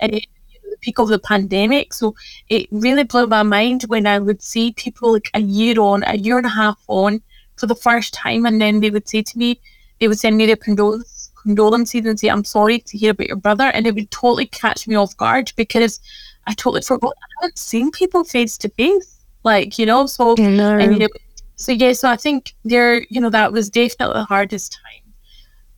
and 0.00 0.14
it, 0.14 0.26
the 0.68 0.76
peak 0.82 0.98
of 0.98 1.08
the 1.08 1.18
pandemic. 1.18 1.94
So 1.94 2.14
it 2.48 2.68
really 2.70 3.04
blew 3.04 3.26
my 3.26 3.42
mind 3.42 3.84
when 3.84 4.06
I 4.06 4.18
would 4.18 4.42
see 4.42 4.72
people 4.72 5.14
like 5.14 5.30
a 5.32 5.40
year 5.40 5.80
on, 5.80 6.04
a 6.06 6.18
year 6.18 6.36
and 6.36 6.46
a 6.46 6.50
half 6.50 6.78
on 6.88 7.22
for 7.56 7.66
the 7.66 7.74
first 7.74 8.14
time, 8.14 8.46
and 8.46 8.60
then 8.60 8.80
they 8.80 8.90
would 8.90 9.08
say 9.08 9.22
to 9.22 9.38
me, 9.38 9.60
they 9.98 10.08
would 10.08 10.18
send 10.18 10.36
me 10.36 10.46
their 10.46 10.56
condolence, 10.56 11.19
condolences 11.42 12.04
and 12.06 12.18
say, 12.18 12.28
"I'm 12.28 12.44
sorry 12.44 12.78
to 12.80 12.98
hear 12.98 13.12
about 13.12 13.28
your 13.28 13.36
brother," 13.36 13.64
and 13.74 13.86
it 13.86 13.94
would 13.94 14.10
totally 14.10 14.46
catch 14.46 14.86
me 14.88 14.94
off 14.94 15.16
guard 15.16 15.52
because 15.56 16.00
I 16.46 16.54
totally 16.54 16.82
forgot 16.82 17.14
I 17.22 17.26
haven't 17.42 17.58
seen 17.58 17.90
people 17.90 18.24
face 18.24 18.56
to 18.58 18.68
face, 18.70 19.24
like 19.44 19.78
you 19.78 19.86
know. 19.86 20.06
So, 20.06 20.34
and, 20.78 21.08
so 21.56 21.72
yeah, 21.72 21.92
so 21.92 22.08
I 22.08 22.16
think 22.16 22.54
there, 22.64 23.04
you 23.10 23.20
know, 23.20 23.30
that 23.30 23.52
was 23.52 23.68
definitely 23.70 24.14
the 24.14 24.24
hardest 24.24 24.72
time. 24.72 25.09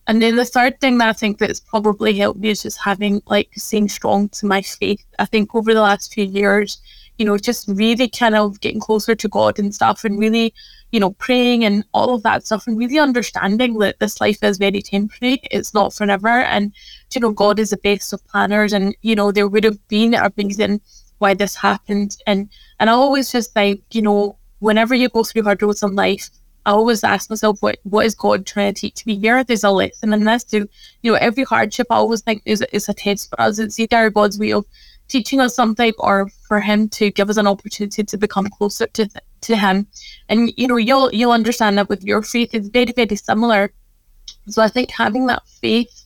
And 0.07 0.21
then 0.21 0.35
the 0.35 0.45
third 0.45 0.79
thing 0.81 0.97
that 0.97 1.09
I 1.09 1.13
think 1.13 1.37
that's 1.37 1.59
probably 1.59 2.13
helped 2.13 2.39
me 2.39 2.49
is 2.49 2.63
just 2.63 2.79
having 2.79 3.21
like 3.25 3.49
staying 3.55 3.89
strong 3.89 4.29
to 4.29 4.45
my 4.45 4.61
faith. 4.61 5.05
I 5.19 5.25
think 5.25 5.55
over 5.55 5.73
the 5.73 5.81
last 5.81 6.13
few 6.13 6.25
years, 6.25 6.81
you 7.17 7.25
know, 7.25 7.37
just 7.37 7.67
really 7.67 8.09
kind 8.09 8.35
of 8.35 8.59
getting 8.59 8.81
closer 8.81 9.15
to 9.15 9.27
God 9.29 9.59
and 9.59 9.73
stuff 9.73 10.03
and 10.03 10.19
really 10.19 10.53
you 10.93 10.99
know, 10.99 11.09
praying 11.13 11.65
and 11.65 11.83
all 11.91 12.13
of 12.13 12.21
that 12.21 12.45
stuff 12.45 12.67
and 12.67 12.77
really 12.77 12.99
understanding 12.99 13.79
that 13.79 13.97
this 13.99 14.21
life 14.21 14.37
is 14.43 14.59
very 14.59 14.79
temporary. 14.79 15.41
It's 15.49 15.73
not 15.73 15.91
forever. 15.91 16.27
And, 16.27 16.71
you 17.15 17.19
know, 17.19 17.31
God 17.31 17.57
is 17.57 17.71
the 17.71 17.77
best 17.77 18.13
of 18.13 18.25
planners 18.27 18.73
and, 18.73 18.95
you 19.01 19.15
know, 19.15 19.31
there 19.31 19.47
would 19.47 19.63
have 19.63 19.87
been 19.87 20.13
a 20.13 20.31
reason 20.37 20.81
why 21.17 21.33
this 21.33 21.55
happened. 21.55 22.15
And 22.27 22.47
and 22.79 22.91
I 22.91 22.93
always 22.93 23.31
just 23.31 23.55
think, 23.55 23.81
you 23.91 24.03
know, 24.03 24.37
whenever 24.59 24.93
you 24.93 25.09
go 25.09 25.23
through 25.23 25.43
hard 25.43 25.63
roads 25.63 25.81
in 25.81 25.95
life, 25.95 26.29
I 26.65 26.71
always 26.71 27.03
ask 27.03 27.29
myself, 27.29 27.61
what 27.61 27.79
what 27.83 28.05
is 28.05 28.15
God 28.15 28.45
trying 28.45 28.73
to 28.73 28.81
teach 28.81 29.05
me 29.05 29.17
here? 29.17 29.43
There's 29.43 29.63
a 29.63 29.71
lesson 29.71 30.13
in 30.13 30.23
this. 30.23 30.43
To 30.45 30.67
you 31.01 31.11
know, 31.11 31.17
every 31.17 31.43
hardship 31.43 31.87
I 31.89 31.95
always 31.95 32.21
think 32.21 32.41
is 32.45 32.61
is 32.71 32.89
a 32.89 32.93
test 32.93 33.29
for 33.29 33.41
us. 33.41 33.59
It's 33.59 33.79
either 33.79 34.09
God's 34.09 34.39
way 34.39 34.53
of 34.53 34.65
teaching 35.09 35.39
us 35.41 35.55
something 35.55 35.93
or 35.97 36.29
for 36.47 36.59
Him 36.61 36.89
to 36.89 37.11
give 37.11 37.29
us 37.29 37.37
an 37.37 37.47
opportunity 37.47 38.03
to 38.03 38.17
become 38.17 38.49
closer 38.49 38.87
to 38.87 39.09
to 39.41 39.55
him. 39.55 39.87
And 40.29 40.53
you 40.57 40.67
know, 40.67 40.77
you'll 40.77 41.13
you'll 41.13 41.31
understand 41.31 41.77
that 41.77 41.89
with 41.89 42.03
your 42.03 42.21
faith 42.21 42.53
is 42.53 42.69
very, 42.69 42.91
very 42.93 43.15
similar. 43.15 43.73
So 44.47 44.61
I 44.61 44.69
think 44.69 44.91
having 44.91 45.27
that 45.27 45.45
faith 45.47 46.03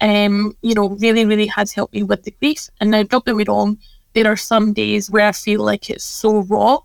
um, 0.00 0.56
you 0.62 0.74
know, 0.74 0.88
really, 0.88 1.24
really 1.24 1.46
has 1.46 1.72
helped 1.72 1.94
me 1.94 2.02
with 2.02 2.24
the 2.24 2.30
grief. 2.32 2.68
And 2.80 2.90
now 2.90 3.02
don't 3.02 3.24
get 3.24 3.36
me 3.36 3.44
wrong, 3.46 3.78
there 4.14 4.26
are 4.26 4.36
some 4.36 4.72
days 4.72 5.10
where 5.10 5.26
I 5.26 5.32
feel 5.32 5.62
like 5.62 5.90
it's 5.90 6.04
so 6.04 6.40
raw. 6.40 6.78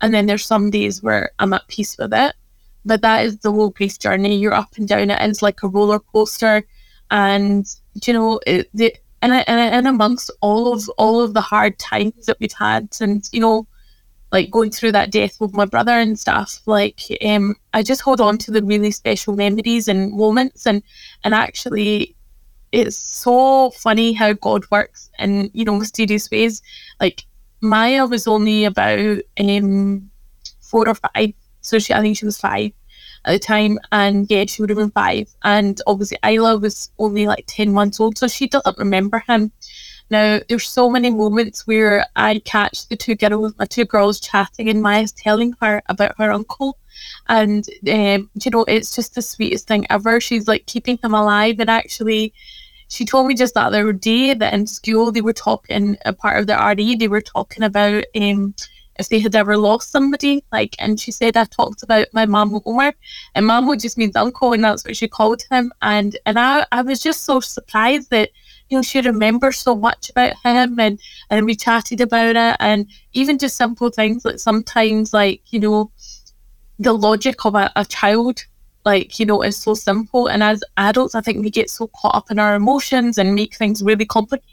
And 0.00 0.14
then 0.14 0.26
there's 0.26 0.46
some 0.46 0.70
days 0.70 1.02
where 1.02 1.30
I'm 1.38 1.52
at 1.52 1.68
peace 1.68 1.96
with 1.98 2.12
it. 2.14 2.34
But 2.84 3.02
that 3.02 3.24
is 3.24 3.38
the 3.38 3.52
whole 3.52 3.70
grief 3.70 3.98
journey. 3.98 4.36
You're 4.36 4.54
up 4.54 4.76
and 4.76 4.88
down. 4.88 5.10
It 5.10 5.30
is 5.30 5.42
like 5.42 5.62
a 5.62 5.68
roller 5.68 5.98
coaster. 5.98 6.64
And 7.10 7.66
you 8.06 8.12
know, 8.12 8.40
it, 8.46 8.68
the, 8.72 8.94
and, 9.22 9.32
and, 9.32 9.46
and 9.48 9.88
amongst 9.88 10.30
all 10.40 10.72
of 10.72 10.88
all 10.96 11.20
of 11.20 11.34
the 11.34 11.40
hard 11.40 11.78
times 11.78 12.26
that 12.26 12.38
we've 12.40 12.52
had, 12.52 12.88
and 13.00 13.28
you 13.32 13.40
know, 13.40 13.66
like 14.32 14.50
going 14.50 14.70
through 14.70 14.92
that 14.92 15.10
death 15.10 15.40
with 15.40 15.52
my 15.52 15.64
brother 15.64 15.92
and 15.92 16.18
stuff, 16.18 16.60
like 16.66 17.00
um, 17.24 17.56
I 17.74 17.82
just 17.82 18.00
hold 18.00 18.20
on 18.20 18.38
to 18.38 18.50
the 18.50 18.62
really 18.62 18.90
special 18.92 19.34
memories 19.36 19.88
and 19.88 20.12
moments, 20.12 20.66
and 20.66 20.82
and 21.24 21.34
actually, 21.34 22.16
it's 22.72 22.96
so 22.96 23.70
funny 23.70 24.12
how 24.12 24.32
God 24.32 24.64
works 24.70 25.10
in 25.18 25.50
you 25.52 25.64
know 25.64 25.76
mysterious 25.76 26.30
ways. 26.30 26.62
Like 27.00 27.24
Maya 27.60 28.06
was 28.06 28.26
only 28.26 28.64
about 28.64 29.18
um, 29.38 30.10
four 30.60 30.88
or 30.88 30.94
five, 30.94 31.34
so 31.60 31.78
she 31.78 31.92
I 31.94 32.00
think 32.00 32.16
she 32.16 32.24
was 32.24 32.40
five 32.40 32.72
at 33.24 33.32
the 33.32 33.38
time, 33.38 33.78
and 33.92 34.26
yeah, 34.30 34.44
she 34.46 34.62
would 34.62 34.70
have 34.70 34.78
been 34.78 34.90
five, 34.90 35.28
and 35.44 35.80
obviously 35.86 36.18
Isla 36.24 36.58
was 36.58 36.90
only 36.98 37.26
like 37.26 37.44
ten 37.46 37.72
months 37.72 38.00
old, 38.00 38.18
so 38.18 38.28
she 38.28 38.48
doesn't 38.48 38.78
remember 38.78 39.22
him. 39.26 39.52
Now, 40.10 40.40
there's 40.48 40.68
so 40.68 40.90
many 40.90 41.10
moments 41.10 41.68
where 41.68 42.04
I 42.16 42.40
catch 42.44 42.88
the 42.88 42.96
two 42.96 43.14
girls, 43.14 43.54
my 43.58 43.64
two 43.64 43.84
girls 43.84 44.18
chatting, 44.18 44.68
and 44.68 44.82
Maya's 44.82 45.12
telling 45.12 45.54
her 45.60 45.82
about 45.86 46.18
her 46.18 46.32
uncle. 46.32 46.78
And, 47.28 47.64
um, 47.88 48.28
you 48.34 48.50
know, 48.50 48.64
it's 48.64 48.94
just 48.94 49.14
the 49.14 49.22
sweetest 49.22 49.68
thing 49.68 49.86
ever. 49.88 50.20
She's 50.20 50.48
like 50.48 50.66
keeping 50.66 50.98
him 51.02 51.14
alive. 51.14 51.60
And 51.60 51.70
actually, 51.70 52.34
she 52.88 53.04
told 53.04 53.28
me 53.28 53.36
just 53.36 53.54
that 53.54 53.66
other 53.66 53.92
day 53.92 54.34
that 54.34 54.52
in 54.52 54.66
school 54.66 55.12
they 55.12 55.20
were 55.20 55.32
talking, 55.32 55.96
a 56.04 56.12
part 56.12 56.40
of 56.40 56.48
the 56.48 56.74
RE, 56.76 56.96
they 56.96 57.08
were 57.08 57.20
talking 57.20 57.62
about 57.62 58.04
um, 58.20 58.54
if 58.98 59.08
they 59.08 59.18
had 59.18 59.34
ever 59.34 59.56
lost 59.56 59.90
somebody. 59.90 60.44
Like, 60.52 60.76
and 60.78 61.00
she 61.00 61.12
said, 61.12 61.36
I 61.36 61.44
talked 61.44 61.82
about 61.82 62.08
my 62.12 62.26
mum 62.26 62.60
Omar, 62.64 62.94
and 63.34 63.46
mum 63.46 63.78
just 63.78 63.98
means 63.98 64.16
uncle, 64.16 64.52
and 64.52 64.64
that's 64.64 64.84
what 64.84 64.96
she 64.96 65.08
called 65.08 65.42
him. 65.50 65.72
And 65.82 66.18
and 66.26 66.38
I, 66.38 66.66
I 66.72 66.82
was 66.82 67.00
just 67.00 67.24
so 67.24 67.40
surprised 67.40 68.10
that 68.10 68.30
you 68.70 68.78
know, 68.78 68.82
she 68.82 69.00
remembers 69.00 69.58
so 69.58 69.74
much 69.74 70.10
about 70.10 70.32
him 70.44 70.78
and, 70.78 71.00
and 71.28 71.44
we 71.44 71.56
chatted 71.56 72.00
about 72.00 72.36
it 72.36 72.56
and 72.60 72.86
even 73.12 73.36
just 73.36 73.56
simple 73.56 73.90
things 73.90 74.24
like 74.24 74.38
sometimes 74.38 75.12
like, 75.12 75.42
you 75.52 75.58
know, 75.58 75.90
the 76.78 76.92
logic 76.92 77.44
of 77.44 77.56
a, 77.56 77.70
a 77.76 77.84
child 77.84 78.44
like 78.84 79.18
you 79.18 79.26
know 79.26 79.42
is 79.42 79.56
so 79.56 79.74
simple 79.74 80.26
and 80.26 80.42
as 80.42 80.64
adults 80.78 81.14
i 81.14 81.20
think 81.20 81.42
we 81.44 81.50
get 81.50 81.68
so 81.68 81.86
caught 81.88 82.14
up 82.14 82.30
in 82.30 82.38
our 82.38 82.54
emotions 82.54 83.18
and 83.18 83.34
make 83.34 83.54
things 83.54 83.82
really 83.82 84.06
complicated 84.06 84.48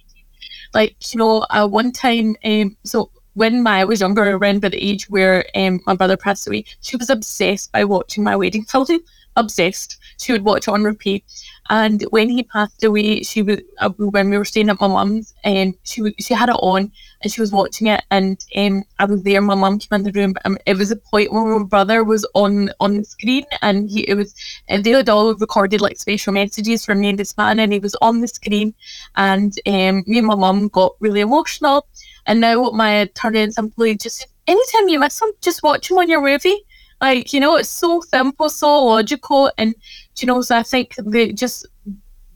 like 0.73 0.95
you 1.13 1.17
know 1.17 1.45
uh, 1.49 1.65
one 1.65 1.91
time 1.93 2.35
um, 2.43 2.75
so 2.83 3.09
when 3.37 3.61
Maya 3.61 3.85
was 3.85 4.01
younger 4.01 4.23
around 4.35 4.61
by 4.61 4.69
the 4.69 4.83
age 4.83 5.07
where 5.11 5.45
um, 5.53 5.79
my 5.85 5.93
brother 5.93 6.17
passed 6.17 6.47
away 6.47 6.65
she 6.81 6.97
was 6.97 7.09
obsessed 7.09 7.71
by 7.71 7.83
watching 7.83 8.23
my 8.23 8.35
wedding 8.35 8.63
film 8.63 8.99
obsessed 9.37 9.97
she 10.19 10.33
would 10.33 10.43
watch 10.43 10.67
on 10.67 10.83
repeat 10.83 11.23
and 11.69 12.01
when 12.11 12.29
he 12.29 12.43
passed 12.43 12.83
away, 12.83 13.23
she 13.23 13.41
was 13.41 13.59
uh, 13.79 13.89
when 13.89 14.29
we 14.29 14.37
were 14.37 14.45
staying 14.45 14.69
at 14.69 14.79
my 14.79 14.87
mum's, 14.87 15.33
and 15.43 15.75
she 15.83 16.13
she 16.19 16.33
had 16.33 16.49
it 16.49 16.53
on 16.53 16.91
and 17.21 17.31
she 17.31 17.41
was 17.41 17.51
watching 17.51 17.87
it, 17.87 18.03
and 18.09 18.39
um, 18.55 18.83
I 18.99 19.05
was 19.05 19.23
there. 19.23 19.41
My 19.41 19.55
mum 19.55 19.79
came 19.79 19.99
in 19.99 20.03
the 20.03 20.11
room. 20.11 20.35
Um, 20.45 20.57
it 20.65 20.77
was 20.77 20.91
a 20.91 20.95
point 20.95 21.31
where 21.33 21.59
my 21.59 21.65
brother 21.65 22.03
was 22.03 22.25
on 22.35 22.69
on 22.79 22.97
the 22.97 23.03
screen, 23.03 23.43
and 23.61 23.89
he 23.89 24.01
it 24.07 24.15
was 24.15 24.33
and 24.69 24.83
they 24.83 24.91
had 24.91 25.09
all 25.09 25.35
recorded 25.35 25.81
like 25.81 25.97
special 25.97 26.33
messages 26.33 26.85
from 26.85 27.01
me 27.01 27.09
and 27.09 27.19
this 27.19 27.35
man, 27.37 27.59
and 27.59 27.73
he 27.73 27.79
was 27.79 27.95
on 28.01 28.21
the 28.21 28.27
screen, 28.27 28.73
and 29.15 29.53
um, 29.67 30.03
me 30.07 30.19
and 30.19 30.27
my 30.27 30.35
mum 30.35 30.69
got 30.69 30.95
really 31.01 31.21
emotional, 31.21 31.85
and 32.25 32.39
now 32.39 32.69
my 32.71 33.09
turned 33.13 33.53
simply 33.53 33.95
just 33.97 34.25
anytime 34.47 34.87
you 34.87 34.99
miss 34.99 35.21
him, 35.21 35.29
just 35.41 35.63
watch 35.63 35.91
him 35.91 35.97
on 35.97 36.09
your 36.09 36.21
movie. 36.21 36.63
Like, 36.99 37.31
you 37.31 37.39
know, 37.39 37.55
it's 37.55 37.69
so 37.69 38.01
simple, 38.01 38.49
so 38.49 38.85
logical. 38.85 39.51
And, 39.57 39.75
you 40.17 40.25
know, 40.25 40.41
so 40.41 40.57
I 40.57 40.63
think 40.63 40.95
that 40.95 41.35
just 41.35 41.67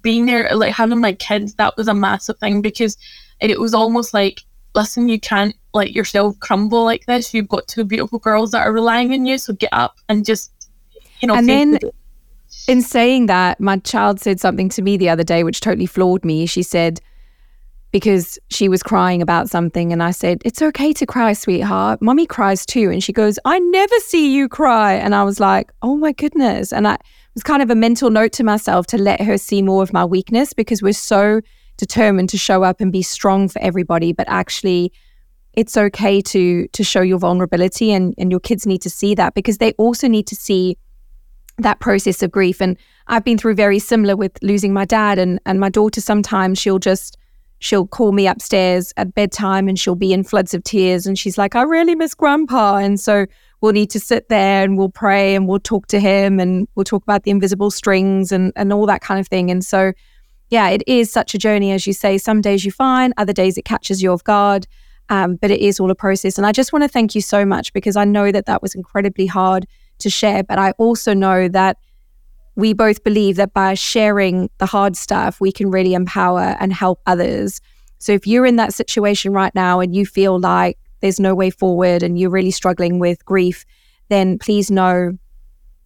being 0.02 0.26
there, 0.26 0.56
like 0.56 0.74
having 0.74 1.00
my 1.00 1.14
kids, 1.14 1.56
that 1.56 1.76
was 1.78 1.88
a 1.88 1.94
massive 1.94 2.38
thing 2.38 2.62
because 2.62 2.98
it 3.40 3.60
was 3.60 3.74
almost 3.74 4.14
like, 4.14 4.42
listen, 4.76 5.10
you 5.10 5.20
can't 5.20 5.56
let 5.74 5.92
yourself 5.92 6.40
crumble 6.40 6.84
like 6.84 7.06
this. 7.06 7.34
You've 7.34 7.50
got 7.50 7.68
two 7.68 7.84
beautiful 7.84 8.20
girls 8.20 8.52
that 8.52 8.66
are 8.66 8.74
relying 8.74 9.14
on 9.14 9.26
you. 9.26 9.38
So 9.38 9.54
get 9.54 9.74
up 9.74 9.96
and 10.10 10.26
just, 10.26 10.52
you 11.22 11.28
know, 11.28 11.36
and 11.36 11.50
then. 11.50 11.80
In 12.68 12.82
saying 12.82 13.26
that, 13.28 13.60
my 13.60 13.78
child 13.78 14.20
said 14.20 14.40
something 14.40 14.70
to 14.70 14.82
me 14.82 14.98
the 14.98 15.10
other 15.10 15.24
day 15.24 15.44
which 15.44 15.62
totally 15.62 15.86
floored 15.86 16.24
me. 16.24 16.46
She 16.46 16.64
said, 16.64 17.02
because 17.92 18.40
she 18.50 18.70
was 18.70 18.82
crying 18.82 19.22
about 19.22 19.50
something. 19.50 19.92
And 19.92 20.02
I 20.02 20.12
said, 20.12 20.42
It's 20.46 20.62
okay 20.62 20.94
to 20.94 21.06
cry, 21.06 21.34
sweetheart. 21.34 22.02
Mommy 22.02 22.26
cries 22.26 22.66
too. 22.66 22.90
And 22.90 23.04
she 23.04 23.14
goes, 23.14 23.38
I 23.46 23.60
never 23.60 23.96
see 24.00 24.34
you 24.34 24.48
cry. 24.48 24.94
And 24.94 25.14
I 25.14 25.24
was 25.24 25.40
like, 25.40 25.72
Oh 25.82 25.98
my 25.98 26.14
goodness. 26.14 26.72
And 26.72 26.88
I 26.88 26.98
was 27.34 27.44
kind 27.44 27.62
of 27.62 27.70
a 27.70 27.76
mental 27.76 28.10
note 28.10 28.32
to 28.34 28.44
myself 28.44 28.88
to 28.88 28.98
let 28.98 29.22
her 29.22 29.38
see 29.38 29.62
more 29.62 29.84
of 29.84 29.94
my 29.94 30.06
weakness 30.06 30.54
because 30.54 30.82
we're 30.82 30.94
so 30.94 31.42
determined 31.78 32.30
to 32.30 32.38
show 32.38 32.64
up 32.64 32.82
and 32.82 32.92
be 32.92 33.02
strong 33.02 33.48
for 33.48 33.60
everybody, 33.62 34.14
but 34.14 34.28
actually 34.30 34.92
it's 35.54 35.76
okay 35.76 36.22
to 36.22 36.68
to 36.70 36.84
show 36.84 37.02
your 37.02 37.20
vulnerability 37.20 37.92
and 37.92 38.14
and 38.18 38.32
your 38.32 38.40
kids 38.40 38.66
need 38.66 38.82
to 38.82 38.90
see 38.90 39.14
that 39.16 39.34
because 39.34 39.58
they 39.58 39.74
also 39.74 40.08
need 40.08 40.26
to 40.28 40.36
see 40.36 40.78
that 41.58 41.80
process 41.80 42.24
of 42.24 42.32
grief 42.32 42.62
and 42.62 42.78
I've 43.08 43.26
been 43.26 43.38
through 43.38 43.56
very 43.56 43.78
similar 43.80 44.16
with 44.16 44.32
losing 44.42 44.74
my 44.74 44.86
dad 44.86 45.20
and 45.20 45.42
and 45.46 45.60
my 45.60 45.70
daughter 45.70 46.00
sometimes 46.00 46.58
she'll 46.58 46.80
just 46.80 47.18
she'll 47.62 47.88
call 47.88 48.12
me 48.12 48.28
upstairs 48.28 48.94
at 48.98 49.14
bedtime 49.14 49.70
and 49.70 49.80
she'll 49.80 49.96
be 49.96 50.12
in 50.12 50.24
floods 50.24 50.54
of 50.54 50.64
tears 50.64 51.08
and 51.08 51.18
she's 51.18 51.38
like 51.38 51.56
I 51.56 51.62
really 51.62 51.96
miss 51.96 52.14
grandpa 52.14 52.78
and 52.78 53.00
so 53.00 53.26
we'll 53.62 53.74
need 53.74 53.90
to 53.92 54.00
sit 54.00 54.30
there 54.30 54.64
and 54.64 54.78
we'll 54.78 54.90
pray 54.90 55.36
and 55.36 55.48
we'll 55.48 55.60
talk 55.60 55.88
to 55.88 56.00
him 56.00 56.40
and 56.40 56.68
we'll 56.76 56.84
talk 56.84 57.04
about 57.04 57.24
the 57.24 57.32
invisible 57.32 57.72
strings 57.72 58.32
and 58.32 58.52
and 58.56 58.74
all 58.74 58.86
that 58.88 59.02
kind 59.02 59.20
of 59.20 59.28
thing 59.28 59.50
and 59.50 59.64
so 59.64 59.94
yeah 60.50 60.70
it 60.70 60.84
is 60.88 61.12
such 61.12 61.34
a 61.34 61.38
journey 61.38 61.72
as 61.72 61.88
you 61.88 61.94
say 61.94 62.18
some 62.18 62.42
days 62.42 62.66
you 62.66 62.72
find 62.72 63.14
other 63.18 63.34
days 63.34 63.58
it 63.58 63.66
catches 63.66 64.04
you 64.04 64.12
off 64.12 64.24
guard 64.24 64.68
um, 65.12 65.36
but 65.36 65.52
it 65.52 65.60
is 65.60 65.80
all 65.80 65.92
a 65.92 65.96
process. 65.96 66.38
And 66.38 66.48
I 66.48 66.54
just 66.54 66.72
want 66.72 66.84
to 66.84 66.88
thank 66.88 67.16
you 67.16 67.22
so 67.22 67.46
much 67.46 67.74
because 67.74 67.98
I 67.98 68.06
know 68.06 68.32
that 68.32 68.46
that 68.46 68.62
was 68.62 68.74
incredibly 68.74 69.26
hard 69.26 69.68
to 70.00 70.10
share. 70.10 70.42
But 70.42 70.58
I 70.58 70.72
also 70.78 71.14
know 71.14 71.50
that 71.50 71.78
we 72.56 72.74
both 72.74 73.04
believe 73.04 73.38
that 73.38 73.54
by 73.54 73.74
sharing 73.74 74.50
the 74.58 74.66
hard 74.66 74.96
stuff, 74.96 75.40
we 75.40 75.52
can 75.52 75.72
really 75.72 75.94
empower 75.94 76.56
and 76.60 76.74
help 76.74 77.02
others. 77.06 77.62
So 78.00 78.12
if 78.12 78.28
you're 78.28 78.46
in 78.46 78.58
that 78.58 78.74
situation 78.74 79.34
right 79.34 79.54
now 79.56 79.80
and 79.80 79.96
you 79.96 80.06
feel 80.06 80.40
like 80.40 80.78
there's 81.02 81.20
no 81.20 81.34
way 81.34 81.50
forward 81.50 82.04
and 82.04 82.20
you're 82.20 82.30
really 82.30 82.52
struggling 82.52 83.00
with 83.00 83.24
grief, 83.26 83.66
then 84.10 84.38
please 84.38 84.70
know 84.70 85.18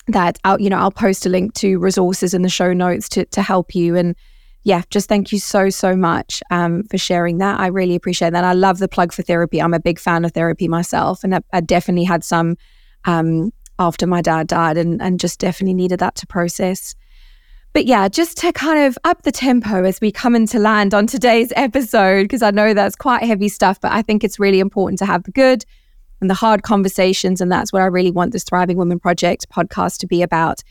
that 0.07 0.37
I'll, 0.43 0.59
you 0.59 0.69
know, 0.69 0.77
I'll 0.77 0.91
post 0.91 1.25
a 1.25 1.29
link 1.29 1.53
to 1.55 1.77
resources 1.79 2.33
in 2.33 2.41
the 2.41 2.49
show 2.49 2.73
notes 2.73 3.09
to 3.09 3.25
to 3.25 3.41
help 3.41 3.75
you. 3.75 3.95
And 3.95 4.15
yeah, 4.63 4.81
just 4.89 5.07
thank 5.07 5.31
you 5.31 5.39
so, 5.39 5.69
so 5.69 5.95
much 5.95 6.41
um, 6.49 6.83
for 6.89 6.97
sharing 6.97 7.37
that. 7.37 7.59
I 7.59 7.67
really 7.67 7.95
appreciate 7.95 8.31
that. 8.31 8.43
I 8.43 8.53
love 8.53 8.79
the 8.79 8.87
plug 8.87 9.13
for 9.13 9.21
therapy. 9.21 9.61
I'm 9.61 9.75
a 9.75 9.79
big 9.79 9.99
fan 9.99 10.25
of 10.25 10.31
therapy 10.31 10.67
myself, 10.67 11.23
and 11.23 11.35
I, 11.35 11.41
I 11.53 11.61
definitely 11.61 12.05
had 12.05 12.23
some 12.23 12.55
um, 13.05 13.51
after 13.79 14.07
my 14.07 14.21
dad 14.21 14.47
died 14.47 14.77
and, 14.77 15.01
and 15.01 15.19
just 15.19 15.39
definitely 15.39 15.73
needed 15.73 15.99
that 15.99 16.15
to 16.15 16.27
process. 16.27 16.95
But 17.73 17.85
yeah, 17.85 18.07
just 18.07 18.37
to 18.37 18.53
kind 18.53 18.85
of 18.85 18.97
up 19.03 19.23
the 19.23 19.31
tempo 19.31 19.83
as 19.83 19.99
we 19.99 20.11
come 20.11 20.35
into 20.35 20.59
land 20.59 20.93
on 20.93 21.07
today's 21.07 21.51
episode, 21.55 22.23
because 22.23 22.41
I 22.41 22.51
know 22.51 22.73
that's 22.73 22.95
quite 22.95 23.23
heavy 23.23 23.49
stuff, 23.49 23.79
but 23.81 23.91
I 23.91 24.01
think 24.01 24.23
it's 24.23 24.39
really 24.39 24.59
important 24.59 24.99
to 24.99 25.05
have 25.05 25.23
the 25.23 25.31
good 25.31 25.65
and 26.21 26.29
the 26.29 26.35
hard 26.35 26.63
conversations. 26.63 27.41
And 27.41 27.51
that's 27.51 27.73
what 27.73 27.81
I 27.81 27.85
really 27.85 28.11
want 28.11 28.31
this 28.31 28.43
Thriving 28.43 28.77
Women 28.77 28.99
Project 28.99 29.49
podcast 29.49 29.99
to 29.99 30.07
be 30.07 30.21
about. 30.21 30.61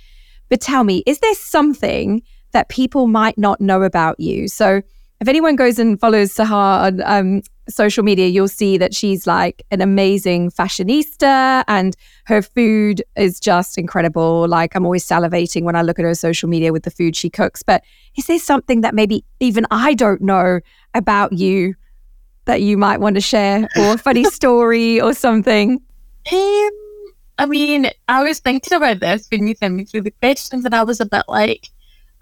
But 0.48 0.60
tell 0.60 0.84
me, 0.84 1.02
is 1.06 1.18
there 1.18 1.34
something 1.34 2.22
that 2.54 2.70
people 2.70 3.06
might 3.06 3.36
not 3.36 3.60
know 3.60 3.82
about 3.82 4.18
you. 4.18 4.48
So 4.48 4.80
if 5.20 5.28
anyone 5.28 5.56
goes 5.56 5.78
and 5.78 6.00
follows 6.00 6.32
Sehar 6.32 6.86
on 6.86 7.02
um, 7.02 7.42
social 7.68 8.02
media, 8.02 8.26
you'll 8.26 8.48
see 8.48 8.78
that 8.78 8.94
she's 8.94 9.26
like 9.26 9.64
an 9.70 9.80
amazing 9.80 10.50
fashionista 10.50 11.64
and 11.68 11.96
her 12.26 12.42
food 12.42 13.02
is 13.16 13.40
just 13.40 13.78
incredible. 13.78 14.46
Like 14.48 14.74
I'm 14.74 14.84
always 14.84 15.06
salivating 15.06 15.62
when 15.62 15.76
I 15.76 15.82
look 15.82 15.98
at 15.98 16.04
her 16.04 16.14
social 16.14 16.48
media 16.48 16.72
with 16.72 16.84
the 16.84 16.90
food 16.90 17.16
she 17.16 17.30
cooks. 17.30 17.62
But 17.62 17.82
is 18.16 18.26
there 18.26 18.38
something 18.38 18.82
that 18.82 18.94
maybe 18.94 19.24
even 19.40 19.66
I 19.70 19.94
don't 19.94 20.20
know 20.20 20.60
about 20.94 21.32
you 21.32 21.74
that 22.46 22.60
you 22.60 22.76
might 22.76 23.00
want 23.00 23.14
to 23.14 23.20
share 23.20 23.68
or 23.76 23.94
a 23.94 23.98
funny 23.98 24.24
story 24.30 25.00
or 25.00 25.14
something? 25.14 25.80
Um, 26.32 26.70
I 27.38 27.46
mean, 27.46 27.90
I 28.08 28.22
was 28.22 28.38
thinking 28.38 28.76
about 28.76 29.00
this 29.00 29.26
when 29.30 29.48
you 29.48 29.54
sent 29.54 29.74
me 29.74 29.84
through 29.84 30.02
the 30.02 30.10
questions 30.10 30.64
and 30.64 30.74
I 30.74 30.84
was 30.84 31.00
a 31.00 31.06
bit 31.06 31.24
like, 31.28 31.68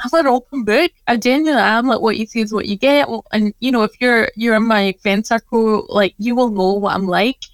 I'm 0.03 0.21
an 0.21 0.27
open 0.27 0.65
book. 0.65 0.91
I 1.07 1.17
genuinely 1.17 1.63
am 1.63 1.87
like 1.87 2.01
what 2.01 2.17
you 2.17 2.27
see 2.27 2.41
is 2.41 2.53
what 2.53 2.67
you 2.67 2.77
get. 2.77 3.09
And 3.33 3.55
you 3.61 3.71
know, 3.71 3.83
if 3.83 3.93
you're 4.01 4.29
you're 4.37 4.57
in 4.57 4.67
my 4.67 4.95
friend 5.03 5.27
circle, 5.27 5.87
like 5.89 6.15
you 6.19 6.35
will 6.35 6.51
know 6.51 6.73
what 6.73 6.95
I'm 6.95 7.07
like. 7.07 7.45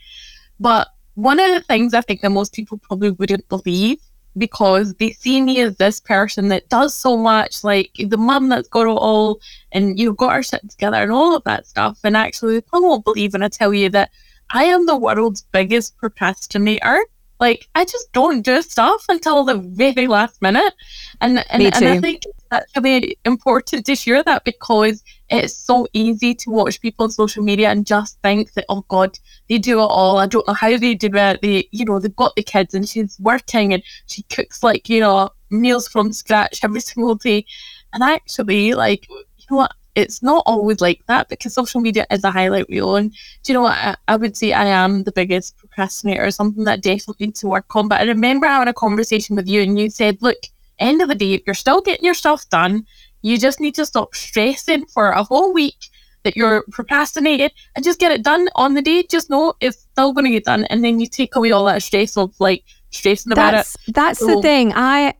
But 0.59 0.88
one 1.14 1.40
of 1.40 1.51
the 1.51 1.61
things 1.61 1.94
I 1.94 2.01
think 2.01 2.20
that 2.22 2.30
most 2.30 2.55
people 2.55 2.78
probably 2.78 3.11
wouldn't 3.11 3.49
believe 3.49 3.99
because 4.36 4.94
they 4.94 5.11
see 5.11 5.42
me 5.42 5.61
as 5.61 5.76
this 5.76 6.01
person 6.01 6.49
that 6.49 6.68
does 6.68 6.94
so 6.94 7.16
much, 7.16 7.64
like 7.64 7.90
the 7.99 8.16
mum 8.16 8.49
that's 8.49 8.68
got 8.68 8.86
it 8.86 8.90
all 8.90 9.40
and 9.72 9.99
you've 9.99 10.16
got 10.16 10.30
our 10.30 10.42
shit 10.42 10.68
together 10.70 10.99
and 10.99 11.12
all 11.12 11.34
of 11.34 11.44
that 11.44 11.66
stuff. 11.66 11.99
And 12.05 12.16
actually, 12.16 12.61
they 12.61 12.66
won't 12.72 13.05
believe 13.05 13.32
when 13.32 13.42
I 13.42 13.49
tell 13.49 13.74
you 13.74 13.88
that 13.90 14.11
I 14.51 14.64
am 14.64 14.86
the 14.86 14.96
world's 14.96 15.42
biggest 15.42 15.96
procrastinator. 15.99 17.05
Like 17.41 17.68
I 17.74 17.84
just 17.84 18.12
don't 18.12 18.43
do 18.43 18.61
stuff 18.62 19.05
until 19.09 19.45
the 19.45 19.57
very 19.57 20.07
last 20.07 20.43
minute. 20.43 20.72
And 21.20 21.45
and, 21.51 21.62
and 21.62 21.84
I 21.84 22.01
think 22.01 22.22
that's 22.51 22.76
really 22.76 23.18
important 23.24 23.86
to 23.86 23.97
share 23.97 24.22
that 24.24 24.45
because 24.45 25.03
it's 25.28 25.55
so 25.55 25.86
easy 25.93 26.34
to 26.34 26.51
watch 26.51 26.80
people 26.80 27.05
on 27.05 27.11
social 27.11 27.45
media 27.45 27.70
and 27.70 27.86
just 27.86 28.18
think 28.22 28.53
that, 28.55 28.64
oh 28.68 28.84
God, 28.89 29.18
they 29.49 29.59
do 29.59 29.78
it 29.78 29.82
all. 29.82 30.18
I 30.18 30.26
don't 30.26 30.47
know 30.49 30.55
how 30.55 30.76
they 30.76 30.95
do 30.95 31.11
it. 31.12 31.43
They, 31.43 31.68
you 31.70 31.84
know, 31.84 31.99
they've 31.99 32.14
got 32.16 32.34
the 32.36 32.43
kids 32.43 32.74
and 32.74 32.89
she's 32.89 33.18
working 33.20 33.74
and 33.74 33.82
she 34.07 34.22
cooks 34.24 34.62
like, 34.62 34.89
you 34.89 35.01
know, 35.01 35.30
meals 35.51 35.89
from 35.89 36.12
scratch 36.12 36.64
every 36.64 36.80
single 36.91 37.14
day. 37.14 37.45
And 37.93 38.03
actually, 38.03 38.74
like, 38.74 39.09
you 39.09 39.47
know 39.51 39.59
what? 39.59 39.72
It's 39.99 40.22
not 40.22 40.44
always 40.46 40.80
like 40.80 41.05
that 41.07 41.28
because 41.28 41.55
social 41.55 41.80
media 41.80 42.07
is 42.09 42.22
a 42.22 42.30
highlight 42.30 42.68
reel. 42.68 42.94
And 42.94 43.11
do 43.11 43.53
you 43.53 43.55
know 43.55 43.62
what? 43.62 43.76
I, 43.76 43.96
I 44.07 44.14
would 44.14 44.36
say 44.36 44.53
I 44.53 44.66
am 44.66 45.03
the 45.03 45.11
biggest 45.11 45.59
procrastinator, 45.59 46.30
something 46.30 46.62
that 46.64 46.82
definitely 46.82 47.26
needs 47.26 47.40
to 47.40 47.49
work 47.49 47.74
on. 47.74 47.88
But 47.88 48.01
I 48.01 48.05
remember 48.05 48.46
having 48.46 48.68
a 48.68 48.72
conversation 48.72 49.34
with 49.34 49.49
you 49.49 49.61
and 49.61 49.76
you 49.76 49.90
said, 49.90 50.22
look, 50.22 50.36
end 50.78 51.03
of 51.03 51.09
the 51.09 51.16
day, 51.16 51.34
if 51.34 51.42
you're 51.46 51.55
still 51.55 51.80
getting 51.80 52.05
your 52.05 52.14
stuff 52.14 52.49
done, 52.49 52.86
you 53.22 53.38
just 53.38 53.59
need 53.59 53.74
to 53.74 53.84
stop 53.84 54.14
stressing 54.14 54.86
for 54.86 55.11
a 55.11 55.24
whole 55.24 55.53
week 55.53 55.88
that 56.22 56.36
you're 56.36 56.64
procrastinating 56.70 57.51
and 57.74 57.84
just 57.84 57.99
get 57.99 58.12
it 58.12 58.22
done 58.22 58.49
on 58.55 58.74
the 58.74 58.82
day. 58.82 59.03
Just 59.03 59.30
know 59.30 59.55
it's 59.61 59.78
still 59.92 60.12
going 60.12 60.26
to 60.26 60.30
get 60.30 60.44
done. 60.44 60.64
And 60.66 60.84
then 60.84 61.01
you 61.01 61.09
take 61.09 61.34
away 61.34 61.51
all 61.51 61.64
that 61.64 61.82
stress 61.82 62.16
of 62.16 62.38
like 62.38 62.62
stressing 62.90 63.32
about 63.32 63.51
that's, 63.51 63.74
it. 63.88 63.94
That's 63.96 64.20
so, 64.20 64.26
the 64.28 64.42
thing. 64.42 64.72
I, 64.76 65.14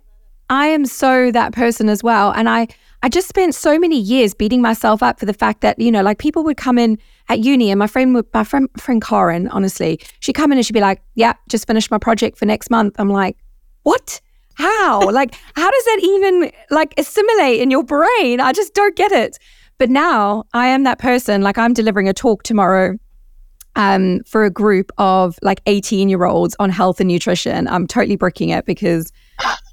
I 0.49 0.69
am 0.69 0.87
so 0.87 1.33
that 1.33 1.53
person 1.53 1.89
as 1.89 2.05
well. 2.05 2.31
And 2.31 2.49
I, 2.49 2.69
I 3.03 3.09
just 3.09 3.29
spent 3.29 3.55
so 3.55 3.79
many 3.79 3.99
years 3.99 4.35
beating 4.35 4.61
myself 4.61 5.03
up 5.03 5.21
for 5.21 5.27
the 5.27 5.33
fact 5.33 5.61
that, 5.61 5.79
you 5.79 5.93
know, 5.93 6.03
like 6.03 6.19
people 6.19 6.43
would 6.45 6.57
come 6.57 6.79
in 6.79 6.99
at 7.29 7.39
uni 7.41 7.71
and 7.71 7.79
my 7.79 7.87
friend 7.87 8.15
would, 8.15 8.27
my 8.35 8.43
friend, 8.43 8.69
friend 8.77 9.03
Karen, 9.03 9.49
honestly, 9.49 10.01
she'd 10.21 10.33
come 10.33 10.51
in 10.51 10.59
and 10.59 10.67
she'd 10.67 10.73
be 10.73 10.81
like, 10.81 11.01
yeah, 11.15 11.35
just 11.49 11.67
finished 11.67 11.91
my 11.91 11.99
project 11.99 12.39
for 12.39 12.47
next 12.47 12.71
month. 12.71 12.97
I'm 12.99 13.11
like, 13.11 13.37
what? 13.85 14.21
How? 14.55 15.01
like, 15.13 15.35
how 15.55 15.71
does 15.71 15.85
that 15.85 16.01
even 16.03 16.53
like 16.71 16.95
assimilate 16.99 17.61
in 17.61 17.71
your 17.71 17.85
brain? 17.85 18.41
I 18.41 18.53
just 18.53 18.75
don't 18.75 18.97
get 18.97 19.13
it. 19.13 19.39
But 19.79 19.91
now 19.91 20.45
I 20.53 20.67
am 20.67 20.83
that 20.83 20.99
person. 20.99 21.43
Like, 21.43 21.57
I'm 21.57 21.73
delivering 21.73 22.09
a 22.09 22.13
talk 22.13 22.43
tomorrow 22.43 22.97
um, 23.77 24.21
for 24.25 24.45
a 24.45 24.51
group 24.51 24.91
of 24.99 25.39
like 25.41 25.63
18 25.67 26.09
year 26.09 26.25
olds 26.25 26.57
on 26.59 26.69
health 26.69 26.99
and 26.99 27.09
nutrition. 27.09 27.69
I'm 27.69 27.87
totally 27.87 28.17
bricking 28.17 28.49
it 28.49 28.67
because, 28.67 29.13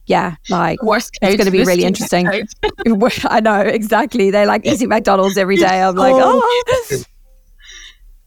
yeah, 0.08 0.36
like 0.50 0.82
Worst 0.84 1.18
it's 1.22 1.36
going 1.36 1.46
to 1.46 1.52
be 1.52 1.64
really 1.64 1.84
interesting. 1.84 2.28
I 3.30 3.40
know 3.40 3.60
exactly. 3.60 4.32
They're 4.32 4.46
like 4.46 4.66
eating 4.66 4.90
McDonald's 4.90 5.38
every 5.38 5.58
day. 5.58 5.82
I'm 5.82 5.96
like, 5.96 6.14
oh. 6.16 7.04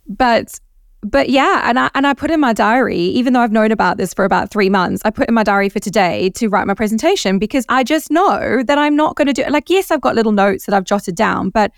But 0.08 0.58
but 1.02 1.28
yeah, 1.28 1.62
and 1.68 1.78
I 1.78 1.90
and 1.94 2.06
I 2.06 2.14
put 2.14 2.30
in 2.30 2.40
my 2.40 2.52
diary, 2.52 2.98
even 2.98 3.32
though 3.32 3.40
I've 3.40 3.52
known 3.52 3.70
about 3.70 3.98
this 3.98 4.12
for 4.12 4.24
about 4.24 4.50
three 4.50 4.68
months, 4.68 5.02
I 5.04 5.10
put 5.10 5.28
in 5.28 5.34
my 5.34 5.44
diary 5.44 5.68
for 5.68 5.78
today 5.78 6.30
to 6.30 6.48
write 6.48 6.66
my 6.66 6.74
presentation 6.74 7.38
because 7.38 7.64
I 7.68 7.84
just 7.84 8.10
know 8.10 8.62
that 8.64 8.78
I'm 8.78 8.96
not 8.96 9.14
going 9.14 9.26
to 9.26 9.32
do 9.32 9.42
it. 9.42 9.52
Like, 9.52 9.70
yes, 9.70 9.90
I've 9.90 10.00
got 10.00 10.16
little 10.16 10.32
notes 10.32 10.66
that 10.66 10.74
I've 10.74 10.84
jotted 10.84 11.14
down, 11.14 11.50
but 11.50 11.70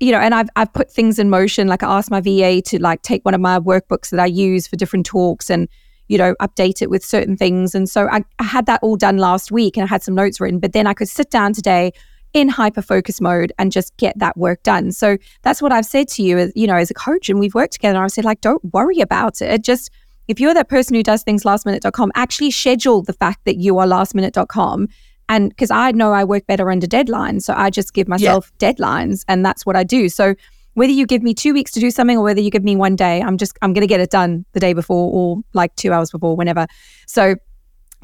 you 0.00 0.12
know, 0.12 0.18
and 0.18 0.34
I've 0.34 0.48
I've 0.56 0.72
put 0.72 0.92
things 0.92 1.18
in 1.18 1.30
motion. 1.30 1.68
Like 1.68 1.82
I 1.82 1.96
asked 1.96 2.10
my 2.10 2.20
VA 2.20 2.60
to 2.62 2.82
like 2.82 3.00
take 3.02 3.24
one 3.24 3.34
of 3.34 3.40
my 3.40 3.58
workbooks 3.58 4.10
that 4.10 4.20
I 4.20 4.26
use 4.26 4.66
for 4.66 4.76
different 4.76 5.06
talks 5.06 5.48
and 5.48 5.68
you 6.08 6.18
know 6.18 6.34
update 6.40 6.82
it 6.82 6.90
with 6.90 7.04
certain 7.04 7.36
things. 7.36 7.74
And 7.74 7.88
so 7.88 8.08
I, 8.08 8.22
I 8.38 8.44
had 8.44 8.66
that 8.66 8.80
all 8.82 8.96
done 8.96 9.18
last 9.18 9.50
week, 9.50 9.76
and 9.76 9.84
I 9.84 9.88
had 9.88 10.02
some 10.02 10.14
notes 10.14 10.40
written. 10.40 10.58
But 10.58 10.72
then 10.72 10.86
I 10.86 10.94
could 10.94 11.08
sit 11.08 11.30
down 11.30 11.52
today 11.52 11.92
in 12.34 12.48
hyper 12.48 12.82
focus 12.82 13.20
mode 13.20 13.52
and 13.58 13.72
just 13.72 13.96
get 13.96 14.18
that 14.18 14.36
work 14.36 14.62
done. 14.64 14.90
So 14.90 15.16
that's 15.42 15.62
what 15.62 15.72
I've 15.72 15.86
said 15.86 16.08
to 16.08 16.22
you 16.22 16.36
as, 16.36 16.52
you 16.54 16.66
know, 16.66 16.74
as 16.74 16.90
a 16.90 16.94
coach 16.94 17.30
and 17.30 17.38
we've 17.38 17.54
worked 17.54 17.72
together. 17.72 18.02
I've 18.02 18.10
said 18.10 18.24
like, 18.24 18.40
don't 18.40 18.62
worry 18.74 19.00
about 19.00 19.40
it. 19.40 19.62
Just, 19.62 19.90
if 20.26 20.40
you're 20.40 20.52
that 20.52 20.68
person 20.68 20.96
who 20.96 21.04
does 21.04 21.22
things 21.22 21.44
lastminute.com, 21.44 22.10
actually 22.16 22.50
schedule 22.50 23.02
the 23.02 23.12
fact 23.12 23.44
that 23.44 23.56
you 23.56 23.78
are 23.78 23.86
lastminute.com. 23.86 24.88
And 25.28 25.48
because 25.48 25.70
I 25.70 25.92
know 25.92 26.12
I 26.12 26.24
work 26.24 26.46
better 26.46 26.70
under 26.70 26.88
deadlines. 26.88 27.42
So 27.42 27.54
I 27.56 27.70
just 27.70 27.94
give 27.94 28.08
myself 28.08 28.50
yeah. 28.58 28.72
deadlines 28.72 29.24
and 29.28 29.46
that's 29.46 29.64
what 29.64 29.76
I 29.76 29.84
do. 29.84 30.08
So 30.08 30.34
whether 30.74 30.92
you 30.92 31.06
give 31.06 31.22
me 31.22 31.34
two 31.34 31.52
weeks 31.52 31.72
to 31.72 31.80
do 31.80 31.90
something 31.90 32.18
or 32.18 32.24
whether 32.24 32.40
you 32.40 32.50
give 32.50 32.64
me 32.64 32.76
one 32.76 32.96
day, 32.96 33.22
I'm 33.22 33.38
just, 33.38 33.56
I'm 33.62 33.72
going 33.72 33.82
to 33.82 33.88
get 33.88 34.00
it 34.00 34.10
done 34.10 34.44
the 34.52 34.60
day 34.60 34.72
before 34.72 35.10
or 35.12 35.42
like 35.52 35.74
two 35.76 35.92
hours 35.92 36.10
before, 36.10 36.36
whenever. 36.36 36.66
So 37.06 37.36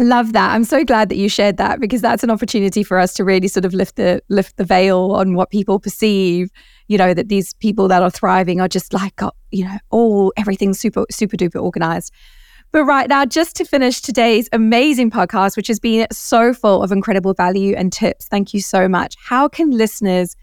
Love 0.01 0.33
that. 0.33 0.55
I'm 0.55 0.65
so 0.65 0.83
glad 0.83 1.11
that 1.11 1.17
you 1.17 1.29
shared 1.29 1.59
that 1.59 1.79
because 1.79 2.01
that's 2.01 2.25
an 2.25 2.31
opportunity 2.31 2.83
for 2.83 2.99
us 2.99 3.13
to 3.15 3.25
really 3.25 3.49
sort 3.49 3.67
of 3.67 3.75
lift 3.75 3.97
the 3.97 4.23
lift 4.31 4.57
the 4.57 4.65
veil 4.65 5.13
on 5.13 5.35
what 5.35 5.51
people 5.51 5.79
perceive. 5.79 6.51
You 6.89 6.97
know 6.97 7.13
that 7.13 7.29
these 7.29 7.53
people 7.55 7.87
that 7.89 8.03
are 8.03 8.11
thriving 8.11 8.63
are 8.63 8.69
just 8.69 8.95
like 8.95 9.15
got 9.17 9.37
you 9.51 9.65
know 9.65 9.77
all 9.91 10.33
everything 10.39 10.73
super 10.73 11.05
super 11.11 11.37
duper 11.37 11.63
organized. 11.63 12.15
But 12.73 12.85
right 12.85 13.11
now, 13.11 13.27
just 13.27 13.57
to 13.57 13.67
finish 13.67 14.01
today's 14.01 14.49
amazing 14.55 15.11
podcast, 15.11 15.55
which 15.55 15.67
has 15.67 15.79
been 15.79 16.07
so 16.11 16.55
full 16.55 16.83
of 16.83 16.93
incredible 16.93 17.35
value 17.35 17.75
and 17.77 17.93
tips, 17.93 18.27
thank 18.27 18.55
you 18.55 18.63
so 18.63 18.89
much. 18.89 19.17
How 19.23 19.49
can 19.49 19.71
listeners 19.71 20.35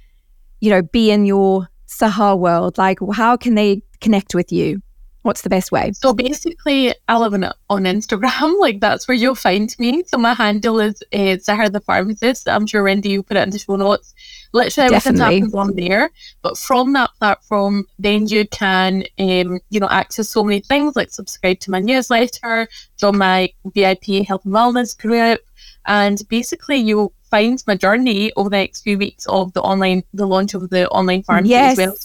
you 0.59 0.69
know, 0.69 0.81
be 0.81 1.11
in 1.11 1.25
your 1.25 1.67
Sehar 1.87 2.37
world? 2.37 2.77
Like, 2.77 2.99
how 3.13 3.37
can 3.37 3.55
they 3.55 3.81
connect 4.01 4.35
with 4.35 4.51
you? 4.51 4.81
What's 5.23 5.41
the 5.41 5.49
best 5.49 5.73
way? 5.73 5.91
So 5.91 6.13
basically, 6.13 6.93
I 7.09 7.17
live 7.17 7.33
on, 7.33 7.51
on 7.69 7.83
Instagram. 7.83 8.53
Like 8.61 8.79
that's 8.79 9.07
where 9.07 9.17
you'll 9.17 9.35
find 9.35 9.75
me. 9.77 10.03
So 10.07 10.17
my 10.17 10.33
handle 10.33 10.79
is 10.79 11.03
uh, 11.13 11.35
Sehar 11.45 11.69
the 11.69 11.81
Pharmacist. 11.81 12.47
I'm 12.47 12.65
sure 12.65 12.83
Wendy, 12.83 13.09
you 13.09 13.23
put 13.23 13.35
it 13.35 13.43
in 13.43 13.49
the 13.49 13.59
show 13.59 13.75
notes. 13.75 14.13
Literally 14.53 14.95
everything's 14.95 15.19
happens 15.19 15.53
on 15.53 15.75
there. 15.75 16.11
But 16.41 16.57
from 16.57 16.93
that 16.93 17.09
platform, 17.19 17.85
then 17.99 18.27
you 18.27 18.47
can, 18.47 19.03
um, 19.19 19.59
you 19.69 19.81
know, 19.81 19.89
access 19.89 20.29
so 20.29 20.45
many 20.45 20.61
things 20.61 20.95
like 20.95 21.11
subscribe 21.11 21.59
to 21.61 21.71
my 21.71 21.81
newsletter, 21.81 22.69
join 22.95 23.17
my 23.17 23.49
VIP 23.65 24.25
health 24.25 24.45
and 24.45 24.53
wellness 24.53 24.97
group, 24.97 25.41
and 25.85 26.21
basically 26.29 26.77
you'll 26.77 27.13
find 27.29 27.63
my 27.67 27.75
journey 27.75 28.31
over 28.35 28.49
the 28.49 28.57
next 28.57 28.81
few 28.81 28.97
weeks 28.97 29.25
of 29.27 29.53
the 29.53 29.61
online, 29.61 30.03
the 30.13 30.27
launch 30.27 30.53
of 30.53 30.69
the 30.69 30.89
online 30.89 31.23
pharmacy 31.23 31.49
yes. 31.49 31.77
as 31.77 31.87
well. 31.87 31.95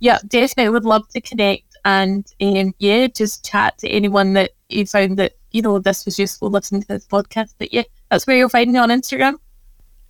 Yeah, 0.00 0.18
definitely 0.26 0.70
would 0.70 0.84
love 0.84 1.08
to 1.10 1.20
connect 1.20 1.74
and 1.84 2.26
um, 2.40 2.74
yeah, 2.78 3.06
just 3.06 3.44
chat 3.44 3.78
to 3.78 3.88
anyone 3.88 4.32
that 4.34 4.52
you 4.68 4.86
found 4.86 5.18
that 5.18 5.32
you 5.52 5.62
know 5.62 5.78
this 5.78 6.04
was 6.04 6.18
useful 6.18 6.50
listening 6.50 6.82
to 6.82 6.88
this 6.88 7.06
podcast. 7.06 7.54
But 7.58 7.72
yeah, 7.72 7.82
that's 8.10 8.26
where 8.26 8.36
you'll 8.36 8.48
find 8.48 8.72
me 8.72 8.78
on 8.78 8.88
Instagram. 8.88 9.34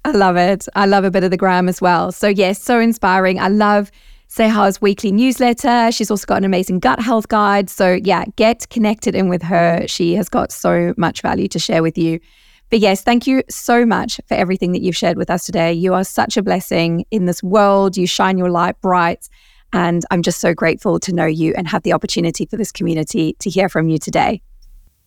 I 0.05 0.13
love 0.13 0.37
it. 0.37 0.67
I 0.75 0.87
love 0.87 1.05
a 1.05 1.11
bit 1.11 1.25
of 1.25 1.31
the 1.31 1.37
gram 1.37 1.69
as 1.69 1.81
well. 1.81 2.13
So 2.13 2.29
yes, 2.29 2.63
so 2.63 2.79
inspiring. 2.79 3.41
I 3.41 3.49
love 3.49 3.91
Sehar's 4.29 4.81
weekly 4.81 5.13
newsletter. 5.13 5.91
She's 5.91 6.11
also 6.11 6.27
got 6.27 6.39
an 6.39 6.45
amazing 6.45 6.79
gut 6.79 7.01
health 7.01 7.29
guide. 7.29 7.71
So 7.71 7.99
yeah, 8.03 8.25
get 8.37 8.69
connected 8.71 9.15
in 9.15 9.29
with 9.29 9.43
her. 9.43 9.87
She 9.87 10.15
has 10.15 10.29
got 10.29 10.53
so 10.53 10.95
much 10.97 11.23
value 11.23 11.49
to 11.49 11.59
share 11.59 11.83
with 11.83 11.99
you. 11.99 12.21
But 12.71 12.81
yes, 12.81 13.03
thank 13.03 13.27
you 13.27 13.43
so 13.49 13.87
much 13.87 14.21
for 14.27 14.35
everything 14.35 14.73
that 14.73 14.83
you've 14.83 14.97
shared 14.97 15.17
with 15.17 15.31
us 15.31 15.47
today. 15.47 15.73
You 15.73 15.95
are 15.95 16.05
such 16.05 16.37
a 16.37 16.43
blessing 16.43 17.05
in 17.11 17.27
this 17.27 17.43
world. 17.43 17.97
You 17.97 18.07
shine 18.07 18.39
your 18.39 18.51
light 18.51 18.81
bright. 18.81 19.29
And 19.73 20.05
I'm 20.11 20.23
just 20.23 20.41
so 20.41 20.55
grateful 20.55 21.01
to 21.01 21.13
know 21.13 21.27
you 21.27 21.53
and 21.57 21.67
have 21.69 21.83
the 21.83 21.93
opportunity 21.93 22.47
for 22.47 22.57
this 22.57 22.73
community 22.73 23.37
to 23.41 23.51
hear 23.51 23.69
from 23.69 23.89
you 23.89 23.99
today. 23.99 24.41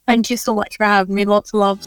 Thank 0.05 0.30
you 0.30 0.38
so 0.38 0.55
much 0.55 0.78
for 0.78 0.86
having 0.86 1.16
me. 1.16 1.26
Lots 1.26 1.53
of 1.53 1.60
love. 1.60 1.80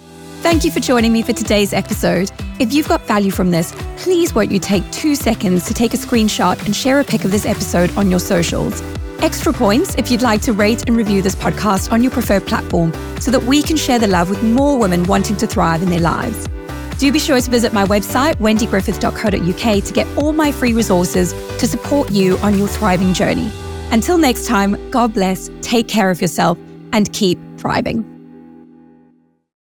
Thank 0.43 0.65
you 0.65 0.71
for 0.71 0.81
joining 0.81 1.13
me 1.13 1.21
for 1.21 1.35
today's 1.35 1.75
episode. 1.75 2.31
If 2.59 2.73
you've 2.73 2.89
got 2.89 3.03
value 3.03 3.31
from 3.31 3.51
this, 3.51 3.75
please 3.99 4.35
won't 4.35 4.51
you 4.51 4.59
take 4.59 4.91
two 4.91 5.15
seconds 5.15 5.67
to 5.67 5.75
take 5.75 5.93
a 5.93 5.99
screenshot 5.99 6.65
and 6.65 6.75
share 6.75 7.01
a 7.01 7.05
pic 7.05 7.25
of 7.27 7.31
this 7.31 7.45
episode 7.45 7.95
on 7.97 8.11
your 8.11 8.21
socials. 8.21 8.81
Extra 9.23 9.53
points 9.53 9.95
if 9.97 10.11
you'd 10.11 10.23
like 10.23 10.41
to 10.43 10.55
rate 10.55 10.89
and 10.89 10.97
review 10.97 11.21
this 11.21 11.35
podcast 11.35 11.93
on 11.93 12.03
your 12.03 12.11
preferred 12.11 12.47
platform 12.47 12.91
so 13.21 13.31
that 13.31 13.43
we 13.43 13.63
can 13.63 13.77
share 13.77 13.99
the 13.99 14.07
love 14.07 14.31
with 14.31 14.43
more 14.43 14.79
women 14.79 15.05
wanting 15.05 15.37
to 15.37 15.47
thrive 15.47 15.83
in 15.83 15.91
their 15.91 16.01
lives. 16.01 16.49
Do 16.99 17.13
be 17.13 17.19
sure 17.19 17.39
to 17.39 17.51
visit 17.51 17.75
my 17.75 17.85
website, 17.85 18.37
wendygriffith.co.uk, 18.37 19.85
to 19.85 19.93
get 19.93 20.07
all 20.17 20.33
my 20.33 20.51
free 20.51 20.73
resources 20.73 21.33
to 21.59 21.67
support 21.67 22.11
you 22.11 22.39
on 22.39 22.57
your 22.57 22.69
thriving 22.69 23.13
journey. 23.13 23.51
Until 23.91 24.17
next 24.17 24.47
time, 24.47 24.91
God 24.91 25.13
bless, 25.13 25.51
take 25.61 25.87
care 25.87 26.11
of 26.11 26.23
yourself, 26.23 26.57
and 26.95 27.13
keep 27.13 27.39
thriving. 27.59 28.20